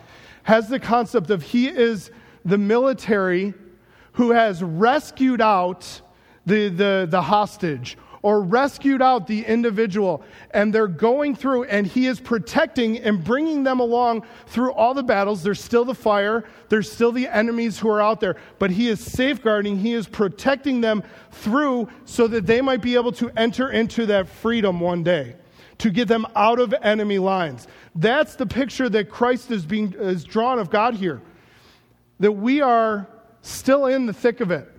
has 0.44 0.68
the 0.68 0.78
concept 0.78 1.30
of 1.30 1.42
He 1.42 1.68
is 1.68 2.10
the 2.44 2.58
military 2.58 3.54
who 4.12 4.30
has 4.30 4.62
rescued 4.62 5.40
out 5.40 6.00
the, 6.46 6.68
the, 6.68 7.06
the 7.10 7.22
hostage 7.22 7.98
or 8.24 8.40
rescued 8.40 9.02
out 9.02 9.26
the 9.26 9.44
individual. 9.44 10.24
And 10.52 10.74
they're 10.74 10.88
going 10.88 11.36
through, 11.36 11.64
and 11.64 11.86
he 11.86 12.06
is 12.06 12.18
protecting 12.18 12.96
and 13.00 13.22
bringing 13.22 13.64
them 13.64 13.80
along 13.80 14.24
through 14.46 14.72
all 14.72 14.94
the 14.94 15.02
battles. 15.02 15.42
There's 15.42 15.62
still 15.62 15.84
the 15.84 15.94
fire, 15.94 16.42
there's 16.70 16.90
still 16.90 17.12
the 17.12 17.28
enemies 17.28 17.78
who 17.78 17.90
are 17.90 18.00
out 18.00 18.20
there, 18.20 18.36
but 18.58 18.70
he 18.70 18.88
is 18.88 18.98
safeguarding, 18.98 19.76
he 19.76 19.92
is 19.92 20.08
protecting 20.08 20.80
them 20.80 21.02
through 21.32 21.86
so 22.06 22.26
that 22.28 22.46
they 22.46 22.62
might 22.62 22.80
be 22.80 22.94
able 22.94 23.12
to 23.12 23.30
enter 23.36 23.70
into 23.70 24.06
that 24.06 24.26
freedom 24.26 24.80
one 24.80 25.02
day. 25.04 25.36
To 25.78 25.90
get 25.90 26.08
them 26.08 26.26
out 26.34 26.60
of 26.60 26.74
enemy 26.80 27.18
lines. 27.18 27.66
That's 27.94 28.36
the 28.36 28.46
picture 28.46 28.88
that 28.88 29.10
Christ 29.10 29.50
is 29.50 29.66
being 29.66 29.92
is 29.98 30.24
drawn 30.24 30.58
of 30.58 30.70
God 30.70 30.94
here. 30.94 31.20
That 32.20 32.32
we 32.32 32.62
are 32.62 33.06
still 33.42 33.84
in 33.86 34.06
the 34.06 34.14
thick 34.14 34.40
of 34.40 34.50
it 34.50 34.73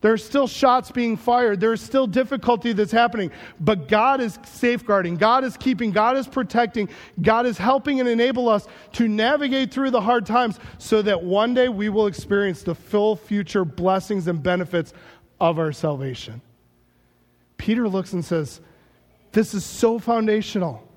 There 0.00 0.12
are 0.12 0.18
still 0.18 0.46
shots 0.46 0.90
being 0.90 1.16
fired. 1.16 1.60
There 1.60 1.74
is 1.74 1.82
still 1.82 2.06
difficulty 2.06 2.72
that's 2.72 2.92
happening. 2.92 3.30
But 3.60 3.86
God 3.88 4.20
is 4.20 4.38
safeguarding. 4.44 5.16
God 5.16 5.44
is 5.44 5.56
keeping. 5.58 5.90
God 5.90 6.16
is 6.16 6.26
protecting. 6.26 6.88
God 7.20 7.44
is 7.44 7.58
helping 7.58 8.00
and 8.00 8.08
enable 8.08 8.48
us 8.48 8.66
to 8.92 9.08
navigate 9.08 9.72
through 9.72 9.90
the 9.90 10.00
hard 10.00 10.24
times 10.24 10.58
so 10.78 11.02
that 11.02 11.22
one 11.22 11.52
day 11.52 11.68
we 11.68 11.90
will 11.90 12.06
experience 12.06 12.62
the 12.62 12.74
full 12.74 13.14
future 13.14 13.64
blessings 13.64 14.26
and 14.26 14.42
benefits 14.42 14.94
of 15.38 15.58
our 15.58 15.72
salvation. 15.72 16.40
Peter 17.58 17.86
looks 17.86 18.14
and 18.14 18.24
says, 18.24 18.60
This 19.32 19.52
is 19.52 19.66
so 19.66 19.98
foundational. 19.98 20.89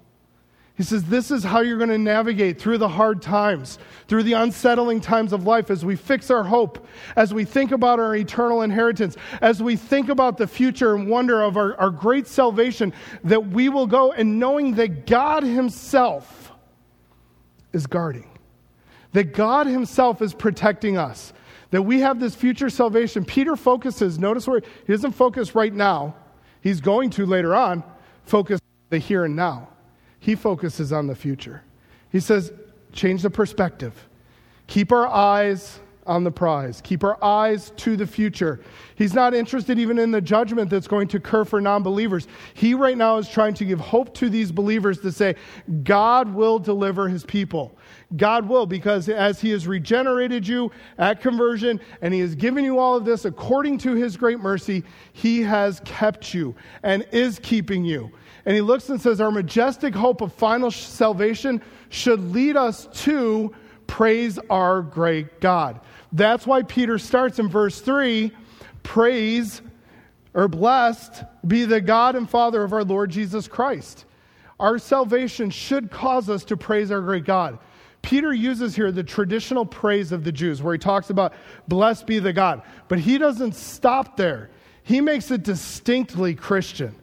He 0.75 0.81
says, 0.81 1.03
This 1.03 1.29
is 1.29 1.43
how 1.43 1.61
you're 1.61 1.77
going 1.77 1.89
to 1.89 1.97
navigate 1.97 2.59
through 2.59 2.79
the 2.79 2.89
hard 2.89 3.21
times, 3.21 3.77
through 4.07 4.23
the 4.23 4.33
unsettling 4.33 5.01
times 5.01 5.31
of 5.31 5.45
life 5.45 5.69
as 5.69 5.85
we 5.85 5.95
fix 5.95 6.31
our 6.31 6.43
hope, 6.43 6.87
as 7.15 7.33
we 7.33 7.45
think 7.45 7.71
about 7.71 7.99
our 7.99 8.15
eternal 8.15 8.63
inheritance, 8.63 9.15
as 9.41 9.61
we 9.61 9.75
think 9.75 10.09
about 10.09 10.37
the 10.37 10.47
future 10.47 10.95
and 10.95 11.07
wonder 11.07 11.41
of 11.43 11.57
our, 11.57 11.79
our 11.79 11.91
great 11.91 12.25
salvation, 12.25 12.91
that 13.23 13.47
we 13.47 13.69
will 13.69 13.85
go 13.85 14.11
and 14.11 14.39
knowing 14.39 14.73
that 14.75 15.05
God 15.05 15.43
Himself 15.43 16.51
is 17.71 17.85
guarding, 17.85 18.29
that 19.11 19.33
God 19.33 19.67
Himself 19.67 20.23
is 20.23 20.33
protecting 20.33 20.97
us, 20.97 21.33
that 21.69 21.83
we 21.83 21.99
have 21.99 22.19
this 22.19 22.33
future 22.33 22.71
salvation. 22.71 23.25
Peter 23.25 23.55
focuses, 23.55 24.17
notice 24.17 24.47
where 24.47 24.61
he 24.61 24.93
doesn't 24.93 25.11
focus 25.11 25.53
right 25.53 25.73
now, 25.73 26.15
he's 26.61 26.81
going 26.81 27.11
to 27.11 27.27
later 27.27 27.53
on, 27.53 27.83
focus 28.25 28.59
the 28.89 28.97
here 28.97 29.25
and 29.25 29.35
now 29.35 29.69
he 30.23 30.35
focuses 30.35 30.93
on 30.93 31.05
the 31.05 31.15
future. 31.15 31.61
He 32.09 32.21
says, 32.21 32.53
change 32.93 33.23
the 33.23 33.29
perspective. 33.29 34.07
Keep 34.67 34.93
our 34.93 35.05
eyes 35.05 35.81
on 36.05 36.23
the 36.23 36.31
prize. 36.31 36.79
Keep 36.81 37.03
our 37.03 37.21
eyes 37.21 37.73
to 37.75 37.97
the 37.97 38.07
future. 38.07 38.61
He's 38.95 39.13
not 39.13 39.33
interested 39.33 39.77
even 39.77 39.99
in 39.99 40.11
the 40.11 40.21
judgment 40.21 40.69
that's 40.69 40.87
going 40.87 41.09
to 41.09 41.17
occur 41.17 41.43
for 41.43 41.59
non 41.59 41.83
believers. 41.83 42.29
He 42.53 42.73
right 42.73 42.97
now 42.97 43.17
is 43.17 43.27
trying 43.27 43.53
to 43.55 43.65
give 43.65 43.81
hope 43.81 44.13
to 44.15 44.29
these 44.29 44.49
believers 44.49 45.01
to 45.01 45.11
say, 45.11 45.35
God 45.83 46.33
will 46.33 46.57
deliver 46.57 47.09
his 47.09 47.25
people. 47.25 47.77
God 48.15 48.47
will, 48.47 48.65
because 48.65 49.09
as 49.09 49.41
he 49.41 49.49
has 49.49 49.67
regenerated 49.67 50.47
you 50.47 50.71
at 50.97 51.19
conversion 51.19 51.81
and 52.01 52.13
he 52.13 52.21
has 52.21 52.33
given 52.33 52.63
you 52.63 52.79
all 52.79 52.95
of 52.95 53.03
this 53.03 53.25
according 53.25 53.77
to 53.79 53.93
his 53.95 54.15
great 54.15 54.39
mercy, 54.39 54.85
he 55.11 55.41
has 55.41 55.81
kept 55.83 56.33
you 56.33 56.55
and 56.83 57.05
is 57.11 57.39
keeping 57.39 57.83
you. 57.83 58.09
And 58.45 58.55
he 58.55 58.61
looks 58.61 58.89
and 58.89 58.99
says, 58.99 59.21
Our 59.21 59.31
majestic 59.31 59.95
hope 59.95 60.21
of 60.21 60.33
final 60.33 60.71
salvation 60.71 61.61
should 61.89 62.19
lead 62.31 62.57
us 62.57 62.87
to 63.03 63.53
praise 63.87 64.39
our 64.49 64.81
great 64.81 65.39
God. 65.39 65.79
That's 66.11 66.45
why 66.45 66.63
Peter 66.63 66.97
starts 66.97 67.39
in 67.39 67.49
verse 67.49 67.79
3 67.79 68.31
praise 68.83 69.61
or 70.33 70.47
blessed 70.47 71.23
be 71.47 71.65
the 71.65 71.79
God 71.79 72.15
and 72.15 72.29
Father 72.29 72.63
of 72.63 72.73
our 72.73 72.83
Lord 72.83 73.11
Jesus 73.11 73.47
Christ. 73.47 74.05
Our 74.59 74.77
salvation 74.77 75.49
should 75.49 75.91
cause 75.91 76.29
us 76.29 76.43
to 76.45 76.57
praise 76.57 76.91
our 76.91 77.01
great 77.01 77.25
God. 77.25 77.59
Peter 78.01 78.33
uses 78.33 78.75
here 78.75 78.91
the 78.91 79.03
traditional 79.03 79.65
praise 79.65 80.11
of 80.11 80.23
the 80.23 80.31
Jews, 80.31 80.61
where 80.61 80.73
he 80.73 80.77
talks 80.77 81.09
about 81.09 81.33
blessed 81.67 82.05
be 82.05 82.19
the 82.19 82.33
God. 82.33 82.61
But 82.89 82.99
he 82.99 83.17
doesn't 83.17 83.55
stop 83.55 84.17
there, 84.17 84.49
he 84.83 85.01
makes 85.01 85.31
it 85.31 85.43
distinctly 85.43 86.35
Christian. 86.35 86.95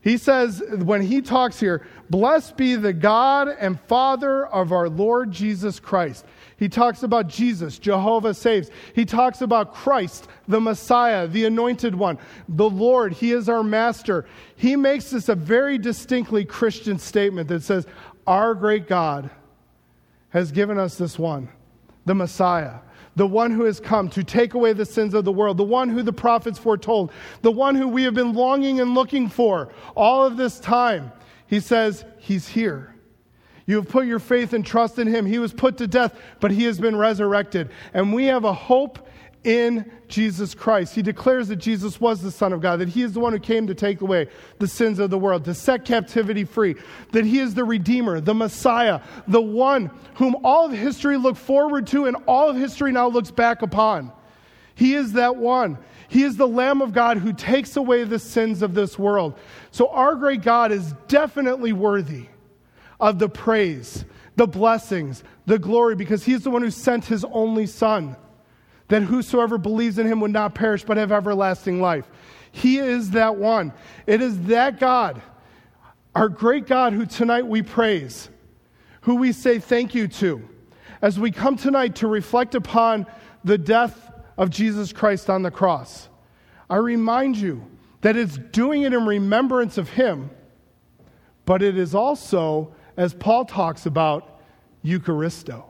He 0.00 0.16
says, 0.16 0.62
when 0.70 1.02
he 1.02 1.20
talks 1.20 1.58
here, 1.58 1.86
blessed 2.08 2.56
be 2.56 2.76
the 2.76 2.92
God 2.92 3.48
and 3.48 3.80
Father 3.80 4.46
of 4.46 4.72
our 4.72 4.88
Lord 4.88 5.32
Jesus 5.32 5.80
Christ. 5.80 6.24
He 6.56 6.68
talks 6.68 7.02
about 7.02 7.28
Jesus, 7.28 7.78
Jehovah 7.78 8.34
saves. 8.34 8.70
He 8.94 9.04
talks 9.04 9.40
about 9.42 9.74
Christ, 9.74 10.28
the 10.46 10.60
Messiah, 10.60 11.26
the 11.26 11.44
anointed 11.44 11.94
one, 11.94 12.18
the 12.48 12.68
Lord. 12.68 13.12
He 13.12 13.32
is 13.32 13.48
our 13.48 13.62
master. 13.62 14.26
He 14.56 14.76
makes 14.76 15.10
this 15.10 15.28
a 15.28 15.34
very 15.34 15.78
distinctly 15.78 16.44
Christian 16.44 16.98
statement 16.98 17.48
that 17.48 17.62
says, 17.62 17.86
Our 18.26 18.54
great 18.54 18.86
God 18.86 19.30
has 20.30 20.52
given 20.52 20.78
us 20.78 20.96
this 20.96 21.18
one, 21.18 21.48
the 22.06 22.14
Messiah 22.14 22.80
the 23.18 23.26
one 23.26 23.50
who 23.50 23.64
has 23.64 23.80
come 23.80 24.08
to 24.10 24.22
take 24.22 24.54
away 24.54 24.72
the 24.72 24.86
sins 24.86 25.12
of 25.12 25.24
the 25.24 25.32
world, 25.32 25.56
the 25.56 25.64
one 25.64 25.88
who 25.88 26.02
the 26.04 26.12
prophets 26.12 26.56
foretold, 26.56 27.10
the 27.42 27.50
one 27.50 27.74
who 27.74 27.88
we 27.88 28.04
have 28.04 28.14
been 28.14 28.32
longing 28.32 28.80
and 28.80 28.94
looking 28.94 29.28
for 29.28 29.72
all 29.96 30.24
of 30.24 30.36
this 30.36 30.60
time. 30.60 31.10
He 31.48 31.58
says, 31.58 32.04
He's 32.18 32.46
here. 32.46 32.94
You 33.66 33.76
have 33.76 33.88
put 33.88 34.06
your 34.06 34.20
faith 34.20 34.52
and 34.52 34.64
trust 34.64 34.98
in 34.98 35.08
him. 35.08 35.26
He 35.26 35.40
was 35.40 35.52
put 35.52 35.76
to 35.78 35.88
death, 35.88 36.18
but 36.38 36.52
he 36.52 36.64
has 36.64 36.78
been 36.78 36.96
resurrected. 36.96 37.70
And 37.92 38.14
we 38.14 38.26
have 38.26 38.44
a 38.44 38.52
hope 38.52 39.08
in 39.44 39.90
Jesus 40.08 40.54
Christ. 40.54 40.94
He 40.94 41.02
declares 41.02 41.48
that 41.48 41.56
Jesus 41.56 42.00
was 42.00 42.20
the 42.20 42.30
Son 42.30 42.52
of 42.52 42.60
God, 42.60 42.80
that 42.80 42.88
He 42.88 43.02
is 43.02 43.12
the 43.12 43.20
one 43.20 43.32
who 43.32 43.38
came 43.38 43.66
to 43.66 43.74
take 43.74 44.00
away 44.00 44.28
the 44.58 44.68
sins 44.68 44.98
of 44.98 45.10
the 45.10 45.18
world, 45.18 45.44
to 45.44 45.54
set 45.54 45.84
captivity 45.84 46.44
free, 46.44 46.74
that 47.12 47.24
He 47.24 47.38
is 47.38 47.54
the 47.54 47.64
Redeemer, 47.64 48.20
the 48.20 48.34
Messiah, 48.34 49.00
the 49.26 49.40
one 49.40 49.90
whom 50.14 50.36
all 50.44 50.66
of 50.66 50.72
history 50.72 51.16
looked 51.16 51.38
forward 51.38 51.86
to 51.88 52.06
and 52.06 52.16
all 52.26 52.48
of 52.48 52.56
history 52.56 52.92
now 52.92 53.08
looks 53.08 53.30
back 53.30 53.62
upon. 53.62 54.12
He 54.74 54.94
is 54.94 55.12
that 55.14 55.36
one. 55.36 55.78
He 56.08 56.22
is 56.22 56.36
the 56.36 56.48
Lamb 56.48 56.80
of 56.80 56.92
God 56.92 57.18
who 57.18 57.32
takes 57.32 57.76
away 57.76 58.04
the 58.04 58.18
sins 58.18 58.62
of 58.62 58.74
this 58.74 58.98
world. 58.98 59.38
So 59.70 59.88
our 59.88 60.14
great 60.14 60.42
God 60.42 60.72
is 60.72 60.94
definitely 61.06 61.72
worthy 61.72 62.26
of 62.98 63.18
the 63.18 63.28
praise, 63.28 64.04
the 64.36 64.46
blessings, 64.46 65.22
the 65.46 65.58
glory, 65.58 65.96
because 65.96 66.24
He's 66.24 66.44
the 66.44 66.50
one 66.50 66.62
who 66.62 66.70
sent 66.70 67.04
His 67.04 67.24
only 67.24 67.66
Son 67.66 68.16
that 68.88 69.02
whosoever 69.02 69.58
believes 69.58 69.98
in 69.98 70.06
him 70.06 70.20
would 70.20 70.32
not 70.32 70.54
perish 70.54 70.84
but 70.84 70.96
have 70.96 71.12
everlasting 71.12 71.80
life. 71.80 72.10
He 72.50 72.78
is 72.78 73.10
that 73.10 73.36
one. 73.36 73.72
It 74.06 74.22
is 74.22 74.40
that 74.44 74.80
God, 74.80 75.20
our 76.14 76.28
great 76.28 76.66
God, 76.66 76.92
who 76.92 77.06
tonight 77.06 77.46
we 77.46 77.62
praise, 77.62 78.28
who 79.02 79.16
we 79.16 79.32
say 79.32 79.58
thank 79.58 79.94
you 79.94 80.08
to, 80.08 80.46
as 81.00 81.20
we 81.20 81.30
come 81.30 81.56
tonight 81.56 81.96
to 81.96 82.08
reflect 82.08 82.54
upon 82.54 83.06
the 83.44 83.58
death 83.58 84.10
of 84.36 84.50
Jesus 84.50 84.92
Christ 84.92 85.30
on 85.30 85.42
the 85.42 85.50
cross. 85.50 86.08
I 86.70 86.76
remind 86.76 87.36
you 87.36 87.64
that 88.00 88.16
it's 88.16 88.38
doing 88.38 88.82
it 88.82 88.92
in 88.92 89.04
remembrance 89.04 89.78
of 89.78 89.90
him, 89.90 90.30
but 91.44 91.62
it 91.62 91.76
is 91.76 91.94
also, 91.94 92.74
as 92.96 93.14
Paul 93.14 93.44
talks 93.44 93.86
about, 93.86 94.40
Eucharisto. 94.84 95.64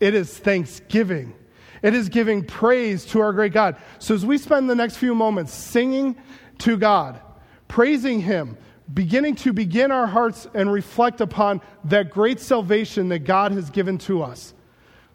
It 0.00 0.14
is 0.14 0.36
thanksgiving 0.36 1.34
it 1.82 1.94
is 1.94 2.08
giving 2.08 2.44
praise 2.44 3.04
to 3.06 3.20
our 3.20 3.32
great 3.32 3.52
God. 3.52 3.76
So 3.98 4.14
as 4.14 4.24
we 4.24 4.38
spend 4.38 4.68
the 4.68 4.74
next 4.74 4.96
few 4.96 5.14
moments 5.14 5.52
singing 5.52 6.16
to 6.58 6.76
God, 6.76 7.20
praising 7.68 8.20
Him, 8.20 8.56
beginning 8.92 9.36
to 9.36 9.52
begin 9.52 9.90
our 9.90 10.06
hearts 10.06 10.48
and 10.54 10.72
reflect 10.72 11.20
upon 11.20 11.60
that 11.84 12.10
great 12.10 12.40
salvation 12.40 13.08
that 13.10 13.20
God 13.20 13.52
has 13.52 13.70
given 13.70 13.98
to 13.98 14.22
us, 14.22 14.52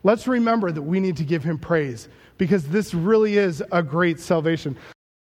let's 0.03 0.27
remember 0.27 0.71
that 0.71 0.81
we 0.81 0.99
need 0.99 1.17
to 1.17 1.23
give 1.23 1.43
Him 1.43 1.57
praise 1.57 2.07
because 2.37 2.67
this 2.67 2.93
really 2.93 3.37
is 3.37 3.63
a 3.71 3.83
great 3.83 4.19
salvation. 4.19 4.77